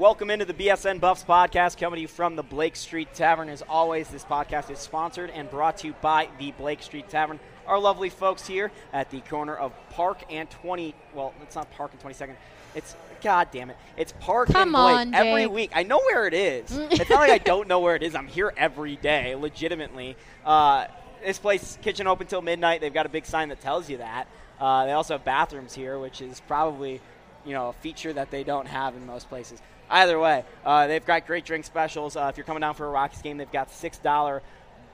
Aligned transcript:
Welcome 0.00 0.30
into 0.30 0.46
the 0.46 0.54
BSN 0.54 0.98
Buffs 0.98 1.22
podcast, 1.22 1.76
coming 1.76 1.98
to 1.98 2.00
you 2.00 2.08
from 2.08 2.34
the 2.34 2.42
Blake 2.42 2.74
Street 2.74 3.12
Tavern. 3.12 3.50
As 3.50 3.60
always, 3.60 4.08
this 4.08 4.24
podcast 4.24 4.70
is 4.70 4.78
sponsored 4.78 5.28
and 5.28 5.50
brought 5.50 5.76
to 5.76 5.88
you 5.88 5.94
by 6.00 6.30
the 6.38 6.52
Blake 6.52 6.82
Street 6.82 7.10
Tavern. 7.10 7.38
Our 7.66 7.78
lovely 7.78 8.08
folks 8.08 8.46
here 8.46 8.72
at 8.94 9.10
the 9.10 9.20
corner 9.20 9.54
of 9.54 9.74
Park 9.90 10.22
and 10.30 10.48
20. 10.48 10.94
Well, 11.12 11.34
it's 11.42 11.54
not 11.54 11.70
Park 11.72 11.92
and 11.92 12.00
22nd. 12.00 12.34
It's 12.74 12.96
God 13.20 13.48
damn 13.52 13.68
it! 13.68 13.76
It's 13.98 14.14
Park 14.20 14.48
Come 14.48 14.62
and 14.62 14.72
Blake 14.72 14.96
on, 14.96 15.14
every 15.14 15.42
Jake. 15.42 15.52
week. 15.52 15.70
I 15.74 15.82
know 15.82 15.98
where 15.98 16.26
it 16.26 16.32
is. 16.32 16.74
it's 16.78 17.10
not 17.10 17.18
like 17.18 17.32
I 17.32 17.36
don't 17.36 17.68
know 17.68 17.80
where 17.80 17.94
it 17.94 18.02
is. 18.02 18.14
I'm 18.14 18.26
here 18.26 18.54
every 18.56 18.96
day, 18.96 19.34
legitimately. 19.34 20.16
Uh, 20.46 20.86
this 21.22 21.38
place 21.38 21.76
kitchen 21.82 22.06
open 22.06 22.26
till 22.26 22.40
midnight. 22.40 22.80
They've 22.80 22.94
got 22.94 23.04
a 23.04 23.10
big 23.10 23.26
sign 23.26 23.50
that 23.50 23.60
tells 23.60 23.90
you 23.90 23.98
that. 23.98 24.28
Uh, 24.58 24.86
they 24.86 24.92
also 24.92 25.12
have 25.12 25.26
bathrooms 25.26 25.74
here, 25.74 25.98
which 25.98 26.22
is 26.22 26.40
probably 26.40 27.02
you 27.44 27.52
know 27.52 27.68
a 27.68 27.74
feature 27.74 28.14
that 28.14 28.30
they 28.30 28.44
don't 28.44 28.66
have 28.66 28.96
in 28.96 29.04
most 29.04 29.28
places. 29.28 29.60
Either 29.90 30.18
way, 30.18 30.44
uh, 30.64 30.86
they've 30.86 31.04
got 31.04 31.26
great 31.26 31.44
drink 31.44 31.64
specials. 31.64 32.16
Uh, 32.16 32.28
if 32.30 32.36
you're 32.36 32.46
coming 32.46 32.60
down 32.60 32.74
for 32.74 32.86
a 32.86 32.90
Rockies 32.90 33.22
game, 33.22 33.36
they've 33.38 33.50
got 33.50 33.70
six 33.70 33.98
dollar 33.98 34.42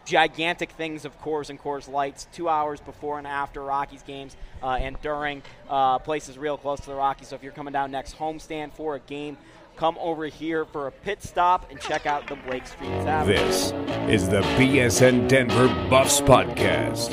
gigantic 0.07 0.71
things 0.71 1.05
of 1.05 1.21
Coors 1.21 1.51
and 1.51 1.61
Coors 1.61 1.89
Lights 1.89 2.29
two 2.33 2.49
hours 2.49 2.81
before 2.81 3.19
and 3.19 3.27
after 3.27 3.63
Rockies 3.63 4.03
games 4.03 4.37
uh, 4.63 4.71
and 4.71 5.01
during. 5.03 5.43
Uh, 5.69 5.99
places 5.99 6.39
real 6.39 6.57
close 6.57 6.81
to 6.81 6.87
the 6.87 6.95
Rockies. 6.95 7.29
So 7.29 7.37
if 7.37 7.43
you're 7.43 7.53
coming 7.53 7.73
down 7.73 7.91
next 7.91 8.17
homestand 8.17 8.73
for 8.73 8.95
a 8.95 9.01
game, 9.01 9.37
come 9.77 9.99
over 10.01 10.27
here 10.27 10.65
for 10.65 10.87
a 10.87 10.93
pit 10.93 11.23
stop 11.23 11.71
and 11.71 11.79
check 11.81 12.07
out 12.07 12.27
the 12.29 12.37
Blake 12.37 12.67
Street 12.67 12.89
Tavern. 13.03 13.35
This 13.35 13.73
is 14.09 14.29
the 14.29 14.41
BSN 14.57 15.29
Denver 15.29 15.69
Buffs 15.91 16.21
Podcast, 16.21 17.11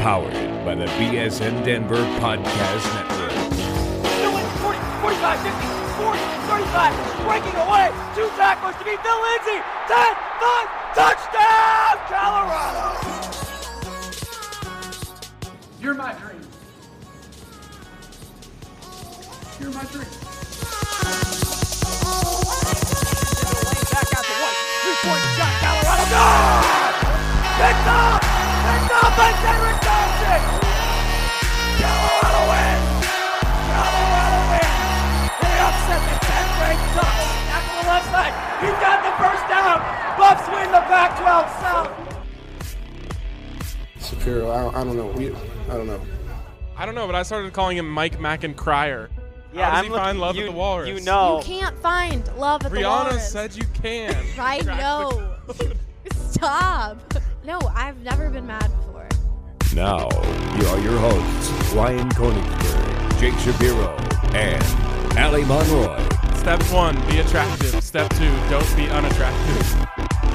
powered 0.00 0.32
by 0.64 0.74
the 0.74 0.86
BSN 0.86 1.64
Denver 1.64 2.04
Podcast 2.20 2.94
Network. 2.94 3.19
35, 6.70 7.26
breaking 7.26 7.58
away, 7.58 7.90
two 8.14 8.28
tacklers 8.38 8.76
to 8.76 8.84
beat 8.84 9.00
Phil 9.02 9.20
Lindsay, 9.20 9.58
10, 9.88 10.14
5, 10.38 10.68
touchdown, 10.94 11.98
Colorado! 12.06 12.94
You're 15.80 15.94
my 15.94 16.12
dream. 16.12 16.46
You're 19.58 19.72
my 19.72 19.84
dream. 19.90 20.06
Back 23.90 24.08
out 24.14 24.24
to 24.24 24.34
one, 24.38 24.56
three-point 24.86 25.24
shot, 25.34 25.54
Colorado! 25.58 26.24
Picked 27.58 27.86
up, 27.90 28.22
picked 28.62 28.92
up 28.94 29.10
by 29.16 29.30
Cedric 29.42 29.82
Johnson! 29.82 30.69
He's 38.60 38.70
got 38.80 39.02
the 39.02 39.12
first 39.22 39.48
down! 39.48 39.80
Buffs 40.18 40.46
win 40.48 40.70
the 40.70 40.80
Pac-12 40.80 41.60
South! 41.60 41.90
Shapiro, 44.00 44.50
I 44.50 44.62
don't, 44.62 44.74
I 44.76 44.84
don't 44.84 44.96
know. 44.96 45.06
We, 45.08 45.32
I 45.68 45.76
don't 45.76 45.86
know. 45.86 46.00
I 46.76 46.86
don't 46.86 46.94
know, 46.94 47.06
but 47.06 47.14
I 47.14 47.22
started 47.22 47.52
calling 47.52 47.76
him 47.76 47.88
Mike 47.88 48.18
Mackin-Cryer. 48.20 49.10
Yeah, 49.52 49.64
How 49.64 49.70
does 49.70 49.78
I'm 49.78 49.84
he 49.84 49.90
looking- 49.90 50.04
find 50.04 50.20
love 50.20 50.36
you, 50.36 50.42
at 50.44 50.50
the 50.50 50.56
Walrus? 50.56 50.88
You 50.88 51.00
know, 51.04 51.38
You 51.38 51.44
can't 51.44 51.78
find 51.80 52.36
love 52.36 52.64
at 52.64 52.70
the 52.72 52.78
Rihanna 52.78 52.82
Walrus. 53.06 53.30
said 53.32 53.54
you 53.56 53.64
can. 53.82 54.14
I 54.38 54.60
Crack 54.62 54.78
know. 54.78 55.34
Stop. 56.12 56.98
No, 57.44 57.58
I've 57.74 58.00
never 58.02 58.30
been 58.30 58.46
mad 58.46 58.70
before. 58.80 59.08
Now, 59.74 60.08
here 60.56 60.68
are 60.68 60.78
your 60.80 60.98
hosts, 60.98 61.72
Ryan 61.72 62.08
Koenigsberg, 62.10 63.20
Jake 63.20 63.34
Shapiro, 63.38 63.88
and 64.34 64.62
Allie 65.18 65.44
Monroy. 65.44 65.96
Step 66.40 66.62
one, 66.72 66.94
be 67.06 67.18
attractive. 67.18 67.84
Step 67.84 68.08
two, 68.14 68.34
don't 68.48 68.74
be 68.74 68.88
unattractive. 68.88 69.86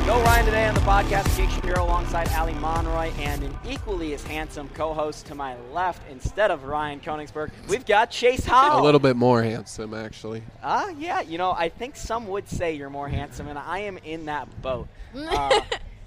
Yo 0.05 0.21
Ryan 0.21 0.45
today 0.45 0.67
on 0.67 0.75
the 0.75 0.81
podcast, 0.81 1.35
Jake 1.35 1.49
Shapiro 1.49 1.83
alongside 1.83 2.27
Allie 2.27 2.53
Monroy 2.53 3.11
and 3.17 3.41
an 3.41 3.57
equally 3.67 4.13
as 4.13 4.23
handsome 4.23 4.69
co-host 4.75 5.25
to 5.25 5.33
my 5.33 5.57
left 5.73 6.03
instead 6.11 6.51
of 6.51 6.65
Ryan 6.65 6.99
Koenigsberg. 6.99 7.49
We've 7.67 7.88
got 7.88 8.11
Chase 8.11 8.45
Howell. 8.45 8.83
A 8.83 8.85
little 8.85 8.99
bit 8.99 9.15
more 9.15 9.41
handsome, 9.41 9.95
actually. 9.95 10.44
Ah, 10.61 10.89
yeah. 10.89 11.21
You 11.21 11.39
know, 11.39 11.51
I 11.53 11.69
think 11.69 11.95
some 11.95 12.27
would 12.27 12.47
say 12.47 12.75
you're 12.75 12.91
more 12.91 13.09
handsome, 13.09 13.47
and 13.47 13.57
I 13.57 13.79
am 13.79 13.97
in 13.97 14.25
that 14.25 14.61
boat. 14.61 14.88
Uh, 15.15 15.61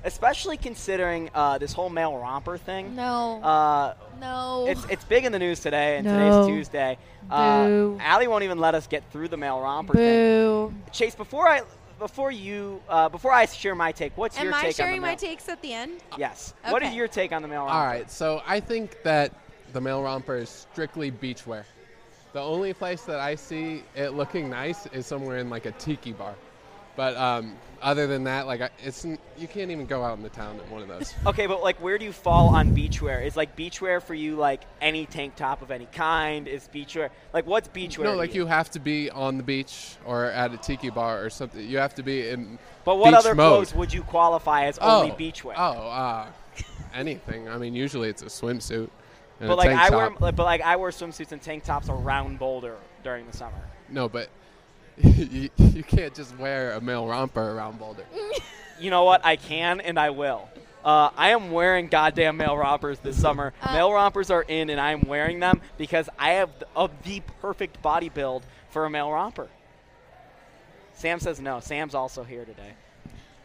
especially 0.04 0.56
considering 0.56 1.31
uh, 1.34 1.59
this 1.59 1.72
whole 1.72 1.91
male 1.91 2.16
romper 2.16 2.59
thing. 2.59 2.94
No. 2.94 3.42
Uh, 3.42 3.94
no. 4.20 4.66
it's 4.69 4.84
it's 4.86 5.04
big 5.04 5.25
in 5.25 5.32
the 5.32 5.38
news 5.38 5.60
today, 5.60 5.97
and 5.97 6.06
No. 6.06 6.12
today's 6.19 6.47
Tuesday. 6.47 6.98
Uh, 7.31 7.66
Boo. 7.66 7.98
Allie 8.00 8.26
won't 8.26 8.44
even 8.44 8.58
let 8.58 8.75
us 8.75 8.87
get 8.87 9.03
through 9.10 9.28
the 9.28 9.37
male 9.37 9.60
romper 9.60 9.94
thing. 9.94 10.47
Boo. 10.47 10.75
Chase, 10.92 11.14
before 11.14 11.48
I 11.48 11.62
before 11.98 12.31
you 12.31 12.81
uh, 12.88 13.08
before 13.08 13.32
I 13.32 13.47
share 13.47 13.75
my 13.75 13.92
take, 13.92 14.16
what's 14.16 14.38
Am 14.38 14.47
your 14.47 14.54
I 14.54 14.62
take 14.62 14.76
sharing 14.76 14.94
on 14.94 15.00
the 15.03 15.06
my 15.08 15.14
takes 15.14 15.48
at 15.48 15.60
the 15.62 15.72
end? 15.72 16.00
Yes. 16.16 16.54
What 16.69 16.82
is 16.82 16.94
your 16.94 17.08
take 17.08 17.32
on 17.32 17.42
the 17.42 17.48
male 17.48 17.60
romper? 17.60 17.75
All 17.75 17.87
right, 17.87 18.10
so 18.10 18.42
I 18.47 18.60
think 18.60 19.03
that 19.03 19.32
the 19.72 19.81
male 19.81 20.03
romper 20.03 20.37
is 20.37 20.48
strictly 20.48 21.10
beachwear. 21.10 21.64
The 22.32 22.41
only 22.41 22.75
place 22.75 23.03
that 23.03 23.20
I 23.20 23.34
see 23.34 23.82
it 23.97 24.10
looking 24.10 24.50
nice 24.50 24.87
is 24.87 25.06
somewhere 25.06 25.38
in 25.38 25.50
like 25.50 25.66
a 25.66 25.72
tiki 25.72 26.12
bar. 26.12 26.34
But 26.98 27.16
um, 27.16 27.54
other 27.81 28.09
than 28.09 28.25
that, 28.25 28.48
like 28.48 28.60
I, 28.60 28.70
it's 28.82 29.04
n- 29.04 29.20
you 29.36 29.47
can't 29.47 29.70
even 29.70 29.86
go 29.86 30.03
out 30.03 30.16
in 30.16 30.25
the 30.25 30.28
town 30.28 30.59
in 30.59 30.69
one 30.69 30.82
of 30.82 30.88
those. 30.88 31.14
Okay, 31.26 31.47
but 31.47 31.62
like, 31.62 31.81
where 31.81 31.97
do 31.97 32.04
you 32.04 32.10
fall 32.10 32.48
on 32.48 32.75
beachwear? 32.75 33.25
Is 33.25 33.36
like 33.36 33.54
beachwear 33.54 34.03
for 34.03 34.14
you 34.14 34.34
like 34.34 34.62
any 34.81 35.06
tank 35.06 35.37
top 35.37 35.62
of 35.62 35.70
any 35.70 35.87
kind? 35.87 36.48
Is 36.48 36.69
beachwear 36.75 37.10
like 37.32 37.47
what's 37.47 37.69
beachwear? 37.69 38.03
no, 38.03 38.16
like 38.16 38.34
you 38.34 38.47
have 38.47 38.69
to 38.72 38.81
be 38.81 39.10
on 39.10 39.37
the 39.37 39.44
beach 39.44 39.94
or 40.04 40.25
at 40.25 40.53
a 40.53 40.56
tiki 40.56 40.91
bar 40.91 41.25
or 41.25 41.31
something. 41.31 41.64
You 41.64 41.78
have 41.78 41.94
to 41.94 42.03
be 42.03 42.31
in. 42.31 42.58
But 42.84 42.97
what 42.97 43.14
other 43.14 43.37
mode. 43.37 43.53
clothes 43.53 43.75
would 43.76 43.92
you 43.92 44.03
qualify 44.03 44.64
as 44.64 44.78
only 44.78 45.12
oh, 45.12 45.14
beachwear? 45.14 45.54
Oh, 45.56 45.88
uh, 45.88 46.26
anything. 46.92 47.48
I 47.48 47.58
mean, 47.58 47.76
usually 47.76 48.08
it's 48.08 48.22
a 48.22 48.26
swimsuit. 48.26 48.91
And 49.38 49.47
but 49.47 49.53
a 49.53 49.54
like 49.54 49.70
I 49.70 49.91
wear, 49.94 50.10
but 50.10 50.37
like 50.37 50.62
I 50.62 50.75
wear 50.75 50.91
swimsuits 50.91 51.31
and 51.31 51.41
tank 51.41 51.62
tops 51.62 51.88
around 51.88 52.41
Boulder 52.41 52.75
during 53.04 53.25
the 53.28 53.37
summer. 53.37 53.60
No, 53.88 54.08
but 54.08 54.31
you, 55.03 55.50
you 55.59 55.82
can't 55.82 56.14
just 56.14 56.36
wear 56.38 56.72
a 56.72 56.81
male 56.81 57.06
romper 57.06 57.53
around 57.53 57.78
Boulder. 57.78 58.04
You 58.81 58.91
know 58.91 59.03
what? 59.03 59.25
I 59.25 59.34
can 59.34 59.81
and 59.81 59.98
I 59.98 60.10
will. 60.10 60.48
Uh, 60.84 61.10
I 61.16 61.31
am 61.31 61.50
wearing 61.50 61.88
goddamn 61.88 62.36
male 62.36 62.56
rompers 62.56 63.00
this 63.00 63.20
summer. 63.20 63.53
Uh, 63.60 63.72
male 63.72 63.92
rompers 63.92 64.31
are 64.31 64.42
in, 64.42 64.70
and 64.70 64.81
I 64.81 64.92
am 64.92 65.00
wearing 65.00 65.41
them 65.41 65.60
because 65.76 66.08
I 66.16 66.34
have 66.34 66.50
th- 66.60 66.70
of 66.76 66.92
the 67.03 67.20
perfect 67.42 67.82
body 67.82 68.08
build 68.08 68.44
for 68.70 68.84
a 68.84 68.91
male 68.91 69.10
romper. 69.10 69.48
Sam 70.94 71.19
says 71.19 71.41
no. 71.41 71.58
Sam's 71.60 71.94
also 71.94 72.22
here 72.22 72.44
today. 72.44 72.72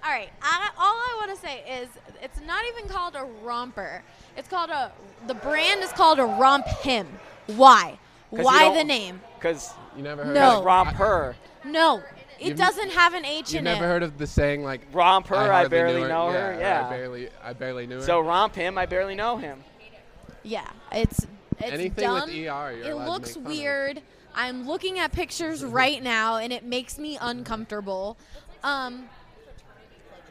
All 0.03 0.11
right. 0.11 0.29
I, 0.41 0.69
all 0.77 0.95
I 0.95 1.15
want 1.25 1.35
to 1.35 1.41
say 1.45 1.63
is 1.81 1.89
it's 2.21 2.39
not 2.45 2.63
even 2.75 2.87
called 2.89 3.15
a 3.15 3.25
romper. 3.43 4.03
It's 4.37 4.47
called 4.47 4.69
a. 4.69 4.91
The 5.27 5.33
brand 5.33 5.81
is 5.81 5.91
called 5.91 6.19
a 6.19 6.25
romp 6.25 6.67
him. 6.67 7.07
Why? 7.47 7.97
Why 8.29 8.75
the 8.75 8.83
name? 8.83 9.21
Because 9.37 9.73
You 9.95 10.03
never 10.03 10.23
heard 10.23 10.35
No. 10.35 10.59
of 10.59 10.65
romp 10.65 10.89
her, 10.93 11.35
No, 11.63 11.97
it 12.39 12.47
You've- 12.47 12.53
doesn't 12.57 12.91
have 12.91 13.13
an 13.13 13.25
H 13.25 13.29
in 13.29 13.35
it. 13.35 13.51
You've 13.51 13.57
in 13.59 13.63
never 13.65 13.85
it. 13.85 13.87
heard 13.87 14.03
of 14.03 14.17
the 14.17 14.27
saying 14.27 14.63
like 14.63 14.81
romp 14.91 15.27
her. 15.27 15.35
I, 15.35 15.47
hardly 15.47 15.69
barely 15.69 16.01
knew 16.01 16.07
know 16.07 16.31
yeah, 16.31 16.47
her. 16.53 16.59
Yeah. 16.59 16.87
I 16.87 16.89
barely 16.89 17.29
I 17.43 17.53
barely 17.53 17.87
knew 17.87 17.95
her. 17.97 18.01
So 18.01 18.19
romp 18.19 18.55
him. 18.55 18.77
I 18.77 18.85
barely 18.85 19.15
know 19.15 19.37
him. 19.37 19.63
Yeah, 20.43 20.67
it's 20.91 21.19
it's 21.59 21.71
Anything 21.71 22.11
with 22.11 22.23
dumb. 22.25 22.29
ER, 22.29 22.33
you're 22.33 22.47
it 22.47 22.89
allowed 22.91 23.05
to 23.05 23.11
looks 23.11 23.35
make 23.35 23.43
fun 23.43 23.43
of. 23.43 23.57
weird. 23.57 24.01
I'm 24.35 24.67
looking 24.67 24.99
at 24.99 25.11
pictures 25.11 25.63
right 25.81 26.01
now, 26.01 26.37
and 26.37 26.51
it 26.51 26.63
makes 26.65 26.97
me 26.97 27.17
uncomfortable. 27.21 28.17
Um, 28.63 29.07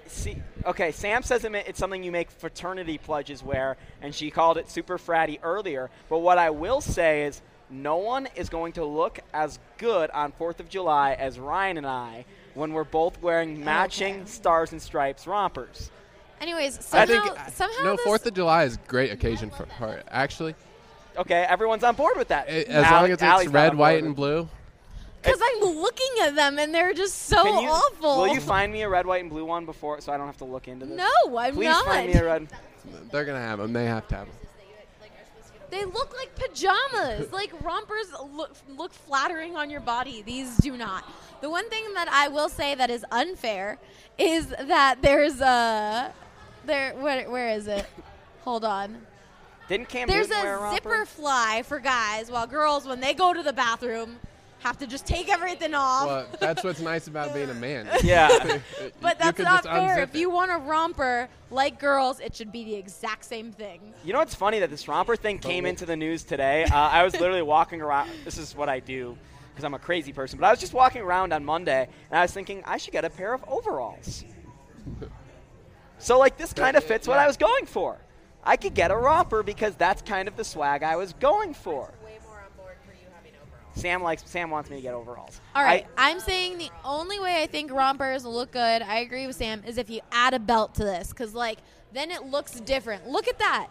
See, 0.07 0.43
okay, 0.67 0.93
Sam 0.93 1.23
says 1.23 1.45
it 1.45 1.53
ma- 1.53 1.63
it's 1.67 1.79
something 1.79 2.03
you 2.03 2.13
make 2.13 2.31
fraternity 2.31 2.99
pledges 2.99 3.43
wear, 3.43 3.79
and 4.03 4.15
she 4.15 4.31
called 4.31 4.59
it 4.59 4.69
super 4.69 4.99
fratty 4.99 5.39
earlier. 5.43 5.89
But 6.11 6.19
what 6.19 6.37
I 6.37 6.51
will 6.51 6.83
say 6.83 7.23
is, 7.23 7.41
no 7.73 7.97
one 7.97 8.29
is 8.37 8.49
going 8.49 8.73
to 8.75 8.85
look 8.85 9.19
as 9.33 9.59
good 9.79 10.11
on 10.11 10.33
Fourth 10.33 10.61
of 10.61 10.69
July 10.69 11.15
as 11.15 11.39
Ryan 11.39 11.79
and 11.79 11.87
I 11.87 12.25
when 12.55 12.73
we're 12.73 12.85
both 12.85 13.21
wearing 13.23 13.65
matching 13.65 14.17
Okay. 14.21 14.25
stars 14.27 14.73
and 14.73 14.81
stripes 14.83 15.27
rompers. 15.27 15.91
anyways, 16.41 16.93
I 16.93 17.07
think 17.07 17.25
somehow 17.53 17.83
no 17.85 17.97
Fourth 17.97 18.27
of 18.27 18.35
July 18.35 18.65
is 18.65 18.75
a 18.77 18.89
great 18.89 19.11
occasion 19.13 19.51
for 19.51 19.65
her. 19.67 20.03
Actually, 20.11 20.55
Okay, 21.17 21.45
everyone's 21.49 21.85
on 21.85 21.95
board 21.95 22.17
with 22.17 22.29
that. 22.29 22.49
A- 22.49 22.65
as 22.71 22.85
Allie- 22.85 22.91
long 22.95 23.05
as 23.05 23.13
it's 23.13 23.23
not 23.23 23.47
red, 23.53 23.75
white, 23.77 24.03
and 24.03 24.17
blue. 24.17 24.49
because 25.23 25.39
I'm 25.43 25.61
looking 25.77 26.09
at 26.23 26.35
them 26.35 26.59
and 26.59 26.75
they're 26.75 26.95
just 26.95 27.27
so 27.29 27.45
you, 27.61 27.69
awful. 27.69 28.17
Will 28.23 28.29
you 28.35 28.41
find 28.41 28.73
me 28.73 28.81
a 28.83 28.89
red, 28.89 29.05
white, 29.07 29.21
and 29.21 29.29
blue 29.31 29.45
one 29.45 29.67
before, 29.67 30.01
so 30.01 30.11
I 30.11 30.17
don't 30.17 30.25
have 30.27 30.39
to 30.39 30.47
look 30.47 30.69
into 30.69 30.87
this? 30.87 30.97
No, 30.97 31.37
I'm 31.39 31.55
Please 31.55 31.67
not. 31.67 31.85
find 31.85 32.07
me 32.11 32.15
a 32.19 32.25
red. 32.25 32.49
They're 33.11 33.25
gonna 33.27 33.39
have 33.41 33.59
them. 33.59 33.73
They 33.75 33.85
have 33.85 34.09
to 34.09 34.15
have 34.17 34.27
them. 34.27 34.37
They 35.73 35.87
look 35.87 36.15
like 36.15 36.35
pajamas. 36.37 37.33
like 37.33 37.51
rompers 37.63 38.13
look 38.35 38.55
look 38.77 38.93
flattering 38.93 39.57
on 39.57 39.71
your 39.71 39.81
body. 39.81 40.21
These 40.21 40.59
do 40.59 40.77
not. 40.77 41.11
The 41.41 41.49
one 41.49 41.69
thing 41.71 41.95
that 41.95 42.09
I 42.09 42.29
will 42.29 42.51
say 42.51 42.75
that 42.75 42.91
is 42.91 43.05
unfair 43.11 43.79
is 44.19 44.49
that 44.49 45.01
there's 45.01 45.41
a 45.41 46.13
there 46.67 46.93
where 46.97 47.29
where 47.31 47.49
is 47.49 47.67
it? 47.67 47.87
Hold 48.45 48.67
on. 48.67 48.99
Didn't 49.69 49.89
Cam 49.89 50.09
There's 50.09 50.29
Newton 50.29 50.45
wear 50.45 50.57
a 50.57 50.59
a 50.59 50.63
romper? 50.63 50.77
zipper 50.77 51.07
fly 51.07 51.63
for 51.65 51.79
guys, 51.79 52.31
while 52.31 52.47
girls 52.47 52.87
when 52.87 53.01
they 53.01 53.15
go 53.15 53.33
to 53.33 53.43
the 53.43 53.53
bathroom 53.55 54.19
have 54.63 54.79
to 54.79 54.87
just 54.87 55.07
take 55.07 55.29
everything 55.29 55.75
off. 55.75 56.07
Well, 56.07 56.27
that's 56.39 56.63
what's 56.63 56.81
nice 56.81 57.07
about 57.07 57.35
being 57.35 57.51
a 57.51 57.55
man. 57.55 57.89
Yeah. 58.03 58.29
but 59.01 59.19
that's 59.19 59.39
not 59.39 59.65
fair. 59.65 60.03
If 60.03 60.15
it. 60.15 60.19
you 60.19 60.31
want 60.31 60.51
a 60.51 60.57
romper 60.57 61.29
like 61.51 61.79
girls, 61.79 62.21
it 62.21 62.35
should 62.35 62.51
be 62.51 62.65
the 62.65 62.75
exact 62.75 63.25
same 63.25 63.53
thing. 63.53 63.81
You 64.05 64.13
know 64.13 64.19
what's 64.19 64.35
funny 64.35 64.59
that 64.59 64.71
this 64.71 64.89
romper 64.89 65.15
thing 65.15 65.39
came 65.39 65.67
into 65.67 65.87
the 65.87 65.97
news 65.97 66.25
today. 66.25 66.65
Uh, 66.65 66.75
I 66.75 67.05
was 67.05 67.13
literally 67.13 67.43
walking 67.43 67.81
around. 67.81 68.11
This 68.25 68.39
is 68.39 68.57
what 68.57 68.69
I 68.69 68.81
do 68.81 69.17
because 69.53 69.65
I'm 69.65 69.75
a 69.75 69.79
crazy 69.79 70.13
person. 70.13 70.39
But 70.39 70.47
I 70.47 70.51
was 70.51 70.61
just 70.61 70.73
walking 70.73 71.03
around 71.03 71.33
on 71.33 71.45
Monday 71.45 71.89
and 72.11 72.19
I 72.19 72.23
was 72.23 72.33
thinking 72.33 72.63
I 72.67 72.77
should 72.77 72.93
get 72.93 73.05
a 73.05 73.11
pair 73.11 73.35
of 73.35 73.45
overalls. 73.47 74.25
So 75.99 76.19
like 76.19 76.37
this 76.37 76.53
kind 76.53 76.77
of 76.77 76.83
fits 76.83 77.07
what 77.07 77.19
I 77.19 77.27
was 77.27 77.37
going 77.37 77.67
for. 77.67 77.99
I 78.45 78.57
could 78.57 78.75
get 78.75 78.91
a 78.91 78.97
romper 78.97 79.43
because 79.45 79.77
that's 79.77 80.03
kind 80.03 80.27
of 80.27 80.37
the 80.37 80.45
swag 80.45 80.83
I 80.83 80.97
was 80.97 81.13
going 81.15 81.55
for. 81.55 81.93
Sam 83.75 84.03
likes. 84.03 84.23
Sam 84.27 84.51
wants 84.51 84.71
me 84.71 84.77
to 84.77 84.83
get 84.83 84.95
overalls. 84.95 85.41
All 85.55 85.63
right, 85.63 85.87
I- 85.97 86.09
I, 86.09 86.11
am 86.11 86.21
saying 86.21 86.59
the 86.59 86.71
only 86.85 87.19
way 87.19 87.43
I 87.43 87.47
think 87.47 87.73
rompers 87.73 88.25
will 88.25 88.35
look 88.35 88.53
good. 88.53 88.83
I 88.83 88.99
agree 88.99 89.27
with 89.27 89.37
Sam. 89.37 89.63
Is 89.67 89.79
if 89.79 89.89
you 89.91 90.01
add 90.13 90.35
a 90.35 90.39
belt 90.39 90.75
to 90.77 90.85
this, 90.85 91.09
because 91.09 91.35
like 91.35 91.59
then 91.93 92.11
it 92.11 92.25
looks 92.27 92.53
different. 92.61 93.09
Look 93.09 93.29
at 93.29 93.39
that. 93.39 93.69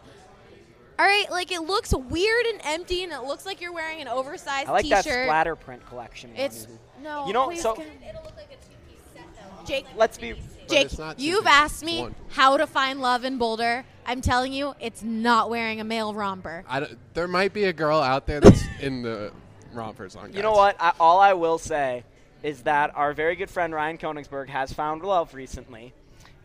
All 1.00 1.06
right, 1.06 1.26
like 1.32 1.52
it 1.52 1.62
looks 1.62 1.94
weird 1.96 2.46
and 2.48 2.62
empty, 2.64 3.04
and 3.04 3.12
it 3.12 3.24
looks 3.24 3.46
like 3.46 3.60
you're 3.62 3.74
wearing 3.74 4.02
an 4.02 4.08
oversized 4.08 4.68
I 4.70 4.72
like 4.72 4.90
that 4.90 5.04
T-shirt. 5.04 5.26
splatter 5.26 5.56
print 5.56 5.86
collection. 5.88 6.32
one. 6.32 6.40
It's 6.40 6.68
no. 7.02 7.26
You 7.28 7.34
know, 7.34 7.54
so- 7.56 7.74
can- 7.76 7.86
it'll 8.08 8.24
look 8.24 8.36
like 8.36 8.52
a 8.52 8.56
two-piece 8.56 9.02
set. 9.14 9.66
Jake, 9.66 9.86
Let's 9.96 10.18
be. 10.18 10.36
Jake, 10.70 10.90
you've 11.18 11.48
asked 11.48 11.84
me 11.84 12.02
one. 12.02 12.16
how 12.30 12.56
to 12.56 12.66
find 12.66 13.02
love 13.02 13.26
in 13.26 13.38
Boulder. 13.38 13.84
I'm 14.06 14.22
telling 14.22 14.54
you, 14.54 14.74
it's 14.80 15.04
not 15.04 15.50
wearing 15.50 15.82
a 15.82 15.84
male 15.84 16.14
romper. 16.14 16.64
I 16.68 16.80
don't- 16.82 17.14
there 17.14 17.28
might 17.28 17.52
be 17.54 17.66
a 17.66 17.74
girl 17.74 18.00
out 18.00 18.26
there 18.26 18.40
that's 18.40 18.64
in 18.80 19.02
the 19.02 19.32
rompers 19.74 20.16
on. 20.16 20.34
You 20.34 20.42
know 20.42 20.54
what? 20.54 20.76
I, 20.80 20.94
all 21.00 21.20
I 21.20 21.34
will 21.34 21.58
say 21.58 22.04
is 22.44 22.64
that 22.64 22.96
our 22.96 23.14
very 23.14 23.36
good 23.36 23.50
friend 23.50 23.74
Ryan 23.74 23.98
Koenigsberg 23.98 24.50
has 24.50 24.74
found 24.74 25.04
love 25.04 25.34
recently, 25.34 25.94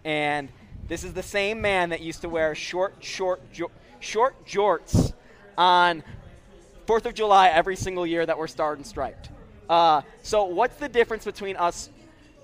and 0.05 0.49
this 0.89 1.05
is 1.05 1.13
the 1.13 1.23
same 1.23 1.61
man 1.61 1.91
that 1.91 2.01
used 2.01 2.23
to 2.23 2.29
wear 2.29 2.55
short, 2.55 2.95
short, 3.01 3.41
jo- 3.53 3.71
short 4.01 4.47
jorts 4.47 5.13
on 5.57 6.03
Fourth 6.87 7.07
of 7.07 7.15
July 7.15 7.49
every 7.49 7.77
single 7.77 8.07
year 8.07 8.25
that 8.25 8.39
were 8.39 8.47
starred 8.47 8.79
and 8.79 8.87
striped. 8.87 9.31
Uh, 9.69 10.03
so, 10.23 10.45
what's 10.45 10.77
the 10.77 10.89
difference 10.89 11.25
between 11.25 11.57
us 11.57 11.91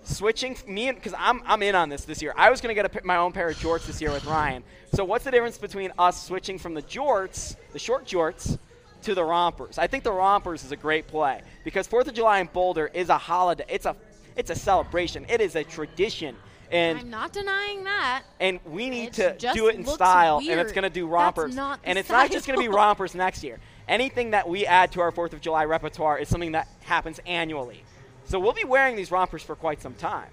switching 0.05 0.57
me 0.67 0.89
and 0.89 0.99
because 0.99 1.15
I'm 1.17 1.43
I'm 1.47 1.63
in 1.63 1.75
on 1.75 1.89
this 1.89 2.05
this 2.05 2.21
year. 2.23 2.35
I 2.37 2.51
was 2.51 2.61
gonna 2.61 2.75
get 2.75 2.97
a, 2.97 3.05
my 3.05 3.17
own 3.17 3.33
pair 3.33 3.49
of 3.49 3.57
jorts 3.57 3.87
this 3.87 4.01
year 4.01 4.11
with 4.11 4.25
Ryan. 4.25 4.63
So, 4.95 5.05
what's 5.05 5.25
the 5.25 5.31
difference 5.31 5.59
between 5.59 5.93
us 5.99 6.27
switching 6.27 6.59
from 6.59 6.75
the 6.75 6.83
jorts, 6.83 7.57
the 7.73 7.79
short 7.79 8.05
jorts, 8.05 8.59
to 9.03 9.15
the 9.15 9.25
rompers? 9.25 9.79
I 9.79 9.87
think 9.87 10.05
the 10.05 10.13
rompers 10.13 10.65
is 10.65 10.73
a 10.73 10.77
great 10.77 11.07
play 11.07 11.43
because 11.65 11.87
Fourth 11.87 12.09
of 12.09 12.15
July 12.15 12.41
in 12.41 12.49
Boulder 12.53 12.91
is 12.93 13.09
a 13.09 13.19
holiday. 13.19 13.65
It's 13.69 13.87
a 13.87 13.97
it's 14.37 14.51
a 14.51 14.55
celebration. 14.55 15.27
It 15.29 15.41
is 15.41 15.57
a 15.57 15.65
tradition. 15.65 16.37
And 16.71 16.99
I'm 16.99 17.11
not 17.11 17.35
denying 17.35 17.85
that. 17.85 18.23
and 18.41 18.59
we 18.65 18.89
need 18.89 19.19
It 19.19 19.39
to 19.41 19.53
do 19.53 19.69
it 19.69 19.75
in 19.75 19.83
looks 19.83 19.97
style, 19.97 20.39
and 20.39 20.59
it's 20.59 20.73
going 20.73 20.85
to 20.85 20.91
do 20.91 21.03
That's 21.03 21.13
rompers. 21.13 21.55
not 21.55 21.83
the 21.83 21.89
and 21.89 21.99
it's 21.99 22.09
not 22.09 22.31
just 22.31 22.47
going 22.47 22.59
to 22.59 22.63
be 22.63 22.69
rompers 22.75 23.15
next 23.15 23.45
year. 23.45 23.59
Anything 23.89 24.31
that 24.31 24.49
we 24.49 24.65
add 24.65 24.91
to 24.93 25.01
our 25.03 25.11
Fourth 25.11 25.35
of 25.35 25.43
July 25.43 25.67
repertoire 25.67 26.19
is 26.19 26.29
something 26.29 26.53
that 26.53 26.69
happens 26.81 27.21
annually. 27.27 27.85
So 28.25 28.41
we'll 28.41 28.55
be 28.55 28.65
wearing 28.65 28.97
these 28.97 29.11
rompers 29.11 29.43
for 29.43 29.55
quite 29.55 29.83
some 29.83 29.95
time. 29.95 30.31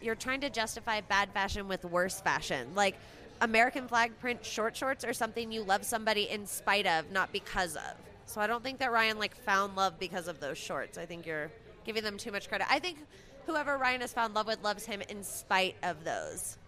you're 0.00 0.14
trying 0.14 0.40
to 0.40 0.50
justify 0.50 1.00
bad 1.00 1.28
fashion 1.32 1.68
with 1.68 1.84
worse 1.84 2.20
fashion. 2.20 2.68
Like 2.74 2.96
American 3.40 3.88
flag 3.88 4.18
print 4.18 4.44
short 4.44 4.76
shorts 4.76 5.04
are 5.04 5.12
something 5.12 5.52
you 5.52 5.62
love 5.62 5.84
somebody 5.84 6.28
in 6.28 6.46
spite 6.46 6.86
of, 6.86 7.10
not 7.10 7.32
because 7.32 7.76
of. 7.76 7.94
So 8.26 8.40
I 8.40 8.46
don't 8.46 8.62
think 8.62 8.78
that 8.80 8.92
Ryan 8.92 9.18
like 9.18 9.34
found 9.34 9.76
love 9.76 9.98
because 9.98 10.28
of 10.28 10.40
those 10.40 10.58
shorts. 10.58 10.98
I 10.98 11.06
think 11.06 11.26
you're 11.26 11.50
giving 11.84 12.02
them 12.02 12.18
too 12.18 12.30
much 12.30 12.48
credit. 12.48 12.66
I 12.70 12.78
think 12.78 12.98
whoever 13.46 13.78
Ryan 13.78 14.02
has 14.02 14.12
found 14.12 14.34
love 14.34 14.46
with 14.46 14.62
loves 14.62 14.84
him 14.84 15.00
in 15.08 15.22
spite 15.22 15.76
of 15.82 16.04
those. 16.04 16.58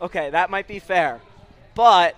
Okay, 0.00 0.30
that 0.30 0.48
might 0.50 0.66
be 0.66 0.78
fair, 0.78 1.20
but 1.74 2.16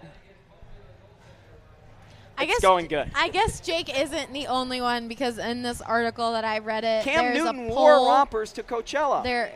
I 2.39 2.47
guess 2.47 2.61
going 2.61 2.87
good. 2.87 3.11
I 3.15 3.29
guess 3.29 3.61
Jake 3.61 3.99
isn't 4.01 4.33
the 4.33 4.47
only 4.47 4.81
one 4.81 5.09
because 5.09 5.39
in 5.39 5.63
this 5.63 5.81
article 5.81 6.33
that 6.33 6.45
I 6.45 6.61
read 6.61 6.85
it, 6.85 7.05
Cam 7.05 7.25
there's 7.25 7.39
Newton 7.39 7.71
a 7.71 7.75
wore 7.75 7.97
rompers 8.07 8.53
to 8.53 8.63
Coachella. 8.63 9.25
There, 9.25 9.53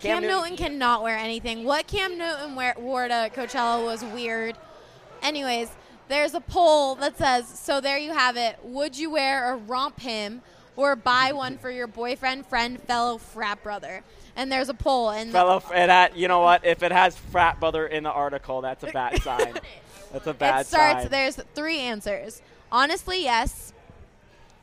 Cam, 0.00 0.22
Newton 0.22 0.56
cannot 0.56 1.02
wear 1.02 1.16
anything. 1.16 1.64
What 1.64 1.86
Cam 1.86 2.18
Newton 2.18 2.54
wear, 2.54 2.74
wore 2.78 3.08
to 3.08 3.30
Coachella 3.34 3.84
was 3.84 4.04
weird. 4.04 4.56
Anyways, 5.22 5.70
there's 6.08 6.34
a 6.34 6.40
poll 6.40 6.94
that 6.96 7.16
says, 7.16 7.48
so 7.48 7.80
there 7.80 7.98
you 7.98 8.12
have 8.12 8.36
it. 8.36 8.58
Would 8.62 8.98
you 8.98 9.10
wear 9.10 9.50
or 9.52 9.56
romp 9.56 10.00
him 10.00 10.42
or 10.76 10.94
buy 10.96 11.32
one 11.32 11.56
for 11.56 11.70
your 11.70 11.86
boyfriend, 11.86 12.46
friend, 12.46 12.80
fellow 12.82 13.18
frat 13.18 13.62
brother? 13.62 14.02
And 14.36 14.50
there's 14.50 14.68
a 14.68 14.74
poll, 14.74 15.10
and 15.10 15.30
the- 15.30 15.34
Fellow, 15.38 15.62
and 15.72 15.90
that, 15.90 16.16
you 16.16 16.26
know 16.28 16.40
what? 16.40 16.64
If 16.66 16.82
it 16.82 16.90
has 16.92 17.16
frat 17.16 17.60
brother 17.60 17.86
in 17.86 18.02
the 18.02 18.10
article, 18.10 18.60
that's 18.60 18.82
a 18.82 18.88
bad 18.90 19.22
sign. 19.22 19.54
That's 20.12 20.26
a 20.26 20.34
bad 20.34 20.62
it 20.62 20.66
starts. 20.66 21.02
sign. 21.02 21.10
There's 21.10 21.36
three 21.54 21.78
answers. 21.78 22.42
Honestly, 22.72 23.22
yes. 23.22 23.72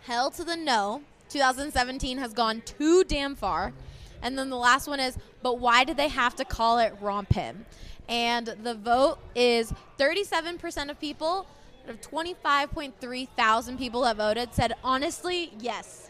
Hell 0.04 0.30
to 0.32 0.44
the 0.44 0.56
no. 0.58 1.02
2017 1.30 2.18
has 2.18 2.34
gone 2.34 2.62
too 2.66 3.04
damn 3.06 3.36
far. 3.36 3.72
And 4.22 4.38
then 4.38 4.50
the 4.50 4.58
last 4.58 4.88
one 4.88 5.00
is, 5.00 5.18
but 5.42 5.60
why 5.60 5.84
did 5.84 5.98
they 5.98 6.08
have 6.08 6.36
to 6.36 6.46
call 6.46 6.80
it 6.80 6.94
romp 7.02 7.34
him? 7.34 7.66
And 8.08 8.48
the 8.48 8.74
vote 8.76 9.20
is 9.36 9.74
37% 9.98 10.90
of 10.90 11.00
people, 11.00 11.48
out 11.86 11.90
of 11.90 12.02
25.3 12.02 13.28
thousand 13.38 13.78
people 13.78 14.02
that 14.02 14.18
voted, 14.18 14.54
said 14.54 14.74
honestly, 14.84 15.52
yes. 15.60 16.10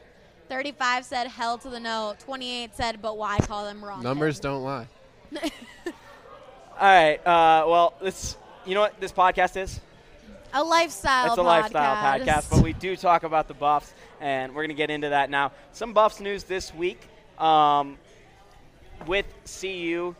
35 0.49 1.05
said 1.05 1.27
hell 1.27 1.57
to 1.59 1.69
the 1.69 1.79
no. 1.79 2.15
28 2.19 2.75
said, 2.75 3.01
but 3.01 3.17
why 3.17 3.37
call 3.39 3.65
them 3.65 3.83
romp? 3.83 3.99
him?" 3.99 4.03
Numbers 4.03 4.39
don't 4.39 4.63
lie. 4.63 4.87
All 5.35 5.41
right. 6.81 7.17
Uh, 7.25 7.65
well, 7.67 7.93
this. 8.01 8.37
You 8.65 8.75
know 8.75 8.81
what 8.81 8.99
this 8.99 9.11
podcast 9.11 9.55
is? 9.55 9.79
A 10.53 10.63
lifestyle. 10.63 11.27
It's 11.27 11.37
a 11.37 11.41
lifestyle 11.41 11.95
podcast, 11.95 12.49
but 12.49 12.61
we 12.61 12.73
do 12.73 12.95
talk 12.95 13.23
about 13.23 13.47
the 13.47 13.53
Buffs, 13.53 13.93
and 14.19 14.53
we're 14.53 14.63
going 14.63 14.69
to 14.69 14.75
get 14.75 14.89
into 14.89 15.09
that 15.09 15.29
now. 15.29 15.51
Some 15.71 15.93
Buffs 15.93 16.19
news 16.19 16.43
this 16.43 16.73
week 16.73 16.99
um, 17.41 17.97
with 19.07 19.25
CU. 19.45 20.15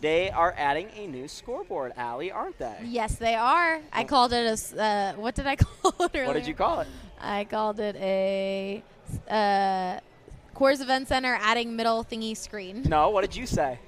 They 0.00 0.30
are 0.30 0.52
adding 0.56 0.88
a 0.96 1.06
new 1.06 1.28
scoreboard, 1.28 1.92
Allie, 1.96 2.32
aren't 2.32 2.58
they? 2.58 2.76
Yes, 2.84 3.16
they 3.16 3.36
are. 3.36 3.80
I 3.92 4.02
called 4.04 4.32
it 4.32 4.74
a. 4.74 4.82
Uh, 4.82 5.12
what 5.14 5.34
did 5.34 5.46
I 5.46 5.56
call 5.56 5.94
it 6.00 6.10
earlier? 6.14 6.26
What 6.26 6.32
did 6.32 6.46
you 6.46 6.54
call 6.54 6.80
it? 6.80 6.88
I 7.20 7.44
called 7.44 7.78
it 7.78 7.94
a 7.96 8.82
uh, 9.28 10.00
Coors 10.56 10.80
Event 10.80 11.06
Center 11.06 11.38
adding 11.40 11.76
middle 11.76 12.04
thingy 12.04 12.36
screen. 12.36 12.82
No, 12.84 13.10
what 13.10 13.20
did 13.20 13.36
you 13.36 13.46
say? 13.46 13.78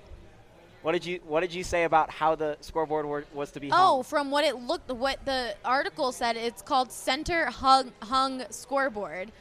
What 0.82 0.92
did 0.92 1.04
you 1.06 1.18
What 1.26 1.40
did 1.40 1.52
you 1.52 1.64
say 1.64 1.84
about 1.84 2.10
how 2.10 2.34
the 2.34 2.58
scoreboard 2.60 3.06
were, 3.06 3.24
was 3.32 3.50
to 3.52 3.60
be 3.60 3.70
hung? 3.70 3.80
Oh, 3.80 4.02
from 4.02 4.30
what 4.30 4.44
it 4.44 4.54
looked, 4.56 4.92
what 4.92 5.24
the 5.24 5.56
article 5.64 6.12
said, 6.12 6.36
it's 6.36 6.62
called 6.62 6.92
center 6.92 7.46
hung, 7.46 7.90
hung 8.02 8.44
scoreboard. 8.50 9.32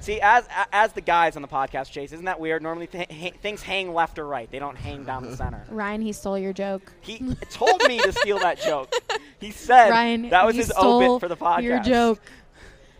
See, 0.00 0.18
as 0.22 0.48
as 0.72 0.92
the 0.94 1.02
guys 1.02 1.36
on 1.36 1.42
the 1.42 1.48
podcast, 1.48 1.90
Chase, 1.90 2.12
isn't 2.12 2.24
that 2.24 2.40
weird? 2.40 2.62
Normally 2.62 2.86
th- 2.86 3.10
ha- 3.10 3.38
things 3.42 3.62
hang 3.62 3.92
left 3.92 4.18
or 4.18 4.26
right; 4.26 4.50
they 4.50 4.58
don't 4.58 4.76
hang 4.76 5.04
down 5.04 5.24
the 5.24 5.36
center. 5.36 5.62
Ryan, 5.70 6.00
he 6.00 6.12
stole 6.12 6.38
your 6.38 6.54
joke. 6.54 6.90
He 7.02 7.34
told 7.50 7.82
me 7.86 7.98
to 8.00 8.10
steal 8.12 8.38
that 8.38 8.58
joke. 8.60 8.90
He 9.38 9.50
said 9.50 9.90
Ryan, 9.90 10.30
that 10.30 10.46
was 10.46 10.56
his 10.56 10.72
obit 10.76 11.20
for 11.20 11.28
the 11.28 11.36
podcast. 11.36 11.62
Your 11.62 11.80
joke. 11.80 12.20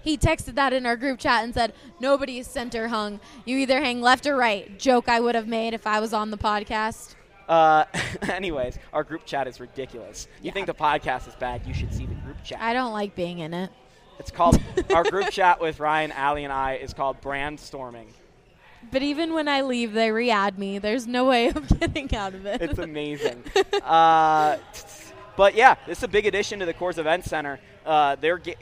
He 0.02 0.16
texted 0.16 0.54
that 0.54 0.72
in 0.72 0.86
our 0.86 0.96
group 0.96 1.18
chat 1.18 1.42
and 1.44 1.54
said, 1.54 1.72
"Nobody's 2.00 2.46
center 2.46 2.88
hung. 2.88 3.20
You 3.44 3.56
either 3.58 3.80
hang 3.80 4.02
left 4.02 4.26
or 4.26 4.36
right." 4.36 4.78
Joke 4.78 5.08
I 5.08 5.20
would 5.20 5.34
have 5.34 5.48
made 5.48 5.72
if 5.74 5.86
I 5.86 6.00
was 6.00 6.12
on 6.12 6.30
the 6.30 6.38
podcast. 6.38 7.14
Uh, 7.48 7.84
anyways, 8.30 8.78
our 8.92 9.04
group 9.04 9.24
chat 9.24 9.48
is 9.48 9.58
ridiculous. 9.58 10.28
You 10.42 10.52
think 10.52 10.66
the 10.66 10.74
podcast 10.74 11.28
is 11.28 11.34
bad? 11.34 11.66
You 11.66 11.74
should 11.74 11.92
see 11.92 12.06
the 12.06 12.14
group 12.16 12.42
chat. 12.44 12.60
I 12.60 12.72
don't 12.72 12.92
like 12.92 13.14
being 13.14 13.40
in 13.40 13.52
it. 13.52 13.70
It's 14.20 14.30
called 14.30 14.60
our 14.94 15.02
group 15.02 15.30
chat 15.30 15.62
with 15.62 15.80
Ryan, 15.80 16.12
Allie, 16.12 16.44
and 16.44 16.52
I 16.52 16.74
is 16.74 16.92
called 16.92 17.22
Brandstorming. 17.22 18.08
But 18.92 19.02
even 19.02 19.32
when 19.32 19.48
I 19.48 19.62
leave, 19.62 19.94
they 19.94 20.10
re-add 20.10 20.58
me. 20.58 20.78
There's 20.78 21.06
no 21.06 21.24
way 21.24 21.48
of 21.48 21.66
getting 21.80 22.14
out 22.14 22.34
of 22.34 22.44
it. 22.44 22.60
It's 22.60 22.78
amazing. 22.78 23.42
uh, 23.82 24.58
but 25.38 25.54
yeah, 25.54 25.76
this 25.86 25.98
is 25.98 26.04
a 26.04 26.08
big 26.08 26.26
addition 26.26 26.58
to 26.58 26.66
the 26.66 26.74
Coors 26.74 26.98
Event 26.98 27.24
Center. 27.24 27.60
Uh, 27.86 28.16
they're 28.16 28.38
ge- 28.38 28.56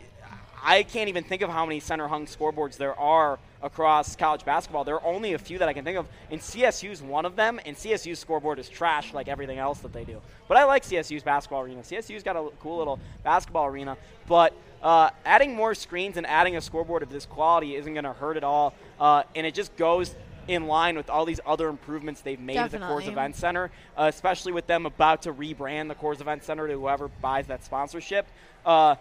I 0.63 0.83
can't 0.83 1.09
even 1.09 1.25
think 1.25 1.43
of 1.43 1.51
how 1.51 1.65
many 1.67 1.81
center 1.81 2.09
hung 2.09 2.27
scoreboards 2.27 2.77
there 2.77 2.99
are 2.99 3.39
across 3.63 4.17
college 4.17 4.45
basketball. 4.45 4.85
There 4.85 4.97
are 4.97 5.05
only 5.05 5.33
a 5.33 5.39
few 5.39 5.59
that 5.59 5.69
I 5.69 5.73
can 5.73 5.85
think 5.85 5.99
of, 5.99 6.07
and 6.31 6.41
CSU's 6.41 7.03
one 7.03 7.25
of 7.25 7.37
them. 7.37 7.61
And 7.67 7.77
CSU's 7.77 8.19
scoreboard 8.19 8.59
is 8.59 8.69
trash 8.69 9.13
like 9.13 9.29
everything 9.29 9.59
else 9.59 9.79
that 9.81 9.93
they 9.93 10.05
do. 10.05 10.21
But 10.47 10.57
I 10.57 10.65
like 10.65 10.85
CSU's 10.85 11.23
basketball 11.23 11.63
arena. 11.63 11.83
CSU's 11.83 12.23
got 12.23 12.37
a 12.37 12.49
cool 12.61 12.79
little 12.79 12.99
basketball 13.23 13.67
arena, 13.67 13.97
but. 14.27 14.55
Uh, 14.81 15.11
adding 15.25 15.57
more 15.57 15.75
screens 15.75 16.17
and 16.17 16.25
adding 16.25 16.55
a 16.55 16.61
scoreboard 16.61 17.03
of 17.03 17.11
this 17.11 17.27
quality 17.27 17.75
isn't 17.75 17.95
going 17.95 18.05
to 18.05 18.13
hurt 18.13 18.37
at 18.37 18.45
all, 18.45 18.73
uh, 19.01 19.25
and 19.35 19.45
it 19.45 19.53
just 19.53 19.75
goes 19.77 20.15
in 20.49 20.67
line 20.67 20.97
with 20.97 21.11
all 21.11 21.25
these 21.25 21.41
other 21.47 21.69
improvements 21.69 22.23
they've 22.23 22.41
made 22.41 22.57
at 22.57 22.71
the 22.71 22.79
Coors 22.79 23.07
Event 23.07 23.37
Center, 23.37 23.71
uh, 23.97 24.05
especially 24.13 24.53
with 24.53 24.67
them 24.67 24.87
about 24.87 25.23
to 25.23 25.33
rebrand 25.33 25.89
the 25.89 25.95
Coors 25.95 26.21
Event 26.21 26.43
Center 26.43 26.67
to 26.67 26.75
whoever 26.75 27.09
buys 27.09 27.47
that 27.47 27.65
sponsorship. 27.65 28.27
Uh, 28.65 28.97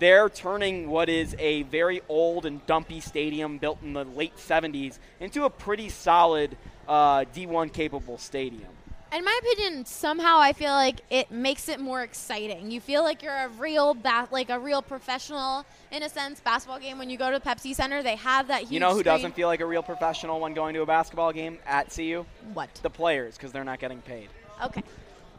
they're 0.00 0.28
turning 0.28 0.90
what 0.90 1.08
is 1.08 1.36
a 1.38 1.62
very 1.64 2.00
old 2.08 2.44
and 2.46 2.64
dumpy 2.66 2.98
stadium 3.00 3.58
built 3.58 3.78
in 3.82 3.92
the 3.92 4.04
late 4.04 4.36
70s 4.36 4.98
into 5.20 5.44
a 5.44 5.50
pretty 5.50 5.88
solid 5.88 6.56
uh, 6.88 7.20
D1 7.34 7.72
capable 7.72 8.18
stadium. 8.18 8.68
In 9.12 9.24
my 9.24 9.40
opinion, 9.42 9.84
somehow 9.86 10.38
I 10.38 10.52
feel 10.52 10.70
like 10.70 11.00
it 11.10 11.32
makes 11.32 11.68
it 11.68 11.80
more 11.80 12.02
exciting. 12.02 12.70
You 12.70 12.80
feel 12.80 13.02
like 13.02 13.24
you're 13.24 13.34
a 13.34 13.48
real 13.48 13.92
ba- 13.92 14.28
like 14.30 14.50
a 14.50 14.58
real 14.58 14.82
professional 14.82 15.66
in 15.90 16.04
a 16.04 16.08
sense 16.08 16.38
basketball 16.40 16.78
game 16.78 16.96
when 16.96 17.10
you 17.10 17.18
go 17.18 17.28
to 17.32 17.38
the 17.40 17.44
Pepsi 17.44 17.74
Center. 17.74 18.04
They 18.04 18.14
have 18.14 18.46
that 18.48 18.60
huge 18.62 18.70
You 18.70 18.78
know 18.80 18.90
who 18.90 19.00
screen. 19.00 19.04
doesn't 19.16 19.34
feel 19.34 19.48
like 19.48 19.60
a 19.60 19.66
real 19.66 19.82
professional 19.82 20.38
when 20.40 20.54
going 20.54 20.74
to 20.74 20.82
a 20.82 20.86
basketball 20.86 21.32
game 21.32 21.58
at 21.66 21.92
CU? 21.94 22.24
what? 22.54 22.72
The 22.82 22.90
players, 22.90 23.36
because 23.36 23.50
they're 23.50 23.64
not 23.64 23.80
getting 23.80 24.00
paid. 24.00 24.28
Okay. 24.64 24.84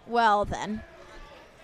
Well 0.06 0.44
then. 0.44 0.82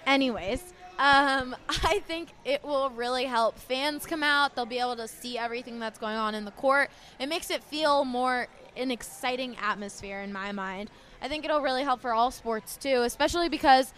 Anyways, 0.05 0.63
um, 0.99 1.55
I 1.69 2.01
think 2.07 2.29
it 2.45 2.63
will 2.63 2.89
really 2.89 3.25
help 3.25 3.57
fans 3.57 4.05
come 4.05 4.23
out. 4.23 4.55
They'll 4.55 4.65
be 4.65 4.79
able 4.79 4.95
to 4.97 5.07
see 5.07 5.37
everything 5.37 5.79
that's 5.79 5.99
going 5.99 6.15
on 6.15 6.35
in 6.35 6.45
the 6.45 6.51
court. 6.51 6.89
It 7.19 7.27
makes 7.27 7.49
it 7.49 7.63
feel 7.63 8.05
more 8.05 8.47
an 8.75 8.91
exciting 8.91 9.55
atmosphere 9.61 10.21
in 10.21 10.31
my 10.31 10.51
mind. 10.51 10.89
I 11.21 11.27
think 11.27 11.45
it'll 11.45 11.61
really 11.61 11.83
help 11.83 12.01
for 12.01 12.13
all 12.13 12.31
sports 12.31 12.77
too, 12.77 13.01
especially 13.03 13.49
because 13.49 13.93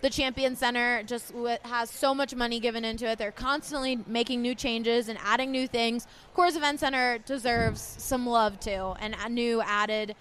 the 0.00 0.08
Champion 0.08 0.56
Center 0.56 1.02
just 1.02 1.32
has 1.62 1.90
so 1.90 2.14
much 2.14 2.34
money 2.34 2.58
given 2.60 2.84
into 2.84 3.06
it. 3.06 3.18
They're 3.18 3.32
constantly 3.32 3.98
making 4.06 4.40
new 4.40 4.54
changes 4.54 5.08
and 5.08 5.18
adding 5.22 5.50
new 5.50 5.66
things. 5.66 6.06
Coors 6.34 6.56
Event 6.56 6.80
Center 6.80 7.18
deserves 7.18 7.80
some 7.80 8.26
love 8.26 8.58
too, 8.60 8.94
and 9.00 9.14
new 9.34 9.60
added 9.60 10.14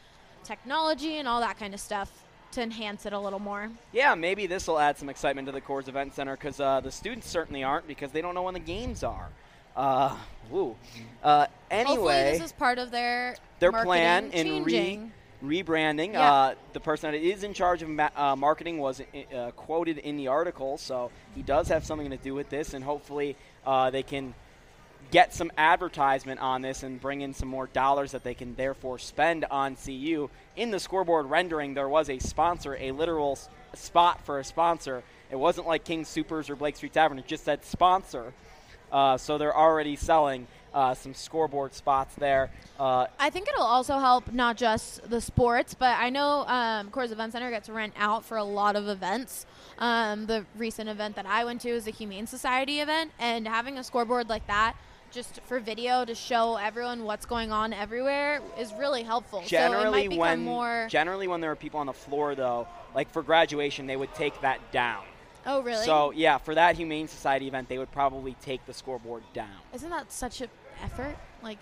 technology 0.43 1.17
and 1.17 1.27
all 1.27 1.39
that 1.41 1.57
kind 1.59 1.73
of 1.73 1.79
stuff 1.79 2.11
to 2.51 2.61
enhance 2.61 3.05
it 3.05 3.13
a 3.13 3.19
little 3.19 3.39
more. 3.39 3.69
Yeah, 3.91 4.15
maybe 4.15 4.47
this 4.47 4.67
will 4.67 4.79
add 4.79 4.97
some 4.97 5.09
excitement 5.09 5.47
to 5.47 5.51
the 5.51 5.61
Coors 5.61 5.87
Event 5.87 6.15
Center 6.15 6.35
because 6.35 6.59
uh, 6.59 6.79
the 6.79 6.91
students 6.91 7.27
certainly 7.27 7.63
aren't 7.63 7.87
because 7.87 8.11
they 8.11 8.21
don't 8.21 8.35
know 8.35 8.43
when 8.43 8.53
the 8.53 8.59
games 8.59 9.03
are. 9.03 9.29
Uh, 9.75 10.15
woo. 10.49 10.75
Uh, 11.23 11.39
Hopefully, 11.39 11.51
anyway, 11.71 12.31
this 12.33 12.47
is 12.47 12.51
part 12.51 12.79
of 12.79 12.91
their 12.91 13.35
their 13.59 13.71
plan 13.71 14.31
in 14.31 14.63
re- 14.63 15.11
rebranding. 15.43 16.13
Yeah. 16.13 16.33
Uh, 16.33 16.55
the 16.73 16.79
person 16.79 17.11
that 17.11 17.17
is 17.17 17.43
in 17.43 17.53
charge 17.53 17.81
of 17.81 17.89
ma- 17.89 18.09
uh, 18.15 18.35
marketing 18.35 18.79
was 18.79 19.01
uh, 19.01 19.51
quoted 19.51 19.99
in 19.99 20.17
the 20.17 20.27
article, 20.27 20.77
so 20.77 21.11
he 21.35 21.41
does 21.41 21.67
have 21.69 21.85
something 21.85 22.09
to 22.09 22.17
do 22.17 22.33
with 22.33 22.49
this, 22.49 22.73
and 22.73 22.83
hopefully 22.83 23.37
uh, 23.65 23.89
they 23.89 24.03
can 24.03 24.33
get 25.11 25.33
some 25.33 25.51
advertisement 25.57 26.39
on 26.39 26.61
this 26.61 26.83
and 26.83 27.01
bring 27.01 27.21
in 27.21 27.33
some 27.33 27.47
more 27.47 27.67
dollars 27.67 28.11
that 28.11 28.23
they 28.23 28.33
can 28.33 28.55
therefore 28.55 28.99
spend 28.99 29.45
on 29.49 29.75
CU. 29.75 30.29
In 30.55 30.71
the 30.71 30.79
scoreboard 30.79 31.27
rendering, 31.27 31.73
there 31.73 31.89
was 31.89 32.09
a 32.09 32.19
sponsor, 32.19 32.77
a 32.79 32.91
literal 32.91 33.39
spot 33.73 34.23
for 34.25 34.39
a 34.39 34.43
sponsor. 34.43 35.03
It 35.31 35.37
wasn't 35.37 35.67
like 35.67 35.83
King 35.83 36.05
Supers 36.05 36.49
or 36.49 36.55
Blake 36.55 36.75
Street 36.75 36.93
Tavern. 36.93 37.19
It 37.19 37.27
just 37.27 37.45
said 37.45 37.63
sponsor. 37.65 38.33
Uh, 38.91 39.17
so 39.17 39.37
they're 39.37 39.55
already 39.55 39.95
selling 39.95 40.47
uh, 40.73 40.93
some 40.93 41.13
scoreboard 41.13 41.73
spots 41.73 42.15
there. 42.15 42.51
Uh, 42.79 43.07
I 43.19 43.29
think 43.29 43.47
it'll 43.47 43.61
also 43.63 43.99
help 43.99 44.31
not 44.31 44.57
just 44.57 45.07
the 45.09 45.21
sports, 45.21 45.73
but 45.73 45.97
I 45.97 46.09
know 46.09 46.45
um, 46.47 46.89
Coors 46.91 47.11
Event 47.11 47.33
Center 47.33 47.49
gets 47.49 47.69
rent 47.69 47.93
out 47.97 48.23
for 48.23 48.37
a 48.37 48.43
lot 48.43 48.75
of 48.75 48.87
events. 48.87 49.45
Um, 49.79 50.25
the 50.25 50.45
recent 50.57 50.89
event 50.89 51.15
that 51.15 51.25
I 51.25 51.45
went 51.45 51.61
to 51.61 51.69
is 51.69 51.87
a 51.87 51.91
Humane 51.91 52.27
Society 52.27 52.79
event, 52.79 53.11
and 53.19 53.47
having 53.47 53.77
a 53.77 53.83
scoreboard 53.83 54.29
like 54.29 54.45
that 54.47 54.75
just 55.11 55.39
for 55.41 55.59
video 55.59 56.05
to 56.05 56.15
show 56.15 56.55
everyone 56.55 57.03
what's 57.03 57.25
going 57.25 57.51
on 57.51 57.73
everywhere 57.73 58.41
is 58.57 58.73
really 58.73 59.03
helpful. 59.03 59.39
so 59.39 59.45
it 59.45 59.49
generally 59.49 59.91
might 59.91 60.09
become 60.09 60.19
when 60.19 60.39
more. 60.43 60.87
generally 60.89 61.27
when 61.27 61.41
there 61.41 61.51
are 61.51 61.55
people 61.55 61.79
on 61.79 61.85
the 61.87 61.93
floor 61.93 62.35
though 62.35 62.67
like 62.95 63.09
for 63.11 63.21
graduation 63.23 63.87
they 63.87 63.95
would 63.97 64.13
take 64.15 64.39
that 64.41 64.59
down 64.71 65.03
oh, 65.45 65.61
really? 65.61 65.85
so 65.85 66.11
yeah 66.11 66.37
for 66.37 66.55
that 66.55 66.75
humane 66.75 67.07
society 67.07 67.47
event 67.47 67.67
they 67.69 67.77
would 67.77 67.91
probably 67.91 68.35
take 68.41 68.65
the 68.65 68.73
scoreboard 68.73 69.23
down 69.33 69.49
Isn't 69.73 69.89
that 69.89 70.11
such 70.11 70.41
an 70.41 70.49
effort? 70.83 71.15
Like 71.41 71.57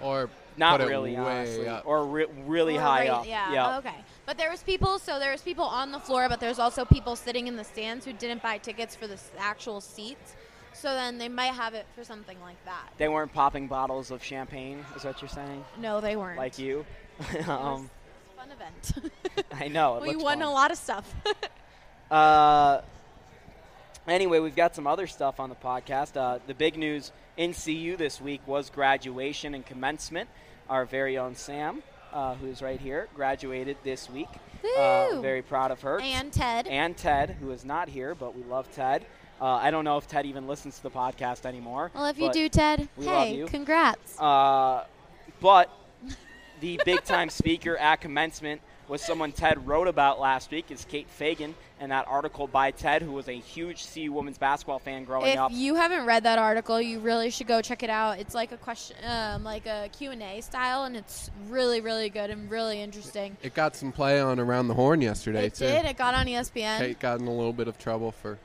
Or 0.00 0.28
not 0.56 0.80
put 0.80 0.86
it 0.86 0.90
really 0.90 1.12
way 1.12 1.18
honestly 1.18 1.68
up. 1.68 1.84
or 1.86 2.04
re- 2.06 2.26
really 2.46 2.76
Or 2.76 2.80
high 2.80 3.00
right- 3.00 3.10
up 3.10 3.26
Yeah. 3.26 3.52
Yep. 3.78 3.84
Okay. 3.86 3.96
But 4.26 4.38
there 4.38 4.50
was 4.50 4.62
people. 4.62 4.98
So 4.98 5.18
there 5.18 5.32
was 5.32 5.42
people 5.42 5.64
on 5.64 5.90
the 5.92 5.98
floor, 5.98 6.28
but 6.28 6.38
there's 6.40 6.58
also 6.58 6.84
people 6.84 7.16
sitting 7.16 7.46
in 7.48 7.56
the 7.56 7.64
stands 7.64 8.04
who 8.04 8.12
didn't 8.12 8.42
buy 8.42 8.58
tickets 8.58 8.94
for 8.94 9.06
the 9.06 9.18
actual 9.38 9.80
seats. 9.80 10.34
So 10.82 10.92
then 10.94 11.16
they 11.18 11.28
might 11.28 11.54
have 11.54 11.74
it 11.74 11.86
for 11.94 12.02
something 12.02 12.36
like 12.40 12.62
that. 12.64 12.88
they 12.98 13.08
weren't 13.08 13.32
popping 13.32 13.68
bottles 13.68 14.10
of 14.10 14.22
champagne 14.22 14.84
is 14.96 15.04
what 15.04 15.22
you're 15.22 15.28
saying 15.28 15.64
No, 15.78 16.00
they 16.00 16.16
weren't. 16.16 16.38
like 16.38 16.58
you 16.58 16.84
It 17.32 17.38
was 17.38 17.48
um, 17.48 17.88
a 18.36 18.40
fun 18.40 18.50
event. 18.50 19.12
i 19.52 19.68
know 19.68 20.00
we 20.02 20.16
won 20.16 20.40
fun. 20.40 20.42
a 20.42 20.50
lot 20.50 20.70
of 20.72 20.78
stuff. 20.78 21.14
Uh, 22.10 22.82
anyway, 24.06 24.38
we've 24.38 24.54
got 24.56 24.74
some 24.76 24.86
other 24.86 25.06
stuff 25.06 25.40
on 25.40 25.48
the 25.48 25.54
podcast. 25.54 26.14
Uh, 26.14 26.38
the 26.46 26.52
big 26.52 26.76
news 26.76 27.10
in 27.38 27.54
CU 27.54 27.96
this 27.96 28.20
week 28.20 28.42
was 28.46 28.68
graduation 28.68 29.54
and 29.54 29.64
commencement. 29.64 30.28
Our 30.68 30.84
very 30.84 31.16
own 31.16 31.34
Sam, 31.36 31.82
uh, 32.12 32.34
who's 32.34 32.60
right 32.60 32.78
here, 32.78 33.08
graduated 33.14 33.78
this 33.82 34.10
week. 34.10 34.28
Uh, 34.78 35.20
very 35.22 35.40
proud 35.40 35.70
of 35.70 35.80
her. 35.80 35.98
and 36.00 36.30
Ted. 36.30 36.66
And 36.66 36.94
Ted, 36.98 37.30
who 37.40 37.50
is 37.50 37.64
not 37.64 37.88
here, 37.88 38.14
but 38.14 38.36
we 38.36 38.42
love 38.42 38.70
Ted. 38.72 39.06
Uh, 39.42 39.56
I 39.56 39.72
don't 39.72 39.82
know 39.84 39.96
if 39.96 40.06
Ted 40.06 40.24
even 40.26 40.46
listens 40.46 40.76
to 40.76 40.84
the 40.84 40.90
podcast 40.90 41.46
anymore. 41.46 41.90
well, 41.94 42.06
if 42.06 42.16
you 42.16 42.30
do, 42.30 42.48
Ted, 42.48 42.88
we 42.96 43.06
love 43.06 43.26
hey, 43.26 43.38
you. 43.38 43.46
congrats. 43.46 44.16
Uh, 44.20 44.84
but 45.40 45.68
the 46.60 46.80
big 46.84 47.02
time 47.02 47.28
speaker 47.40 47.76
at 47.76 48.00
commencement 48.00 48.60
was 48.86 49.02
someone 49.02 49.32
Ted 49.32 49.66
wrote 49.66 49.88
about 49.88 50.20
last 50.20 50.52
week 50.52 50.70
is 50.70 50.84
Kate 50.84 51.08
Fagan, 51.08 51.56
and 51.80 51.90
that 51.90 52.06
article 52.06 52.46
by 52.46 52.70
Ted, 52.70 53.02
who 53.02 53.10
was 53.10 53.28
a 53.28 53.32
huge 53.32 53.92
CU 53.92 54.12
women's 54.12 54.38
basketball 54.38 54.78
fan 54.78 55.02
growing 55.02 55.32
if 55.32 55.38
up. 55.40 55.50
If 55.50 55.56
you 55.56 55.74
haven't 55.74 56.06
read 56.06 56.22
that 56.22 56.38
article, 56.38 56.80
you 56.80 57.00
really 57.00 57.30
should 57.30 57.48
go 57.48 57.60
check 57.60 57.82
it 57.82 57.90
out. 57.90 58.20
It's 58.20 58.36
like 58.36 58.52
a 58.52 58.56
question, 58.56 58.96
um, 59.04 59.42
like 59.42 59.66
a 59.66 59.88
Q 59.96 60.12
and 60.12 60.22
A 60.22 60.40
style, 60.40 60.84
and 60.84 60.96
it's 60.96 61.32
really, 61.48 61.80
really 61.80 62.10
good 62.10 62.30
and 62.30 62.48
really 62.48 62.80
interesting. 62.80 63.36
It 63.42 63.54
got 63.54 63.74
some 63.74 63.90
play 63.90 64.20
on 64.20 64.38
Around 64.38 64.68
the 64.68 64.74
Horn 64.74 65.00
yesterday, 65.00 65.46
It 65.46 65.54
too. 65.54 65.66
did. 65.66 65.84
It 65.84 65.96
got 65.96 66.14
on 66.14 66.26
ESPN. 66.26 66.78
Kate 66.78 67.00
got 67.00 67.18
in 67.18 67.26
a 67.26 67.34
little 67.34 67.52
bit 67.52 67.66
of 67.66 67.76
trouble 67.76 68.12
for. 68.12 68.38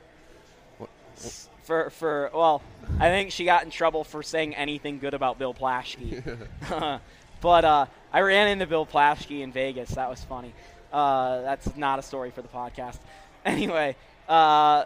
For 1.62 1.90
for 1.90 2.30
well, 2.32 2.62
I 2.98 3.08
think 3.08 3.30
she 3.30 3.44
got 3.44 3.64
in 3.64 3.70
trouble 3.70 4.04
for 4.04 4.22
saying 4.22 4.54
anything 4.54 4.98
good 4.98 5.14
about 5.14 5.38
Bill 5.38 5.54
Plaschke. 5.54 6.48
but 7.40 7.64
uh, 7.64 7.86
I 8.12 8.20
ran 8.20 8.48
into 8.48 8.66
Bill 8.66 8.86
Plaschke 8.86 9.42
in 9.42 9.52
Vegas. 9.52 9.90
That 9.90 10.08
was 10.08 10.22
funny. 10.24 10.54
Uh, 10.92 11.42
that's 11.42 11.76
not 11.76 11.98
a 11.98 12.02
story 12.02 12.30
for 12.30 12.42
the 12.42 12.48
podcast. 12.48 12.98
Anyway, 13.44 13.96
uh, 14.28 14.84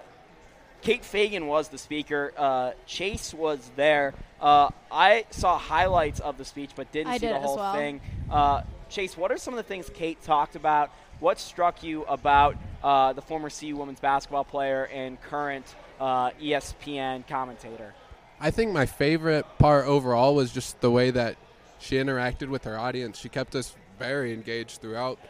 Kate 0.83 1.05
Fagan 1.05 1.47
was 1.47 1.69
the 1.69 1.79
speaker. 1.79 2.33
Uh, 2.37 2.73
Chase 2.87 3.33
was 3.33 3.71
there. 3.77 4.15
Uh, 4.41 4.69
I 4.91 5.25
saw 5.31 5.59
highlights 5.59 6.21
of 6.21 6.37
the 6.37 6.45
speech, 6.45 6.71
but 6.77 6.93
didn't 6.93 7.13
I 7.13 7.17
see 7.17 7.27
did 7.27 7.35
the 7.35 7.41
whole 7.41 7.57
well. 7.57 7.75
thing. 7.75 8.01
Uh, 8.31 8.63
Chase, 8.89 9.17
what 9.17 9.33
are 9.33 9.39
some 9.39 9.55
of 9.55 9.57
the 9.57 9.65
things 9.65 9.91
Kate 9.93 10.23
talked 10.23 10.55
about? 10.55 10.93
What 11.23 11.39
struck 11.39 11.85
you 11.85 12.03
about 12.07 12.57
uh, 12.83 13.13
the 13.13 13.23
former 13.23 13.49
CU 13.49 13.77
women's 13.77 14.01
basketball 14.01 14.43
player 14.43 14.89
and 14.89 15.23
current 15.23 15.65
uh, 16.01 16.31
ESPN 16.33 17.29
commentator? 17.29 17.95
I 18.41 18.51
think 18.51 18.73
my 18.73 18.87
favorite 18.87 19.47
part 19.61 19.87
overall 19.87 20.35
was 20.35 20.51
just 20.51 20.81
the 20.81 20.91
way 20.91 21.13
that 21.13 21.37
she 21.79 21.95
interacted 21.95 22.49
with 22.49 22.65
her 22.65 22.77
audience. 22.77 23.21
She 23.21 23.29
kept 23.29 23.55
us 23.55 23.77
very 24.01 24.33
engaged 24.33 24.81
throughout 24.81 25.21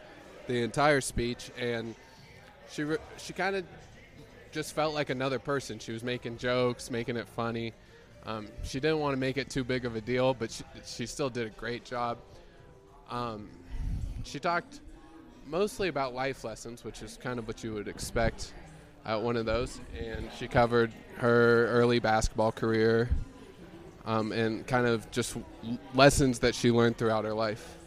the 0.47 0.63
entire 0.63 0.99
speech, 0.99 1.51
and 1.59 1.93
she 2.71 2.85
re- 2.85 2.97
she 3.17 3.33
kind 3.33 3.55
of 3.55 3.63
just 4.51 4.73
felt 4.73 4.95
like 4.95 5.11
another 5.11 5.37
person. 5.37 5.77
She 5.77 5.91
was 5.91 6.03
making 6.03 6.39
jokes, 6.39 6.89
making 6.89 7.17
it 7.17 7.27
funny. 7.27 7.71
Um, 8.25 8.47
she 8.63 8.79
didn't 8.79 8.97
want 8.97 9.13
to 9.13 9.19
make 9.19 9.37
it 9.37 9.47
too 9.47 9.63
big 9.63 9.85
of 9.85 9.95
a 9.95 10.01
deal, 10.01 10.33
but 10.33 10.49
she, 10.49 10.63
she 10.87 11.05
still 11.05 11.29
did 11.29 11.45
a 11.45 11.51
great 11.51 11.85
job. 11.85 12.17
Um, 13.11 13.47
she 14.23 14.39
talked 14.39 14.79
mostly 15.45 15.87
about 15.87 16.13
life 16.13 16.43
lessons, 16.43 16.83
which 16.83 17.01
is 17.01 17.17
kind 17.21 17.39
of 17.39 17.47
what 17.47 17.63
you 17.63 17.73
would 17.73 17.87
expect 17.87 18.53
at 19.05 19.21
one 19.21 19.37
of 19.37 19.45
those. 19.45 19.79
And 19.97 20.29
she 20.37 20.47
covered 20.47 20.91
her 21.17 21.67
early 21.67 21.99
basketball 21.99 22.51
career 22.51 23.09
um, 24.05 24.31
and 24.31 24.65
kind 24.67 24.87
of 24.87 25.09
just 25.11 25.37
lessons 25.93 26.39
that 26.39 26.55
she 26.55 26.71
learned 26.71 26.97
throughout 26.97 27.25
her 27.25 27.33
life. 27.33 27.77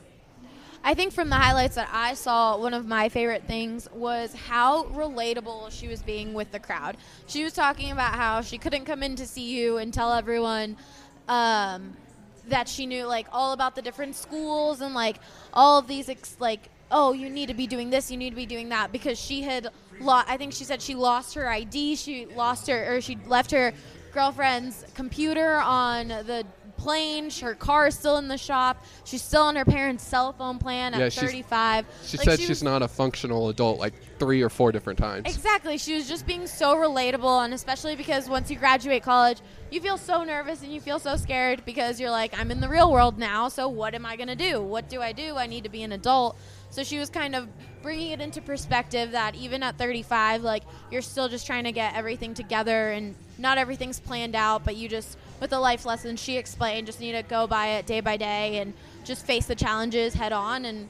I 0.84 0.94
think 0.94 1.12
from 1.12 1.30
the 1.30 1.36
highlights 1.36 1.75
that 1.75 1.88
I 1.92 2.14
saw, 2.14 2.56
one 2.56 2.72
of 2.72 2.86
my 2.86 3.08
favorite 3.08 3.42
things 3.48 3.88
was 3.92 4.32
how 4.32 4.84
relatable 4.84 5.72
she 5.72 5.88
was 5.88 6.00
being 6.00 6.32
with 6.32 6.52
the 6.52 6.60
crowd. 6.60 6.96
She 7.26 7.42
was 7.42 7.54
talking 7.54 7.90
about 7.90 8.14
how 8.14 8.40
she 8.40 8.56
couldn't 8.56 8.84
come 8.84 9.02
in 9.02 9.16
to 9.16 9.26
see 9.26 9.50
you 9.50 9.78
and 9.78 9.92
tell 9.92 10.12
everyone 10.12 10.76
um, 11.26 11.96
that 12.48 12.68
she 12.68 12.86
knew 12.86 13.04
like 13.04 13.26
all 13.32 13.52
about 13.52 13.75
the 13.75 13.82
different 13.82 14.14
schools 14.14 14.80
and 14.80 14.94
like 14.94 15.16
all 15.52 15.80
of 15.80 15.88
these 15.88 16.08
ex- 16.08 16.36
like 16.38 16.70
oh 16.90 17.12
you 17.12 17.28
need 17.28 17.46
to 17.48 17.54
be 17.54 17.66
doing 17.66 17.90
this, 17.90 18.10
you 18.10 18.16
need 18.16 18.30
to 18.30 18.36
be 18.36 18.46
doing 18.46 18.68
that 18.70 18.92
because 18.92 19.18
she 19.18 19.42
had 19.42 19.68
lo- 20.00 20.22
I 20.26 20.36
think 20.36 20.52
she 20.52 20.64
said 20.64 20.80
she 20.82 20.94
lost 20.94 21.34
her 21.34 21.48
ID, 21.48 21.96
she 21.96 22.26
lost 22.26 22.66
her 22.68 22.96
or 22.96 23.00
she 23.00 23.18
left 23.26 23.50
her 23.50 23.72
girlfriend's 24.12 24.84
computer 24.94 25.56
on 25.56 26.08
the 26.08 26.44
plane. 26.78 27.30
Her 27.30 27.54
car 27.54 27.86
is 27.88 27.94
still 27.98 28.18
in 28.18 28.28
the 28.28 28.36
shop. 28.38 28.84
She's 29.04 29.22
still 29.22 29.42
on 29.42 29.56
her 29.56 29.64
parents' 29.64 30.04
cell 30.04 30.32
phone 30.32 30.58
plan 30.58 30.94
at 30.94 31.00
Yeah, 31.00 31.08
she's- 31.08 31.24
35. 31.26 31.86
She 32.04 32.16
Like, 32.18 32.24
said 32.26 32.38
she 32.40 32.46
she's 32.46 32.62
not 32.62 32.82
a 32.82 32.88
functional 32.88 33.48
adult 33.48 33.78
like 33.78 33.94
three 34.18 34.42
or 34.42 34.48
four 34.48 34.72
different 34.72 34.98
times. 34.98 35.22
Exactly. 35.26 35.76
She 35.78 35.94
was 35.94 36.06
just 36.08 36.26
being 36.26 36.46
so 36.46 36.76
relatable, 36.76 37.44
and 37.44 37.52
especially 37.54 37.96
because 37.96 38.28
once 38.28 38.50
you 38.50 38.56
graduate 38.56 39.02
college, 39.02 39.38
you 39.70 39.80
feel 39.80 39.98
so 39.98 40.22
nervous 40.24 40.62
and 40.62 40.72
you 40.72 40.80
feel 40.80 40.98
so 40.98 41.16
scared 41.16 41.62
because 41.66 41.98
you're 42.00 42.10
like, 42.10 42.38
I'm 42.38 42.50
in 42.50 42.60
the 42.60 42.68
real 42.68 42.90
world 42.92 43.18
now, 43.18 43.48
so 43.48 43.68
what 43.68 43.94
am 43.94 44.06
I 44.06 44.16
going 44.16 44.28
to 44.28 44.36
do? 44.36 44.62
What 44.62 44.88
do 44.88 45.00
I 45.02 45.12
do? 45.12 45.36
I 45.36 45.46
need 45.46 45.64
to 45.64 45.70
be 45.70 45.82
an 45.82 45.92
adult. 45.92 46.38
So 46.70 46.82
she 46.85 46.99
was 46.99 47.08
kind 47.08 47.35
of 47.35 47.49
bringing 47.82 48.11
it 48.11 48.20
into 48.20 48.42
perspective 48.42 49.12
that 49.12 49.35
even 49.35 49.62
at 49.62 49.78
35, 49.78 50.42
like, 50.42 50.62
you're 50.90 51.02
still 51.02 51.28
just 51.28 51.46
trying 51.46 51.64
to 51.64 51.73
get 51.73 51.94
everything 51.94 52.35
together 52.35 52.90
and 52.90 53.14
not 53.38 53.58
everything's 53.58 54.00
planned 54.00 54.35
out, 54.35 54.64
but 54.64 54.76
you 54.76 54.88
just, 54.88 55.16
with 55.40 55.50
the 55.50 55.61
life 55.61 55.85
lessons 55.87 56.20
she 56.20 56.37
explained, 56.37 56.87
just 56.87 57.00
need 57.00 57.12
to 57.12 57.23
go 57.23 57.46
by 57.46 57.68
it 57.68 57.87
day 57.87 58.00
by 58.00 58.16
day 58.16 58.58
and 58.58 58.75
just 59.04 59.25
face 59.25 59.46
the 59.46 59.54
challenges 59.54 60.14
head 60.14 60.32
on 60.32 60.64
and 60.64 60.88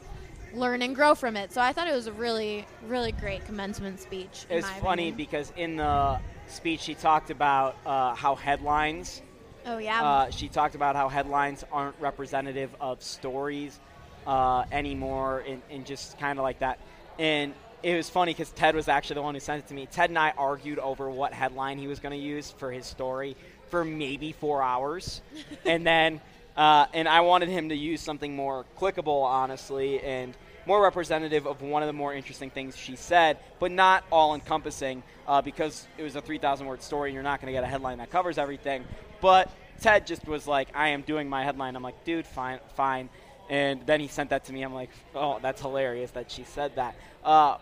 learn 0.54 0.80
and 0.83 0.95
grow 0.95 1.14
from 1.14 1.37
it. 1.37 1.52
So 1.52 1.61
I 1.61 1.73
thought 1.73 1.87
it 1.87 1.95
was 1.95 2.06
a 2.06 2.12
really, 2.12 2.66
really 2.87 3.12
great 3.12 3.45
commencement 3.45 4.00
speech. 4.00 4.47
It's 4.49 4.68
funny 4.71 5.09
opinion. 5.11 5.16
because 5.16 5.52
in 5.56 5.76
the 5.76 6.18
speech 6.49 6.80
she 6.80 6.95
talked 6.95 7.30
about 7.30 7.76
uh, 7.85 8.14
how 8.14 8.35
headlines. 8.35 9.23
oh 9.66 9.78
yeah, 9.78 10.02
Uh, 10.02 10.30
she 10.30 10.49
talked 10.49 10.75
about 10.75 10.97
how 10.97 11.09
headlines 11.09 11.64
aren't 11.71 11.99
representative 12.00 12.75
of 12.80 13.02
stories 13.02 13.78
uh, 14.26 14.64
anymore, 14.73 15.45
and, 15.47 15.62
and 15.71 15.87
just 15.87 16.18
kind 16.18 16.38
of 16.38 16.42
like 16.42 16.61
that. 16.61 16.78
And 17.18 17.54
it 17.83 17.95
was 17.95 18.11
funny 18.11 18.33
because 18.33 18.50
Ted 18.50 18.75
was 18.75 18.88
actually 18.88 19.14
the 19.14 19.23
one 19.23 19.35
who 19.35 19.40
sent 19.40 19.64
it 19.64 19.68
to 19.68 19.75
me. 19.75 19.87
Ted 19.87 20.11
and 20.11 20.18
I 20.18 20.33
argued 20.37 20.78
over 20.78 21.09
what 21.11 21.33
headline 21.33 21.78
he 21.78 21.87
was 21.87 22.00
going 22.00 22.18
to 22.18 22.25
use 22.25 22.50
for 22.50 22.71
his 22.71 22.87
story 22.87 23.37
for 23.68 23.85
maybe 23.85 24.33
four 24.33 24.62
hours, 24.62 25.21
and 25.64 25.87
then 25.87 26.21
uh, 26.56 26.87
and 26.95 27.06
I 27.06 27.21
wanted 27.21 27.50
him 27.50 27.68
to 27.68 27.76
use 27.76 28.00
something 28.00 28.35
more 28.35 28.64
clickable, 28.78 29.25
honestly, 29.25 30.00
and 30.00 30.35
more 30.66 30.83
representative 30.83 31.47
of 31.47 31.62
one 31.62 31.83
of 31.83 31.87
the 31.87 31.92
more 31.92 32.14
interesting 32.14 32.50
things 32.50 32.76
she 32.76 32.97
said, 32.97 33.38
but 33.61 33.71
not 33.71 34.04
all 34.11 34.35
encompassing 34.35 35.02
uh, 35.28 35.40
because 35.40 35.87
it 35.97 36.02
was 36.02 36.16
a 36.16 36.21
3,000 36.21 36.66
word 36.66 36.83
story 36.83 37.11
and 37.11 37.14
you're 37.14 37.23
not 37.23 37.40
going 37.40 37.47
to 37.47 37.52
get 37.52 37.62
a 37.62 37.68
headline 37.68 37.99
that 37.99 38.11
covers 38.11 38.38
everything. 38.38 38.85
But 39.21 39.50
Ted 39.80 40.06
just 40.06 40.26
was 40.26 40.47
like, 40.49 40.68
I 40.75 40.88
am 40.88 41.02
doing 41.02 41.28
my 41.28 41.45
headline. 41.45 41.76
I'm 41.76 41.83
like, 41.83 42.04
dude, 42.04 42.26
fine, 42.26 42.59
fine. 42.75 43.09
And 43.48 43.86
then 43.86 44.00
he 44.00 44.08
sent 44.08 44.30
that 44.30 44.44
to 44.46 44.52
me. 44.52 44.62
I'm 44.62 44.74
like, 44.74 44.90
oh, 45.14 45.38
that's 45.40 45.60
hilarious 45.60 46.10
that 46.12 46.30
she 46.30 46.44
said 46.44 46.74
that. 46.76 46.96
Uh, 47.24 47.58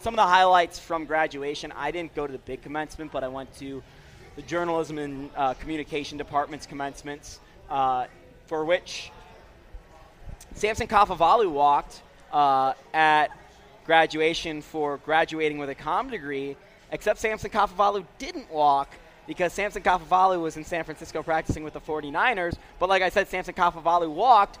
some 0.00 0.14
of 0.14 0.16
the 0.16 0.22
highlights 0.22 0.78
from 0.78 1.04
graduation 1.04 1.72
I 1.72 1.90
didn't 1.90 2.14
go 2.14 2.26
to 2.26 2.32
the 2.32 2.38
big 2.38 2.62
commencement, 2.62 3.12
but 3.12 3.24
I 3.24 3.28
went 3.28 3.54
to 3.58 3.82
the 4.36 4.42
journalism 4.42 4.98
and 4.98 5.30
uh, 5.36 5.54
communication 5.54 6.18
department's 6.18 6.66
commencements, 6.66 7.40
uh, 7.68 8.06
for 8.46 8.64
which 8.64 9.10
Samson 10.54 10.86
Kafovalu 10.86 11.50
walked 11.50 12.02
uh, 12.32 12.74
at 12.94 13.28
graduation 13.84 14.62
for 14.62 14.98
graduating 14.98 15.58
with 15.58 15.70
a 15.70 15.74
comm 15.74 16.10
degree, 16.10 16.56
except 16.92 17.18
Samson 17.18 17.50
Kafovalu 17.50 18.04
didn't 18.18 18.50
walk 18.50 18.94
because 19.26 19.52
Samson 19.52 19.82
Kafovalu 19.82 20.40
was 20.40 20.56
in 20.56 20.64
San 20.64 20.84
Francisco 20.84 21.22
practicing 21.22 21.64
with 21.64 21.74
the 21.74 21.80
49ers. 21.80 22.56
But 22.78 22.88
like 22.88 23.02
I 23.02 23.08
said, 23.08 23.28
Samson 23.28 23.54
Kafovalu 23.54 24.10
walked, 24.10 24.58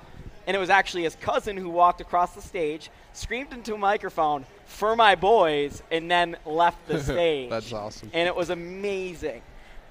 and 0.48 0.56
it 0.56 0.58
was 0.58 0.70
actually 0.70 1.02
his 1.02 1.14
cousin 1.16 1.58
who 1.58 1.68
walked 1.68 2.00
across 2.00 2.32
the 2.34 2.40
stage, 2.40 2.90
screamed 3.12 3.52
into 3.52 3.74
a 3.74 3.78
microphone 3.78 4.46
for 4.64 4.96
my 4.96 5.14
boys, 5.14 5.82
and 5.90 6.10
then 6.10 6.36
left 6.46 6.88
the 6.88 7.00
stage. 7.02 7.50
That's 7.50 7.70
awesome. 7.72 8.10
And 8.14 8.26
it 8.26 8.34
was 8.34 8.48
amazing. 8.48 9.42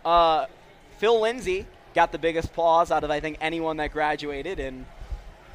Uh, 0.04 0.48
Phil 0.98 1.22
Lindsay 1.22 1.68
got 1.94 2.12
the 2.12 2.18
biggest 2.18 2.50
applause 2.50 2.90
out 2.92 3.04
of 3.04 3.12
I 3.12 3.20
think 3.20 3.38
anyone 3.40 3.78
that 3.78 3.94
graduated, 3.94 4.60
and 4.60 4.86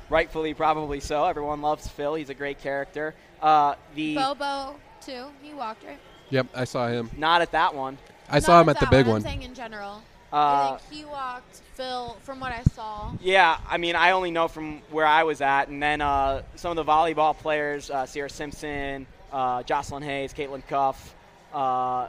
rightfully 0.09 0.55
probably 0.55 1.01
so. 1.01 1.25
Everyone 1.27 1.61
loves 1.63 1.89
Phil. 1.89 2.15
He's 2.15 2.31
a 2.31 2.35
great 2.35 2.61
character. 2.61 3.15
Uh, 3.43 3.75
the 3.97 4.15
Bobo 4.15 4.77
too. 5.01 5.25
He 5.43 5.53
walked 5.53 5.85
right. 5.85 5.99
Yep, 6.31 6.47
I 6.55 6.63
saw 6.65 6.87
him. 6.87 7.11
not 7.17 7.43
at 7.43 7.51
that 7.51 7.75
one. 7.75 7.99
I 8.31 8.39
saw 8.39 8.61
him 8.61 8.67
Not 8.67 8.77
at 8.77 8.81
the 8.81 8.87
big 8.87 9.07
one. 9.07 9.15
one. 9.15 9.17
I'm 9.17 9.23
saying 9.29 9.43
in 9.43 9.53
general. 9.55 10.01
Uh, 10.33 10.37
I 10.37 10.79
think 10.79 11.01
he 11.01 11.05
walked. 11.05 11.61
Phil, 11.75 12.17
from 12.23 12.39
what 12.39 12.53
I 12.53 12.63
saw. 12.75 13.13
Yeah, 13.21 13.59
I 13.69 13.79
mean, 13.79 13.97
I 13.97 14.11
only 14.11 14.31
know 14.31 14.47
from 14.47 14.83
where 14.91 15.07
I 15.07 15.23
was 15.23 15.41
at, 15.41 15.69
and 15.69 15.83
then 15.83 16.01
uh, 16.01 16.43
some 16.55 16.77
of 16.77 16.85
the 16.85 16.91
volleyball 16.91 17.37
players, 17.37 17.91
uh, 17.91 18.05
Sierra 18.05 18.29
Simpson, 18.29 19.07
uh, 19.33 19.63
Jocelyn 19.63 20.03
Hayes, 20.03 20.35
Caitlin 20.35 20.67
Cuff, 20.69 21.15
uh, 21.55 22.09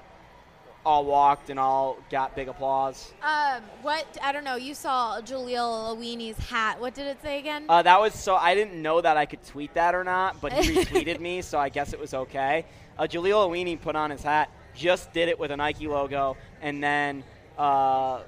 all 0.86 1.05
walked 1.05 1.49
and 1.49 1.57
all 1.57 1.97
got 2.09 2.36
big 2.36 2.49
applause. 2.49 3.13
Um, 3.21 3.63
what 3.81 4.05
I 4.21 4.33
don't 4.33 4.43
know. 4.43 4.55
You 4.55 4.75
saw 4.75 5.21
Jaleel 5.21 5.95
Awini's 5.95 6.38
hat. 6.38 6.79
What 6.81 6.93
did 6.93 7.07
it 7.07 7.21
say 7.21 7.39
again? 7.39 7.65
Uh, 7.69 7.81
that 7.81 8.01
was 8.01 8.13
so 8.13 8.36
I 8.36 8.53
didn't 8.53 8.81
know 8.81 8.99
that 8.99 9.15
I 9.15 9.25
could 9.25 9.43
tweet 9.45 9.73
that 9.75 9.95
or 9.95 10.03
not, 10.03 10.41
but 10.41 10.51
he 10.51 10.75
retweeted 10.75 11.21
me, 11.21 11.41
so 11.41 11.57
I 11.57 11.69
guess 11.69 11.93
it 11.93 11.99
was 11.99 12.13
okay. 12.13 12.65
Uh, 12.97 13.03
Jaleel 13.03 13.47
Awini 13.47 13.79
put 13.79 13.95
on 13.95 14.12
his 14.12 14.23
hat, 14.23 14.49
just 14.75 15.13
did 15.13 15.29
it 15.29 15.39
with 15.39 15.51
a 15.51 15.57
Nike 15.57 15.88
logo, 15.88 16.36
and 16.62 16.83
then 16.83 17.23
uh, 17.57 18.21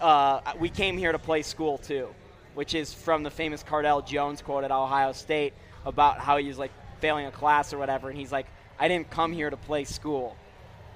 uh, 0.00 0.40
we 0.58 0.68
came 0.68 0.96
here 0.96 1.12
to 1.12 1.18
play 1.18 1.42
school 1.42 1.78
too, 1.78 2.08
which 2.54 2.74
is 2.74 2.94
from 2.94 3.22
the 3.22 3.30
famous 3.30 3.62
Cardale 3.62 4.06
Jones 4.06 4.42
quote 4.42 4.64
at 4.64 4.70
Ohio 4.70 5.12
State 5.12 5.54
about 5.84 6.18
how 6.20 6.36
he 6.36 6.46
was 6.46 6.58
like 6.58 6.72
failing 7.00 7.26
a 7.26 7.30
class 7.30 7.72
or 7.72 7.78
whatever, 7.78 8.08
and 8.08 8.18
he's 8.18 8.32
like, 8.32 8.46
"I 8.78 8.88
didn't 8.88 9.10
come 9.10 9.32
here 9.32 9.50
to 9.50 9.56
play 9.56 9.84
school." 9.84 10.36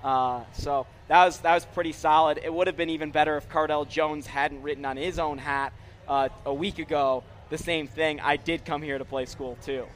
Uh, 0.03 0.43
so 0.53 0.87
that 1.09 1.25
was 1.25 1.39
that 1.41 1.55
was 1.55 1.65
pretty 1.67 1.93
solid. 1.93 2.39
It 2.43 2.53
would 2.53 2.67
have 2.67 2.77
been 2.77 2.91
even 2.91 3.11
better 3.11 3.37
if 3.37 3.49
Cardale 3.49 3.89
Jones 3.89 4.27
hadn't 4.27 4.63
written 4.63 4.85
on 4.85 4.97
his 4.97 5.19
own 5.19 5.39
hat 5.39 5.73
uh, 6.09 6.29
a 6.45 6.55
week 6.55 6.79
ago 6.79 7.25
the 7.51 7.59
same 7.59 7.87
thing. 7.87 8.21
I 8.21 8.37
did 8.37 8.65
come 8.65 8.83
here 8.83 8.99
to 8.99 9.05
play 9.05 9.27
school 9.27 9.57
too. 9.63 9.87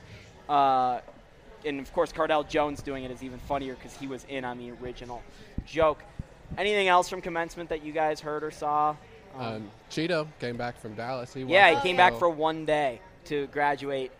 Uh, 0.49 1.01
and 1.65 1.81
of 1.81 1.93
course, 1.93 2.13
Cardale 2.13 2.49
Jones 2.49 2.83
doing 2.83 3.05
it 3.05 3.11
is 3.11 3.23
even 3.23 3.39
funnier 3.41 3.75
because 3.75 3.97
he 3.97 4.07
was 4.07 4.25
in 4.29 4.45
on 4.45 4.59
the 4.59 4.71
original 4.73 5.23
joke. 5.67 6.05
Anything 6.59 6.89
else 6.89 7.09
from 7.09 7.21
commencement 7.21 7.69
that 7.69 7.83
you 7.85 7.93
guys 7.93 8.21
heard 8.21 8.43
or 8.43 8.51
saw? 8.51 8.97
Um, 9.39 9.71
Chido 9.91 10.27
came 10.41 10.57
back 10.57 10.81
from 10.81 10.95
Dallas. 10.95 11.35
He 11.35 11.43
yeah, 11.43 11.75
he 11.75 11.81
came 11.81 11.97
the 11.97 12.01
back 12.01 12.15
for 12.15 12.31
one 12.31 12.65
day 12.65 13.01
to 13.27 13.47
graduate 13.49 14.11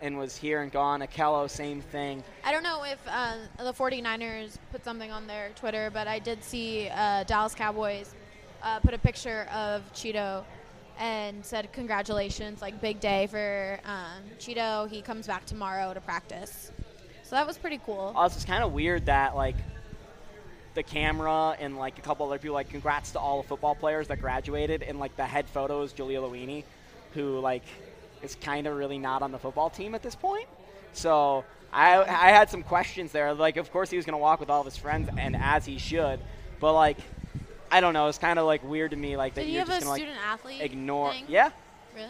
and 0.00 0.18
was 0.18 0.36
here 0.36 0.62
and 0.62 0.70
gone. 0.70 1.00
Ahkello, 1.00 1.48
same 1.48 1.80
thing. 1.80 2.22
I 2.44 2.52
don't 2.52 2.62
know 2.62 2.84
if 2.84 2.98
uh, 3.08 3.36
the 3.58 3.72
49ers 3.72 4.56
put 4.70 4.84
something 4.84 5.10
on 5.10 5.26
their 5.26 5.50
Twitter, 5.56 5.90
but 5.92 6.06
I 6.06 6.18
did 6.18 6.44
see 6.44 6.88
uh, 6.92 7.24
Dallas 7.24 7.54
Cowboys 7.54 8.14
uh, 8.62 8.80
put 8.80 8.94
a 8.94 8.98
picture 8.98 9.48
of 9.52 9.90
Chido 9.92 10.44
and 10.98 11.44
said 11.44 11.72
congratulations, 11.72 12.60
like 12.60 12.80
big 12.80 13.00
day 13.00 13.26
for 13.28 13.80
um, 13.84 14.22
Chido. 14.38 14.88
He 14.88 15.00
comes 15.00 15.26
back 15.26 15.46
tomorrow 15.46 15.94
to 15.94 16.00
practice. 16.00 16.72
So 17.22 17.36
that 17.36 17.46
was 17.46 17.58
pretty 17.58 17.80
cool. 17.84 18.12
Also, 18.16 18.36
it's 18.36 18.44
kind 18.44 18.64
of 18.64 18.72
weird 18.72 19.06
that 19.06 19.36
like 19.36 19.56
the 20.78 20.82
camera 20.84 21.56
and 21.58 21.76
like 21.76 21.98
a 21.98 22.00
couple 22.02 22.24
other 22.26 22.38
people 22.38 22.54
like 22.54 22.68
congrats 22.70 23.10
to 23.12 23.18
all 23.18 23.42
the 23.42 23.48
football 23.48 23.74
players 23.74 24.06
that 24.08 24.20
graduated 24.20 24.82
and 24.82 24.98
like 25.00 25.16
the 25.16 25.24
head 25.24 25.46
photo 25.48 25.82
is 25.82 25.92
Jaleel 25.92 26.22
Awini, 26.30 26.62
who 27.14 27.40
like 27.40 27.64
is 28.22 28.36
kind 28.36 28.66
of 28.68 28.76
really 28.76 28.96
not 28.98 29.20
on 29.22 29.32
the 29.32 29.38
football 29.38 29.70
team 29.70 29.94
at 29.96 30.02
this 30.02 30.14
point. 30.14 30.46
So 30.92 31.44
I 31.72 31.98
I 32.02 32.30
had 32.30 32.48
some 32.48 32.62
questions 32.62 33.10
there. 33.10 33.34
Like 33.34 33.56
of 33.56 33.72
course 33.72 33.90
he 33.90 33.96
was 33.96 34.06
gonna 34.06 34.18
walk 34.18 34.38
with 34.38 34.50
all 34.50 34.60
of 34.60 34.66
his 34.66 34.76
friends 34.76 35.08
and 35.18 35.34
as 35.36 35.66
he 35.66 35.78
should, 35.78 36.20
but 36.60 36.72
like 36.74 36.98
I 37.70 37.80
don't 37.80 37.92
know. 37.92 38.06
It's 38.06 38.18
kind 38.18 38.38
of 38.38 38.46
like 38.46 38.62
weird 38.62 38.92
to 38.92 38.96
me 38.96 39.16
like 39.16 39.34
that 39.34 39.40
Did 39.42 39.48
he 39.48 39.54
you're 39.54 39.60
have 39.66 39.68
a 39.68 39.72
just 39.72 39.86
gonna 39.86 39.90
like 40.08 40.16
athlete? 40.26 40.60
ignore. 40.62 41.12
thing? 41.12 41.24
Yeah, 41.28 41.50
Really? 41.94 42.06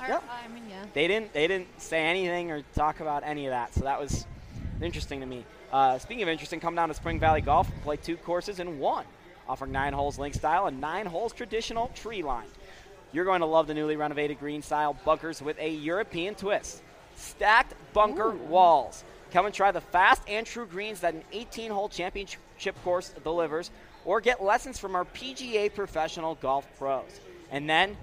Or- 0.00 0.06
Yep. 0.08 0.24
I 0.44 0.48
mean, 0.48 0.64
yeah. 0.70 0.84
they 0.94 1.06
didn't 1.08 1.32
they 1.32 1.46
didn't 1.48 1.68
say 1.80 2.00
anything 2.04 2.50
or 2.52 2.62
talk 2.74 3.00
about 3.00 3.24
any 3.24 3.46
of 3.46 3.50
that. 3.50 3.74
So 3.74 3.80
that 3.80 4.00
was 4.00 4.26
interesting 4.80 5.18
to 5.20 5.26
me. 5.26 5.44
Uh, 5.72 5.98
speaking 5.98 6.22
of 6.22 6.28
interesting, 6.28 6.60
come 6.60 6.74
down 6.74 6.88
to 6.88 6.94
Spring 6.94 7.18
Valley 7.18 7.40
Golf 7.40 7.72
and 7.72 7.82
play 7.82 7.96
two 7.96 8.18
courses 8.18 8.60
in 8.60 8.78
one, 8.78 9.06
offering 9.48 9.72
nine 9.72 9.94
holes 9.94 10.18
link 10.18 10.34
style 10.34 10.66
and 10.66 10.80
nine 10.80 11.06
holes 11.06 11.32
traditional 11.32 11.88
tree 11.94 12.22
lined. 12.22 12.50
You're 13.10 13.24
going 13.24 13.40
to 13.40 13.46
love 13.46 13.66
the 13.66 13.74
newly 13.74 13.96
renovated 13.96 14.38
green 14.38 14.60
style 14.60 14.96
bunkers 15.04 15.40
with 15.40 15.58
a 15.58 15.70
European 15.70 16.34
twist. 16.34 16.82
Stacked 17.16 17.74
bunker 17.94 18.30
walls. 18.30 19.02
Come 19.32 19.46
and 19.46 19.54
try 19.54 19.70
the 19.70 19.80
fast 19.80 20.22
and 20.28 20.46
true 20.46 20.66
greens 20.66 21.00
that 21.00 21.14
an 21.14 21.22
18 21.32 21.70
hole 21.70 21.88
championship 21.88 22.76
course 22.84 23.14
delivers, 23.24 23.70
or 24.04 24.20
get 24.20 24.42
lessons 24.42 24.78
from 24.78 24.94
our 24.94 25.06
PGA 25.06 25.74
professional 25.74 26.34
golf 26.34 26.66
pros. 26.78 27.20
And 27.50 27.68
then 27.68 27.96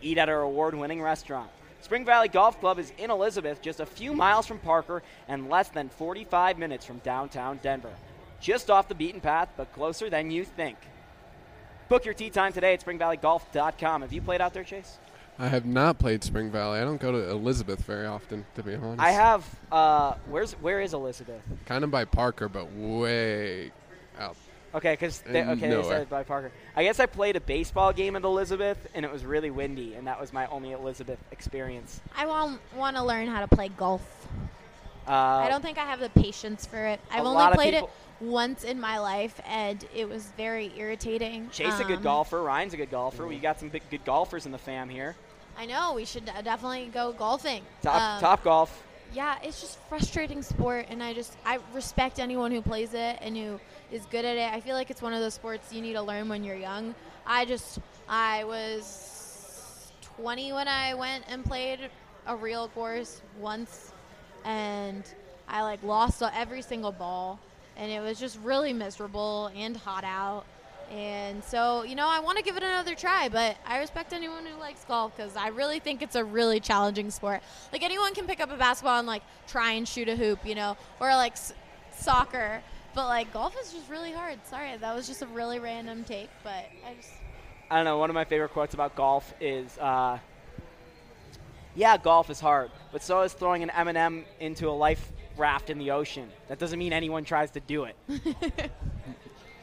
eat 0.00 0.16
at 0.16 0.30
our 0.30 0.40
award 0.40 0.74
winning 0.74 1.02
restaurant. 1.02 1.50
Spring 1.80 2.04
Valley 2.04 2.28
Golf 2.28 2.60
Club 2.60 2.78
is 2.78 2.92
in 2.98 3.10
Elizabeth, 3.10 3.62
just 3.62 3.80
a 3.80 3.86
few 3.86 4.12
miles 4.12 4.46
from 4.46 4.58
Parker 4.58 5.02
and 5.28 5.48
less 5.48 5.68
than 5.68 5.88
45 5.88 6.58
minutes 6.58 6.84
from 6.84 6.98
downtown 6.98 7.58
Denver. 7.62 7.92
Just 8.40 8.70
off 8.70 8.88
the 8.88 8.94
beaten 8.94 9.20
path, 9.20 9.48
but 9.56 9.72
closer 9.72 10.08
than 10.10 10.30
you 10.30 10.44
think. 10.44 10.76
Book 11.88 12.04
your 12.04 12.14
tee 12.14 12.30
time 12.30 12.52
today 12.52 12.74
at 12.74 12.84
springvalleygolf.com. 12.84 14.02
Have 14.02 14.12
you 14.12 14.22
played 14.22 14.40
out 14.40 14.54
there, 14.54 14.64
Chase? 14.64 14.98
I 15.38 15.48
have 15.48 15.64
not 15.64 15.98
played 15.98 16.22
Spring 16.22 16.50
Valley. 16.50 16.80
I 16.80 16.84
don't 16.84 17.00
go 17.00 17.12
to 17.12 17.30
Elizabeth 17.30 17.82
very 17.84 18.06
often, 18.06 18.44
to 18.56 18.62
be 18.62 18.74
honest. 18.74 19.00
I 19.00 19.10
have. 19.10 19.46
Uh, 19.72 20.14
where's 20.28 20.52
where 20.52 20.80
is 20.80 20.92
Elizabeth? 20.92 21.42
Kind 21.64 21.82
of 21.82 21.90
by 21.90 22.04
Parker, 22.04 22.48
but 22.48 22.70
way 22.74 23.72
out. 24.18 24.36
Okay, 24.74 24.92
because 24.92 25.22
And 25.26 25.36
okay, 25.36 25.68
they 25.68 25.82
said 25.82 26.08
by 26.08 26.22
Parker. 26.22 26.52
I 26.76 26.84
guess 26.84 27.00
I 27.00 27.06
played 27.06 27.36
a 27.36 27.40
baseball 27.40 27.92
game 27.92 28.14
at 28.14 28.22
Elizabeth, 28.22 28.78
and 28.94 29.04
it 29.04 29.12
was 29.12 29.24
really 29.24 29.50
windy, 29.50 29.94
and 29.94 30.06
that 30.06 30.20
was 30.20 30.32
my 30.32 30.46
only 30.46 30.72
Elizabeth 30.72 31.18
experience. 31.32 32.00
I 32.16 32.26
want 32.26 32.60
want 32.76 32.96
to 32.96 33.02
learn 33.02 33.26
how 33.26 33.40
to 33.40 33.48
play 33.48 33.68
golf. 33.68 34.28
Uh, 35.08 35.12
I 35.12 35.48
don't 35.48 35.62
think 35.62 35.78
I 35.78 35.84
have 35.84 35.98
the 35.98 36.10
patience 36.10 36.66
for 36.66 36.86
it. 36.86 37.00
I've 37.10 37.24
only 37.24 37.52
played 37.54 37.74
it 37.74 37.84
once 38.20 38.62
in 38.62 38.78
my 38.78 38.98
life, 38.98 39.40
and 39.46 39.84
it 39.94 40.08
was 40.08 40.26
very 40.36 40.72
irritating. 40.76 41.50
Chase 41.50 41.80
a 41.80 41.84
good 41.84 41.96
Um, 41.98 42.02
golfer. 42.04 42.40
Ryan's 42.42 42.74
a 42.74 42.76
good 42.76 42.90
golfer. 42.90 43.26
We 43.26 43.38
got 43.38 43.58
some 43.58 43.70
big, 43.70 43.82
good 43.90 44.04
golfers 44.04 44.46
in 44.46 44.52
the 44.52 44.58
fam 44.58 44.88
here. 44.88 45.16
I 45.58 45.66
know 45.66 45.94
we 45.94 46.04
should 46.04 46.28
uh, 46.28 46.42
definitely 46.42 46.90
go 46.94 47.12
golfing. 47.12 47.62
Top 47.82 48.00
Um, 48.00 48.20
top 48.20 48.44
golf. 48.44 48.84
Yeah, 49.12 49.36
it's 49.42 49.60
just 49.60 49.78
frustrating 49.88 50.42
sport, 50.42 50.86
and 50.90 51.02
I 51.02 51.12
just 51.12 51.36
I 51.44 51.58
respect 51.74 52.20
anyone 52.20 52.52
who 52.52 52.62
plays 52.62 52.94
it 52.94 53.18
and 53.20 53.36
who 53.36 53.58
is 53.92 54.06
good 54.06 54.24
at 54.24 54.36
it. 54.36 54.52
I 54.52 54.60
feel 54.60 54.74
like 54.74 54.90
it's 54.90 55.02
one 55.02 55.12
of 55.12 55.20
those 55.20 55.34
sports 55.34 55.72
you 55.72 55.80
need 55.82 55.94
to 55.94 56.02
learn 56.02 56.28
when 56.28 56.44
you're 56.44 56.56
young. 56.56 56.94
I 57.26 57.44
just 57.44 57.78
I 58.08 58.44
was 58.44 59.92
20 60.16 60.52
when 60.52 60.68
I 60.68 60.94
went 60.94 61.24
and 61.28 61.44
played 61.44 61.80
a 62.26 62.36
real 62.36 62.68
course 62.68 63.20
once, 63.38 63.92
and 64.44 65.02
I 65.48 65.62
like 65.62 65.82
lost 65.82 66.22
every 66.22 66.62
single 66.62 66.92
ball, 66.92 67.38
and 67.76 67.90
it 67.90 68.00
was 68.00 68.18
just 68.20 68.38
really 68.42 68.72
miserable 68.72 69.50
and 69.56 69.76
hot 69.76 70.04
out. 70.04 70.44
And 70.90 71.44
so, 71.44 71.84
you 71.84 71.94
know, 71.94 72.08
I 72.08 72.18
want 72.18 72.36
to 72.38 72.42
give 72.42 72.56
it 72.56 72.64
another 72.64 72.96
try, 72.96 73.28
but 73.28 73.56
I 73.64 73.78
respect 73.78 74.12
anyone 74.12 74.44
who 74.44 74.58
likes 74.58 74.84
golf 74.84 75.16
because 75.16 75.36
I 75.36 75.48
really 75.48 75.78
think 75.78 76.02
it's 76.02 76.16
a 76.16 76.24
really 76.24 76.58
challenging 76.58 77.12
sport. 77.12 77.42
Like, 77.72 77.84
anyone 77.84 78.12
can 78.12 78.26
pick 78.26 78.40
up 78.40 78.50
a 78.50 78.56
basketball 78.56 78.98
and, 78.98 79.06
like, 79.06 79.22
try 79.46 79.72
and 79.72 79.86
shoot 79.86 80.08
a 80.08 80.16
hoop, 80.16 80.44
you 80.44 80.56
know, 80.56 80.76
or 80.98 81.06
like 81.14 81.32
s- 81.34 81.52
soccer. 81.96 82.60
But, 82.94 83.06
like, 83.06 83.32
golf 83.32 83.54
is 83.62 83.72
just 83.72 83.88
really 83.88 84.12
hard. 84.12 84.38
Sorry, 84.46 84.76
that 84.76 84.94
was 84.94 85.06
just 85.06 85.22
a 85.22 85.26
really 85.26 85.58
random 85.58 86.04
take, 86.04 86.30
but 86.42 86.66
I 86.86 86.94
just. 86.94 87.12
I 87.70 87.76
don't 87.76 87.84
know. 87.84 87.98
One 87.98 88.10
of 88.10 88.14
my 88.14 88.24
favorite 88.24 88.50
quotes 88.50 88.74
about 88.74 88.96
golf 88.96 89.32
is, 89.40 89.78
uh, 89.78 90.18
"Yeah, 91.76 91.96
golf 91.96 92.28
is 92.30 92.40
hard, 92.40 92.70
but 92.90 93.02
so 93.02 93.22
is 93.22 93.32
throwing 93.32 93.62
an 93.62 93.70
M&M 93.70 94.24
into 94.40 94.68
a 94.68 94.72
life 94.72 95.12
raft 95.36 95.70
in 95.70 95.78
the 95.78 95.92
ocean. 95.92 96.28
That 96.48 96.58
doesn't 96.58 96.78
mean 96.78 96.92
anyone 96.92 97.24
tries 97.24 97.52
to 97.52 97.60
do 97.60 97.84
it." 97.84 97.96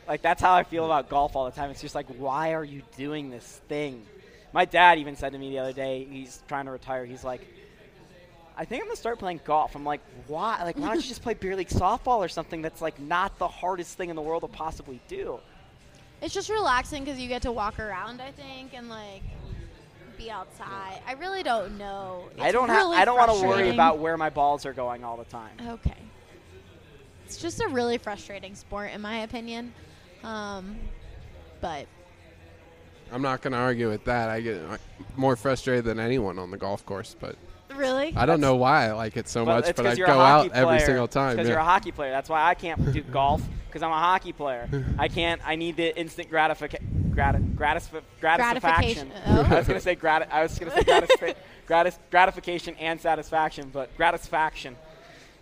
like 0.08 0.22
that's 0.22 0.42
how 0.42 0.54
I 0.54 0.64
feel 0.64 0.86
about 0.86 1.10
golf 1.10 1.36
all 1.36 1.46
the 1.46 1.52
time. 1.52 1.70
It's 1.70 1.82
just 1.82 1.96
like, 1.96 2.08
why 2.08 2.54
are 2.54 2.64
you 2.64 2.82
doing 2.96 3.30
this 3.30 3.62
thing? 3.68 4.06
My 4.54 4.66
dad 4.66 5.00
even 5.00 5.16
said 5.16 5.34
to 5.34 5.38
me 5.38 5.50
the 5.50 5.60
other 5.60 5.74
day, 5.74 6.08
he's 6.10 6.42
trying 6.48 6.66
to 6.66 6.72
retire. 6.72 7.06
He's 7.06 7.24
like, 7.24 7.42
I 8.60 8.66
think 8.66 8.82
I'm 8.82 8.88
gonna 8.88 8.98
start 8.98 9.20
playing 9.20 9.42
golf. 9.46 9.76
I'm 9.76 9.86
like, 9.86 10.02
why? 10.26 10.64
Like, 10.64 10.78
why 10.78 10.88
don't 10.88 10.96
you 10.98 11.08
just 11.08 11.22
play 11.22 11.36
beer 11.36 11.56
league 11.56 11.70
softball 11.70 12.18
or 12.18 12.28
something 12.28 12.64
that's 12.64 12.82
like 12.82 13.00
not 13.00 13.38
the 13.38 13.48
hardest 13.48 13.98
thing 13.98 14.10
in 14.10 14.16
the 14.16 14.22
world 14.22 14.42
to 14.42 14.48
possibly 14.48 15.00
do? 15.08 15.40
It's 16.22 16.34
just 16.34 16.50
relaxing 16.50 17.04
because 17.04 17.20
you 17.20 17.28
get 17.28 17.44
to 17.44 17.52
walk 17.52 17.80
around, 17.80 18.22
I 18.22 18.32
think, 18.32 18.74
and, 18.74 18.90
like, 18.90 19.22
be 20.18 20.32
outside. 20.32 21.00
I 21.08 21.14
really 21.14 21.44
don't 21.44 21.78
know. 21.78 22.30
I 22.40 22.52
don't 22.52 22.68
really 22.70 22.96
have. 22.96 23.02
I 23.04 23.06
don't 23.06 23.18
want 23.18 23.40
to 23.40 23.48
worry 23.48 23.70
about 23.70 24.00
where 24.00 24.18
my 24.18 24.32
balls 24.32 24.66
are 24.66 24.74
going 24.74 25.04
all 25.04 25.16
the 25.16 25.26
time. 25.26 25.56
Okay. 25.62 25.94
It's 27.24 27.38
just 27.38 27.62
a 27.62 27.68
really 27.68 28.00
frustrating 28.00 28.56
sport, 28.56 28.92
in 28.94 29.02
my 29.02 29.20
opinion. 29.20 29.74
Um, 30.24 30.78
but 31.62 31.86
I'm 33.12 33.22
not 33.22 33.44
going 33.44 33.52
to 33.52 33.60
argue 33.60 33.90
with 33.90 34.06
that. 34.06 34.30
I 34.30 34.42
get 34.42 34.60
more 35.16 35.36
frustrated 35.36 35.86
than 35.86 36.00
anyone 36.00 36.40
on 36.40 36.50
the 36.50 36.58
golf 36.58 36.84
course, 36.84 37.16
but 37.20 37.36
really, 37.78 38.14
I 38.16 38.26
don't 38.26 38.42
know 38.42 38.56
why 38.56 38.88
I 38.88 38.92
like 38.94 39.18
it 39.18 39.28
so 39.28 39.46
But 39.46 39.66
much. 39.66 39.76
But 39.76 39.86
I 39.86 39.90
go 39.92 39.98
you're 39.98 40.08
a 40.08 40.14
hockey 40.14 40.52
out 40.52 40.56
every 40.56 40.80
single 40.80 41.08
time. 41.08 41.36
Because 41.36 41.48
yeah. 41.48 41.54
you're 41.54 41.62
a 41.62 41.66
hockey 41.66 41.92
player. 41.92 42.12
That's 42.12 42.30
why 42.30 42.48
I 42.48 42.56
can't 42.56 42.94
do 42.94 43.02
golf 43.02 43.42
because 43.68 43.84
I'm 43.84 43.92
a 43.92 44.00
hockey 44.00 44.34
player. 44.34 44.68
I 45.00 45.08
can't. 45.08 45.42
I 45.46 45.56
need 45.56 45.78
the 45.78 45.98
instant 45.98 46.30
gratification. 46.30 47.12
Gratis, 47.14 47.42
gratis, 47.56 47.90
gratification. 48.20 49.10
Gratification. 49.10 49.12
Oh. 49.26 49.42
I 49.42 49.58
was 49.58 49.68
gonna 49.68 49.80
say 49.80 49.96
grat. 49.96 50.28
I 50.32 50.44
was 50.44 50.58
gonna 50.60 50.72
say 50.72 50.84
gratis, 50.84 51.10
gratis, 51.66 52.00
gratification 52.12 52.76
and 52.76 53.00
satisfaction, 53.02 53.70
but 53.74 53.96
gratisfaction. 53.98 54.76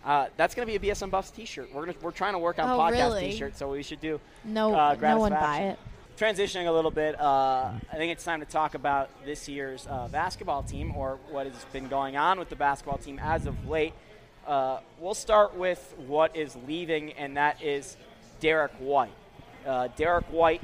Uh, 0.04 0.28
that's 0.36 0.54
gonna 0.54 0.66
be 0.66 0.76
a 0.76 0.78
BSN 0.78 1.10
Buffs 1.10 1.30
T-shirt. 1.30 1.74
We're 1.74 1.86
gonna 1.86 1.98
we're 2.00 2.12
trying 2.12 2.34
to 2.34 2.38
work 2.38 2.58
on 2.58 2.70
Oh, 2.70 2.78
podcast 2.78 2.92
really? 2.92 3.30
T-shirts, 3.30 3.58
so 3.58 3.70
we 3.70 3.82
should 3.82 4.00
do 4.00 4.20
no, 4.44 4.74
uh, 4.74 4.96
no 5.00 5.18
one 5.18 5.32
buy 5.32 5.58
it. 5.60 5.78
Transitioning 6.16 6.66
a 6.66 6.72
little 6.72 6.90
bit, 6.90 7.20
uh, 7.20 7.72
I 7.92 7.96
think 7.96 8.10
it's 8.10 8.24
time 8.24 8.40
to 8.40 8.46
talk 8.46 8.74
about 8.74 9.10
this 9.26 9.50
year's 9.50 9.86
uh, 9.86 10.08
basketball 10.08 10.62
team 10.62 10.96
or 10.96 11.18
what 11.28 11.46
has 11.46 11.66
been 11.74 11.88
going 11.88 12.16
on 12.16 12.38
with 12.38 12.48
the 12.48 12.56
basketball 12.56 12.96
team 12.96 13.18
as 13.22 13.44
of 13.44 13.68
late. 13.68 13.92
Uh, 14.46 14.78
we'll 14.98 15.12
start 15.12 15.54
with 15.54 15.94
what 16.06 16.34
is 16.34 16.56
leaving, 16.66 17.12
and 17.12 17.36
that 17.36 17.62
is 17.62 17.98
Derrick 18.40 18.72
White. 18.78 19.12
Uh, 19.66 19.88
Derrick 19.94 20.24
White 20.30 20.62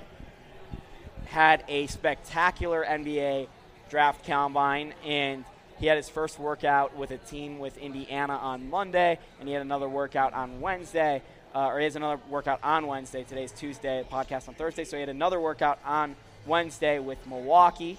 had 1.27 1.65
a 1.69 1.87
spectacular 1.87 2.83
NBA 2.83 3.47
draft 3.91 4.27
combine, 4.27 4.95
and 5.05 5.45
he 5.79 5.85
had 5.85 5.99
his 5.99 6.09
first 6.09 6.39
workout 6.39 6.97
with 6.97 7.11
a 7.11 7.19
team 7.19 7.59
with 7.59 7.77
Indiana 7.77 8.39
on 8.39 8.71
Monday, 8.71 9.19
and 9.39 9.47
he 9.47 9.53
had 9.53 9.61
another 9.61 9.89
workout 9.89 10.33
on 10.33 10.63
Wednesday, 10.63 11.21
uh, 11.55 11.67
or 11.67 11.79
he 11.79 11.85
has 11.85 11.97
another 11.97 12.21
workout 12.29 12.61
on 12.63 12.87
Wednesday. 12.87 13.25
Today's 13.25 13.53
Tuesday, 13.53 14.05
podcast 14.11 14.49
on 14.49 14.55
Thursday, 14.55 14.85
so 14.85 14.97
he 14.97 15.01
had 15.01 15.09
another 15.09 15.41
workout 15.41 15.79
on 15.85 16.17
Wednesday 16.47 16.99
with 16.99 17.19
Milwaukee. 17.27 17.99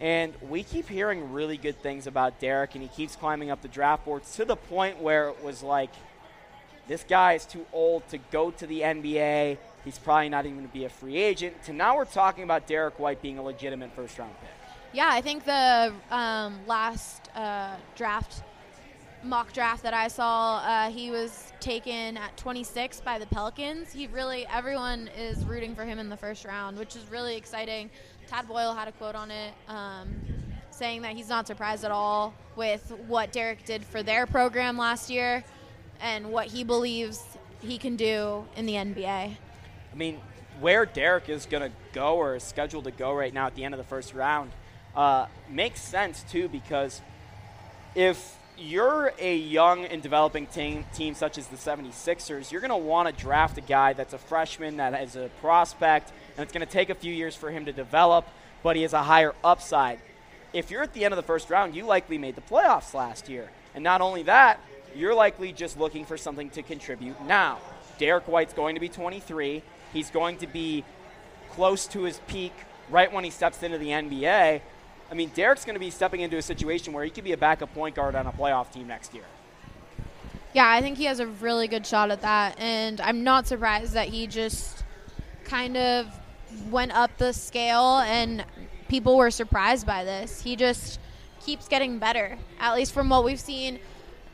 And 0.00 0.34
we 0.42 0.62
keep 0.62 0.88
hearing 0.88 1.32
really 1.32 1.56
good 1.56 1.80
things 1.80 2.06
about 2.06 2.38
Derrick, 2.38 2.74
and 2.74 2.82
he 2.82 2.88
keeps 2.88 3.16
climbing 3.16 3.50
up 3.50 3.62
the 3.62 3.68
draft 3.68 4.04
boards 4.04 4.34
to 4.36 4.44
the 4.44 4.56
point 4.56 5.00
where 5.00 5.28
it 5.28 5.42
was 5.42 5.62
like, 5.62 5.90
this 6.86 7.02
guy 7.02 7.32
is 7.32 7.46
too 7.46 7.66
old 7.72 8.06
to 8.10 8.18
go 8.18 8.50
to 8.52 8.66
the 8.66 8.80
NBA. 8.80 9.58
He's 9.84 9.98
probably 9.98 10.28
not 10.28 10.44
even 10.44 10.58
going 10.58 10.68
to 10.68 10.72
be 10.72 10.84
a 10.84 10.88
free 10.88 11.16
agent. 11.16 11.62
To 11.64 11.72
now 11.72 11.96
we're 11.96 12.04
talking 12.04 12.44
about 12.44 12.66
Derrick 12.66 12.98
White 12.98 13.22
being 13.22 13.38
a 13.38 13.42
legitimate 13.42 13.92
first 13.96 14.18
round 14.18 14.34
pick. 14.40 14.50
Yeah, 14.92 15.08
I 15.10 15.20
think 15.20 15.44
the 15.44 15.92
um, 16.10 16.60
last 16.66 17.28
uh, 17.34 17.74
draft, 17.96 18.42
mock 19.26 19.52
draft 19.52 19.82
that 19.82 19.94
I 19.94 20.08
saw, 20.08 20.58
uh, 20.58 20.90
he 20.90 21.10
was 21.10 21.52
taken 21.60 22.16
at 22.16 22.36
26 22.36 23.00
by 23.00 23.18
the 23.18 23.26
Pelicans. 23.26 23.92
He 23.92 24.06
really, 24.06 24.46
everyone 24.46 25.10
is 25.18 25.44
rooting 25.44 25.74
for 25.74 25.84
him 25.84 25.98
in 25.98 26.08
the 26.08 26.16
first 26.16 26.44
round, 26.44 26.78
which 26.78 26.96
is 26.96 27.04
really 27.10 27.36
exciting. 27.36 27.90
Tad 28.26 28.46
Boyle 28.48 28.74
had 28.74 28.88
a 28.88 28.92
quote 28.92 29.14
on 29.14 29.30
it 29.30 29.52
um, 29.68 30.16
saying 30.70 31.02
that 31.02 31.12
he's 31.12 31.28
not 31.28 31.46
surprised 31.46 31.84
at 31.84 31.90
all 31.90 32.34
with 32.54 32.92
what 33.06 33.32
Derrick 33.32 33.64
did 33.64 33.84
for 33.84 34.02
their 34.02 34.26
program 34.26 34.78
last 34.78 35.10
year 35.10 35.44
and 36.00 36.30
what 36.30 36.46
he 36.46 36.64
believes 36.64 37.22
he 37.60 37.78
can 37.78 37.96
do 37.96 38.44
in 38.56 38.66
the 38.66 38.74
NBA. 38.74 39.06
I 39.06 39.36
mean, 39.94 40.20
where 40.60 40.86
Derrick 40.86 41.28
is 41.28 41.46
going 41.46 41.62
to 41.62 41.76
go 41.92 42.16
or 42.16 42.36
is 42.36 42.42
scheduled 42.42 42.84
to 42.84 42.90
go 42.90 43.12
right 43.12 43.32
now 43.32 43.46
at 43.46 43.54
the 43.54 43.64
end 43.64 43.74
of 43.74 43.78
the 43.78 43.84
first 43.84 44.14
round 44.14 44.52
uh, 44.94 45.26
makes 45.50 45.80
sense 45.80 46.24
too 46.30 46.48
because 46.48 47.02
if 47.94 48.36
you're 48.58 49.12
a 49.18 49.36
young 49.36 49.84
and 49.84 50.02
developing 50.02 50.46
team, 50.46 50.84
team 50.94 51.14
such 51.14 51.38
as 51.38 51.46
the 51.48 51.56
76ers, 51.56 52.50
you're 52.50 52.60
going 52.60 52.70
to 52.70 52.76
want 52.76 53.08
to 53.08 53.22
draft 53.22 53.58
a 53.58 53.60
guy 53.60 53.92
that's 53.92 54.14
a 54.14 54.18
freshman, 54.18 54.78
that 54.78 55.00
is 55.02 55.16
a 55.16 55.30
prospect, 55.40 56.10
and 56.36 56.42
it's 56.42 56.52
going 56.52 56.66
to 56.66 56.72
take 56.72 56.90
a 56.90 56.94
few 56.94 57.12
years 57.12 57.34
for 57.34 57.50
him 57.50 57.66
to 57.66 57.72
develop, 57.72 58.26
but 58.62 58.76
he 58.76 58.82
has 58.82 58.92
a 58.92 59.02
higher 59.02 59.34
upside. 59.44 59.98
If 60.52 60.70
you're 60.70 60.82
at 60.82 60.94
the 60.94 61.04
end 61.04 61.12
of 61.12 61.16
the 61.16 61.22
first 61.22 61.50
round, 61.50 61.74
you 61.74 61.84
likely 61.84 62.18
made 62.18 62.34
the 62.34 62.40
playoffs 62.40 62.94
last 62.94 63.28
year. 63.28 63.50
And 63.74 63.84
not 63.84 64.00
only 64.00 64.22
that, 64.22 64.58
you're 64.94 65.14
likely 65.14 65.52
just 65.52 65.78
looking 65.78 66.06
for 66.06 66.16
something 66.16 66.48
to 66.50 66.62
contribute 66.62 67.20
now. 67.26 67.58
Derrick 67.98 68.26
White's 68.26 68.54
going 68.54 68.74
to 68.74 68.80
be 68.80 68.88
23. 68.88 69.62
He's 69.92 70.10
going 70.10 70.38
to 70.38 70.46
be 70.46 70.84
close 71.50 71.86
to 71.88 72.02
his 72.02 72.20
peak 72.26 72.52
right 72.88 73.12
when 73.12 73.24
he 73.24 73.30
steps 73.30 73.62
into 73.62 73.78
the 73.78 73.88
NBA. 73.88 74.62
I 75.10 75.14
mean, 75.14 75.30
Derrick's 75.34 75.64
going 75.64 75.74
to 75.74 75.80
be 75.80 75.90
stepping 75.90 76.20
into 76.20 76.36
a 76.36 76.42
situation 76.42 76.92
where 76.92 77.04
he 77.04 77.10
could 77.10 77.24
be 77.24 77.32
a 77.32 77.36
backup 77.36 77.72
point 77.74 77.94
guard 77.94 78.14
on 78.14 78.26
a 78.26 78.32
playoff 78.32 78.72
team 78.72 78.88
next 78.88 79.14
year. 79.14 79.24
Yeah, 80.52 80.68
I 80.68 80.80
think 80.80 80.96
he 80.96 81.04
has 81.04 81.20
a 81.20 81.26
really 81.26 81.68
good 81.68 81.86
shot 81.86 82.10
at 82.10 82.22
that, 82.22 82.58
and 82.58 83.00
I'm 83.00 83.22
not 83.22 83.46
surprised 83.46 83.92
that 83.92 84.08
he 84.08 84.26
just 84.26 84.84
kind 85.44 85.76
of 85.76 86.06
went 86.70 86.92
up 86.92 87.16
the 87.18 87.32
scale, 87.32 87.98
and 87.98 88.44
people 88.88 89.16
were 89.16 89.30
surprised 89.30 89.86
by 89.86 90.02
this. 90.02 90.40
He 90.40 90.56
just 90.56 90.98
keeps 91.40 91.68
getting 91.68 91.98
better, 91.98 92.38
at 92.58 92.74
least 92.74 92.92
from 92.92 93.10
what 93.10 93.22
we've 93.24 93.38
seen 93.38 93.78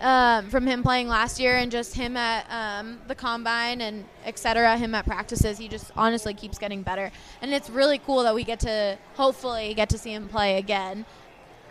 um, 0.03 0.51
from 0.51 0.67
him 0.67 0.83
playing 0.83 1.09
last 1.09 1.41
year, 1.41 1.57
and 1.57 1.71
just 1.71 1.95
him 1.95 2.17
at 2.17 2.47
um, 2.51 2.99
the 3.09 3.15
combine 3.15 3.81
and 3.81 4.05
et 4.25 4.39
cetera, 4.39 4.77
him 4.77 4.95
at 4.95 5.07
practices. 5.07 5.59
He 5.59 5.69
just 5.69 5.91
honestly 5.97 6.35
keeps 6.35 6.59
getting 6.59 6.83
better, 6.83 7.11
and 7.41 7.53
it's 7.53 7.71
really 7.71 7.99
cool 7.99 8.23
that 8.25 8.35
we 8.35 8.45
get 8.45 8.61
to 8.61 8.99
hopefully 9.15 9.75
get 9.75 9.89
to 9.91 9.99
see 9.99 10.13
him 10.13 10.29
play 10.29 10.59
again 10.59 11.07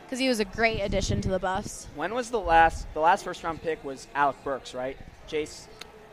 because 0.05 0.19
he 0.19 0.27
was 0.27 0.39
a 0.39 0.45
great 0.45 0.79
addition 0.79 1.21
to 1.21 1.29
the 1.29 1.39
Buffs. 1.39 1.87
When 1.95 2.13
was 2.13 2.31
the 2.31 2.39
last? 2.39 2.87
The 2.93 2.99
last 2.99 3.23
first 3.23 3.43
round 3.43 3.61
pick 3.61 3.83
was 3.83 4.07
Alec 4.15 4.37
Burks, 4.43 4.73
right? 4.73 4.97
Jace, 5.29 5.67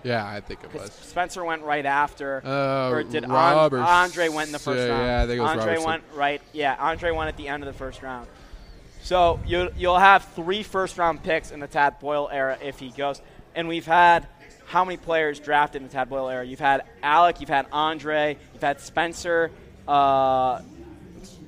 yeah, 0.05 0.27
I 0.27 0.41
think 0.41 0.63
it 0.63 0.73
was. 0.73 0.93
Spencer 0.93 1.45
went 1.45 1.63
right 1.63 1.85
after. 1.85 2.41
Uh, 2.45 2.91
or 2.91 3.03
did 3.03 3.25
An- 3.25 3.31
Roberts- 3.31 3.89
Andre 3.89 4.29
went 4.29 4.49
in 4.49 4.53
the 4.53 4.59
first 4.59 4.79
yeah, 4.79 4.89
round? 4.89 5.07
Yeah, 5.07 5.23
I 5.23 5.27
think 5.27 5.39
it 5.39 5.43
was 5.43 5.51
Andre 5.51 5.67
Roberson. 5.67 5.87
went 5.89 6.05
right. 6.15 6.43
Yeah, 6.53 6.77
Andre 6.79 7.11
went 7.11 7.29
at 7.29 7.37
the 7.37 7.49
end 7.49 7.63
of 7.63 7.67
the 7.67 7.79
first 7.79 8.03
round. 8.03 8.29
So 9.09 9.41
you 9.47 9.71
you'll 9.75 9.99
have 9.99 10.23
three 10.35 10.63
first 10.63 10.99
round 10.99 11.23
picks 11.23 11.51
in 11.51 11.61
the 11.61 11.67
Tad 11.67 11.99
Boyle 11.99 12.29
era 12.31 12.59
if 12.63 12.79
he 12.79 12.91
goes. 12.91 13.23
And 13.55 13.67
we've 13.67 13.87
had 13.87 14.27
how 14.67 14.85
many 14.85 14.99
players 14.99 15.41
drafted 15.41 15.81
in 15.81 15.89
the 15.89 15.95
Tad 15.95 16.11
Boyle 16.11 16.29
era. 16.29 16.45
You've 16.45 16.61
had 16.61 16.83
Alec, 17.03 17.41
you've 17.41 17.49
had 17.49 17.65
Andre, 17.73 18.37
you've 18.53 18.63
had 18.63 18.83
Spencer, 18.83 19.51
uh, 19.89 20.61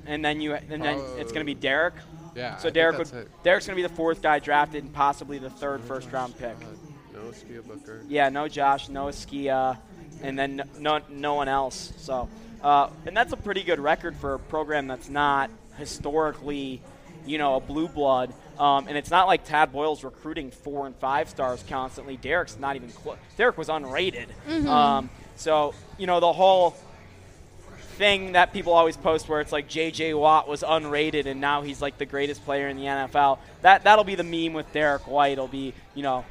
and 0.07 0.25
then 0.25 0.41
you 0.41 0.55
and 0.55 0.81
then 0.81 0.99
it's 1.19 1.31
going 1.31 1.45
to 1.45 1.53
be 1.53 1.53
Derrick. 1.53 1.93
Yeah. 2.35 2.57
So 2.57 2.63
think 2.63 2.73
Derrick 2.73 2.97
would. 2.97 3.27
Derrick's 3.43 3.67
going 3.67 3.77
to 3.77 3.83
be 3.83 3.87
the 3.87 3.93
fourth 3.93 4.23
guy 4.23 4.39
drafted 4.39 4.83
and 4.83 4.91
possibly 4.91 5.37
the 5.37 5.51
third 5.51 5.81
first 5.81 6.11
round 6.11 6.35
pick. 6.39 6.55
Uh, 6.55 7.13
no 7.13 7.19
Skia 7.29 7.63
Booker. 7.63 8.01
Yeah, 8.07 8.29
no 8.29 8.47
Josh, 8.47 8.89
no 8.89 9.05
Skia, 9.09 9.77
and 10.23 10.39
then 10.39 10.67
no 10.79 11.01
no 11.09 11.35
one 11.35 11.47
else. 11.47 11.93
So, 11.97 12.27
uh, 12.63 12.89
and 13.05 13.15
that's 13.15 13.33
a 13.33 13.37
pretty 13.37 13.61
good 13.61 13.79
record 13.79 14.15
for 14.15 14.33
a 14.33 14.39
program 14.39 14.87
that's 14.87 15.09
not 15.09 15.51
historically, 15.77 16.81
you 17.25 17.37
know, 17.37 17.55
a 17.55 17.59
blue 17.59 17.87
blood. 17.87 18.33
Um, 18.59 18.87
and 18.87 18.97
it's 18.97 19.09
not 19.09 19.27
like 19.27 19.45
Tad 19.45 19.71
Boyle's 19.71 20.03
recruiting 20.03 20.51
four 20.51 20.85
and 20.85 20.95
five 20.95 21.29
stars 21.29 21.63
constantly. 21.67 22.17
Derrick's 22.17 22.59
not 22.59 22.75
even 22.75 22.89
close. 22.91 23.17
Derrick 23.37 23.57
was 23.57 23.69
unrated. 23.69 24.27
Um, 24.67 25.09
so, 25.35 25.73
you 25.97 26.05
know, 26.05 26.19
the 26.19 26.31
whole 26.31 26.75
thing 27.97 28.31
that 28.31 28.53
people 28.53 28.73
always 28.73 28.97
post 28.97 29.29
where 29.29 29.41
it's 29.41 29.51
like 29.51 29.67
J.J. 29.67 30.13
Watt 30.13 30.47
was 30.47 30.63
unrated 30.63 31.25
and 31.25 31.39
now 31.41 31.61
he's 31.61 31.81
like 31.81 31.97
the 31.97 32.05
greatest 32.05 32.43
player 32.45 32.67
in 32.67 32.77
the 32.77 32.83
NFL. 32.83 33.39
That 33.61 33.83
that'll 33.83 34.03
be 34.03 34.15
the 34.15 34.23
meme 34.23 34.53
with 34.53 34.71
Derrick 34.73 35.07
White. 35.07 35.33
It'll 35.33 35.47
be 35.47 35.73
you 35.93 36.03
know 36.03 36.25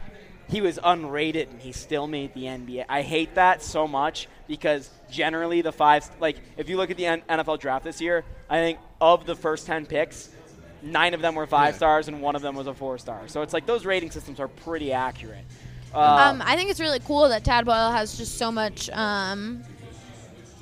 he 0.48 0.61
was 0.61 0.79
unrated 0.79 1.48
and 1.50 1.61
he 1.61 1.72
still 1.72 2.07
made 2.09 2.35
the 2.35 2.44
NBA. 2.44 2.87
I 2.88 3.03
hate 3.03 3.37
that 3.37 3.62
so 3.62 3.87
much 3.87 4.26
because 4.48 4.90
generally 5.11 5.62
the 5.62 5.72
five 5.72 6.11
like 6.20 6.37
if 6.57 6.68
you 6.68 6.76
look 6.76 6.90
at 6.90 6.96
the 6.96 7.05
NFL 7.05 7.61
draft 7.61 7.85
this 7.85 8.00
year, 8.00 8.24
I 8.48 8.59
think 8.59 8.79
of 9.00 9.26
the 9.26 9.37
first 9.37 9.66
ten 9.66 9.87
picks. 9.87 10.29
Nine 10.83 11.14
of 11.14 11.21
them 11.21 11.35
were 11.35 11.47
five 11.47 11.75
Yeah. 11.75 11.79
stars, 11.79 12.09
and 12.09 12.21
one 12.23 12.37
of 12.37 12.43
them 12.43 12.55
was 12.55 12.66
a 12.66 12.75
four 12.75 12.99
star. 12.99 13.23
So 13.27 13.43
it's 13.43 13.53
like 13.53 13.66
those 13.66 13.85
rating 13.85 14.11
systems 14.11 14.40
are 14.40 14.49
pretty 14.49 14.93
accurate. 14.93 15.45
Uh, 15.95 15.99
Um, 16.31 16.43
I 16.47 16.57
think 16.57 16.71
it's 16.71 16.81
really 16.81 17.01
cool 17.01 17.29
that 17.29 17.45
Tad 17.45 17.64
Boyle 17.66 17.90
has 17.90 18.16
just 18.16 18.38
so 18.38 18.51
much, 18.53 18.88
um, 18.90 19.62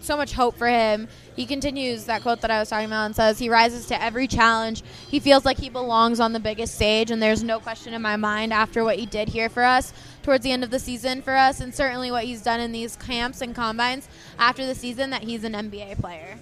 so 0.01 0.17
much 0.17 0.33
hope 0.33 0.57
for 0.57 0.67
him. 0.67 1.07
He 1.37 1.45
continues 1.45 2.05
that 2.07 2.23
quote 2.23 2.41
that 2.41 2.51
I 2.51 2.59
was 2.59 2.71
talking 2.71 2.87
about 2.87 3.05
and 3.07 3.15
says 3.15 3.39
he 3.39 3.49
rises 3.51 3.87
to 3.87 4.03
every 4.03 4.27
challenge. 4.27 4.83
He 5.11 5.21
feels 5.21 5.45
like 5.45 5.59
he 5.59 5.69
belongs 5.69 6.19
on 6.19 6.33
the 6.33 6.41
biggest 6.41 6.75
stage, 6.75 7.11
and 7.11 7.23
there's 7.23 7.43
no 7.43 7.61
question 7.61 7.93
in 7.93 8.01
my 8.01 8.17
mind 8.17 8.53
after 8.53 8.83
what 8.85 8.97
he 8.97 9.05
did 9.07 9.29
here 9.29 9.49
for 9.51 9.63
us 9.65 9.93
towards 10.23 10.43
the 10.45 10.51
end 10.51 10.65
of 10.65 10.71
the 10.71 10.79
season 10.79 11.21
for 11.23 11.37
us, 11.37 11.61
and 11.61 11.75
certainly 11.75 12.11
what 12.11 12.25
he's 12.25 12.43
done 12.43 12.59
in 12.59 12.73
these 12.73 12.97
camps 12.97 13.41
and 13.43 13.55
combines 13.55 14.09
after 14.39 14.67
the 14.67 14.75
season 14.75 15.11
that 15.11 15.23
he's 15.23 15.45
an 15.45 15.53
NBA 15.55 16.01
player. 16.01 16.39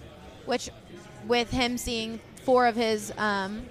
Which, 0.47 0.71
with 1.27 1.51
him 1.51 1.77
seeing 1.77 2.21
four 2.47 2.69
of 2.69 2.77
his 2.77 3.13
um, 3.19 3.67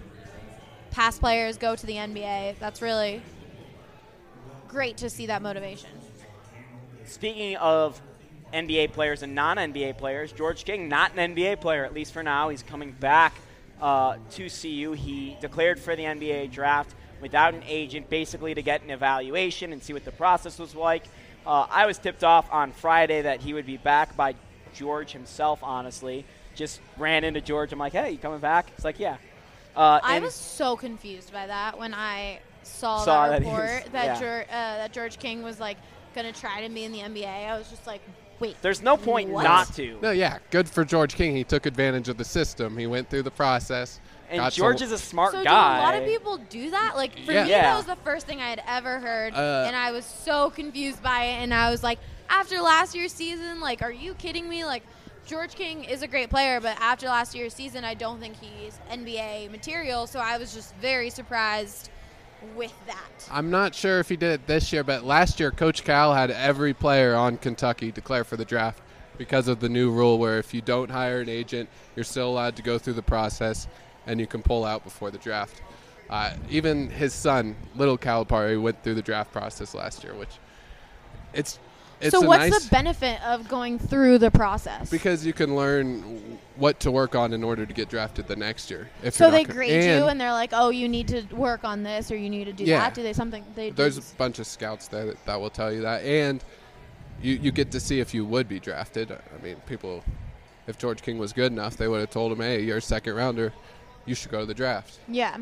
past 0.92 1.22
players 1.22 1.58
go 1.58 1.78
to 1.78 1.86
the 1.86 1.94
NBA, 1.94 2.60
that's 2.60 2.82
really 2.82 3.22
great 4.68 4.98
to 4.98 5.10
see 5.10 5.28
that 5.28 5.42
motivation. 5.42 5.90
Speaking 7.06 7.56
of 7.56 8.02
NBA 8.54 8.92
players 8.92 9.24
and 9.24 9.34
non 9.34 9.56
NBA 9.56 9.98
players, 9.98 10.34
George 10.34 10.66
King, 10.66 10.90
not 10.90 11.18
an 11.18 11.34
NBA 11.34 11.62
player, 11.62 11.86
at 11.86 11.94
least 11.94 12.12
for 12.12 12.22
now. 12.22 12.50
He's 12.50 12.64
coming 12.64 12.92
back 12.92 13.34
uh, 13.82 14.18
to 14.32 14.50
CU. 14.50 14.92
He 14.92 15.38
declared 15.40 15.80
for 15.80 15.96
the 15.96 16.04
NBA 16.04 16.52
draft 16.52 16.94
without 17.22 17.54
an 17.54 17.64
agent, 17.66 18.10
basically 18.10 18.54
to 18.54 18.62
get 18.62 18.84
an 18.84 18.90
evaluation 18.90 19.72
and 19.72 19.82
see 19.82 19.94
what 19.94 20.04
the 20.04 20.12
process 20.12 20.60
was 20.60 20.76
like. 20.76 21.06
Uh, 21.48 21.66
I 21.70 21.86
was 21.86 21.98
tipped 21.98 22.26
off 22.26 22.52
on 22.52 22.74
Friday 22.74 23.22
that 23.22 23.40
he 23.40 23.54
would 23.54 23.66
be 23.66 23.78
back 23.78 24.18
by 24.18 24.36
George 24.74 25.14
himself, 25.14 25.60
honestly. 25.64 26.26
Just 26.56 26.80
ran 26.98 27.24
into 27.24 27.42
George. 27.42 27.72
I'm 27.74 27.80
like, 27.80 27.94
hey, 27.94 28.12
you 28.12 28.18
coming 28.18 28.40
back? 28.40 28.72
It's 28.76 28.86
like, 28.86 29.00
yeah. 29.00 29.18
Uh, 29.76 30.00
I 30.02 30.16
and- 30.16 30.26
was 30.26 30.34
so 30.34 30.76
confused 30.76 31.32
by 31.34 31.48
that 31.48 31.78
when 31.78 31.94
I 31.94 32.40
saw, 32.64 33.00
Saw 33.04 33.28
that 33.30 33.42
that 33.44 33.48
was- 33.52 33.60
report 33.62 33.92
that 33.92 34.06
yeah. 34.06 34.20
George, 34.20 34.48
uh, 34.50 34.78
that 34.78 34.94
George 34.94 35.20
King 35.20 35.44
was 35.44 35.60
like 35.60 35.78
gonna 36.16 36.32
try 36.32 36.66
to 36.66 36.74
be 36.74 36.84
in 36.86 36.92
the 36.94 37.00
NBA. 37.02 37.28
I 37.50 37.58
was 37.58 37.70
just 37.70 37.86
like, 37.86 38.02
wait. 38.40 38.56
There's 38.62 38.82
no 38.82 38.96
point 38.98 39.30
What? 39.30 39.44
not 39.44 39.74
to. 39.76 40.00
No, 40.02 40.12
yeah, 40.12 40.40
good 40.50 40.70
for 40.70 40.86
George 40.86 41.16
King. 41.16 41.36
He 41.36 41.44
took 41.44 41.66
advantage 41.66 42.08
of 42.10 42.18
the 42.18 42.24
system. 42.26 42.78
He 42.78 42.88
went 42.88 43.10
through 43.10 43.24
the 43.24 43.32
process. 43.32 44.00
And 44.30 44.40
got 44.40 44.54
George 44.54 44.80
some- 44.80 44.86
is 44.88 44.92
a 44.94 44.98
smart 44.98 45.34
so 45.34 45.44
guy. 45.44 45.76
do 45.78 45.82
a 45.82 45.86
lot 45.86 45.96
of 45.96 46.06
people 46.06 46.38
do 46.50 46.72
that? 46.72 46.96
Like 46.96 47.14
for 47.26 47.32
Yeah. 47.34 47.44
me, 47.44 47.50
Yeah. 47.52 47.62
that 47.64 47.76
was 47.76 47.86
the 47.86 47.98
first 47.98 48.26
thing 48.26 48.42
I 48.42 48.50
had 48.50 48.64
ever 48.66 49.00
heard, 49.00 49.34
Uh, 49.36 49.66
and 49.68 49.76
I 49.76 49.92
was 49.92 50.06
so 50.06 50.50
confused 50.50 51.04
by 51.04 51.26
it. 51.26 51.44
And 51.44 51.54
I 51.54 51.70
was 51.70 51.84
like, 51.84 52.00
after 52.30 52.60
last 52.62 52.96
year's 52.96 53.12
season, 53.14 53.60
like, 53.60 53.82
are 53.84 53.92
you 53.92 54.16
kidding 54.16 54.50
me? 54.50 54.66
Like, 54.66 54.82
George 55.26 55.56
King 55.56 55.84
is 55.84 56.04
a 56.04 56.08
great 56.08 56.30
player, 56.30 56.62
but 56.62 56.80
after 56.80 57.08
last 57.08 57.34
year's 57.34 57.54
season, 57.54 57.84
I 57.84 57.96
don't 57.96 58.20
think 58.20 58.36
he's 58.40 58.80
NBA 58.92 59.50
material. 59.50 60.06
So 60.06 60.20
I 60.20 60.38
was 60.38 60.54
just 60.54 60.76
very 60.76 61.10
surprised 61.10 61.90
with 62.56 62.74
that. 62.86 63.28
I'm 63.32 63.50
not 63.50 63.74
sure 63.74 64.00
if 64.00 64.08
he 64.08 64.18
did 64.18 64.32
it 64.34 64.48
this 64.48 64.72
year, 64.72 64.84
but 64.84 65.04
last 65.04 65.40
year 65.40 65.50
Coach 65.50 65.84
Cal 65.84 66.14
had 66.14 66.30
every 66.30 66.76
player 66.76 67.16
on 67.16 67.38
Kentucky 67.38 67.92
declare 67.92 68.24
for 68.24 68.38
the 68.38 68.46
draft 68.46 68.82
because 69.18 69.48
of 69.48 69.60
the 69.60 69.70
new 69.70 69.90
rule 69.90 70.20
where 70.20 70.38
if 70.38 70.54
you 70.54 70.62
don't 70.62 70.92
hire 70.92 71.22
an 71.22 71.30
agent, 71.30 71.70
you're 71.96 72.04
still 72.04 72.30
allowed 72.30 72.56
to 72.58 72.62
go 72.62 72.78
through 72.78 72.94
the 72.94 73.02
process 73.02 73.68
and 74.06 74.20
you 74.20 74.28
can 74.28 74.44
pull 74.44 74.64
out 74.64 74.84
before 74.84 75.10
the 75.10 75.18
draft. 75.18 75.62
Uh, 76.08 76.34
even 76.52 76.92
his 76.92 77.14
son, 77.14 77.56
little 77.76 77.98
Calipari, 77.98 78.62
went 78.62 78.84
through 78.84 78.94
the 78.94 79.02
draft 79.02 79.32
process 79.32 79.74
last 79.74 80.04
year, 80.04 80.14
which 80.14 80.38
it's 81.34 81.58
it's 81.58 81.75
so 82.12 82.22
what's 82.22 82.50
nice 82.50 82.64
the 82.66 82.70
benefit 82.70 83.22
of 83.26 83.48
going 83.48 83.80
through 83.80 84.18
the 84.20 84.32
process? 84.32 84.90
because 84.90 85.26
you 85.26 85.34
can 85.34 85.56
learn 85.56 86.40
what 86.56 86.80
to 86.80 86.92
work 86.92 87.16
on 87.16 87.34
in 87.34 87.44
order 87.44 87.66
to 87.66 87.74
get 87.74 87.90
drafted 87.90 88.28
the 88.28 88.36
next 88.36 88.70
year. 88.72 88.90
If 89.04 89.14
so 89.14 89.30
they 89.30 89.44
co- 89.44 89.54
grade 89.54 89.84
you 89.84 90.06
and 90.08 90.20
they're 90.20 90.32
like, 90.32 90.52
"Oh, 90.54 90.70
you 90.70 90.88
need 90.88 91.08
to 91.10 91.24
work 91.36 91.64
on 91.66 91.84
this 91.84 92.12
or 92.12 92.16
you 92.16 92.30
need 92.30 92.46
to 92.46 92.54
do 92.54 92.64
Yeah. 92.64 92.80
that." 92.80 92.94
Do 92.94 93.04
they 93.04 93.14
something 93.14 93.44
they 93.56 93.70
do 93.72 93.76
There's 93.76 93.98
a 93.98 94.02
s- 94.02 94.14
bunch 94.18 94.40
of 94.40 94.48
scouts 94.48 94.88
there 94.88 95.06
that, 95.08 95.26
that 95.26 95.40
will 95.42 95.50
tell 95.50 95.72
you 95.72 95.82
that, 95.82 96.04
and 96.04 96.44
you 97.22 97.34
you 97.34 97.52
get 97.52 97.72
to 97.72 97.80
see 97.80 98.00
if 98.00 98.14
you 98.14 98.26
would 98.26 98.48
be 98.48 98.60
drafted. 98.60 99.12
I 99.12 99.44
mean, 99.44 99.58
people, 99.68 100.04
if 100.68 100.78
George 100.78 101.02
King 101.02 101.18
was 101.18 101.34
good 101.34 101.52
enough, 101.52 101.76
they 101.76 101.88
would 101.90 102.00
have 102.00 102.10
told 102.12 102.32
him, 102.32 102.40
"Hey, 102.40 102.62
you're 102.62 102.78
a 102.78 102.82
second 102.82 103.16
rounder. 103.16 103.52
You 104.06 104.16
should 104.16 104.32
go 104.32 104.40
to 104.40 104.46
the 104.46 104.54
draft." 104.54 105.00
Yeah. 105.10 105.38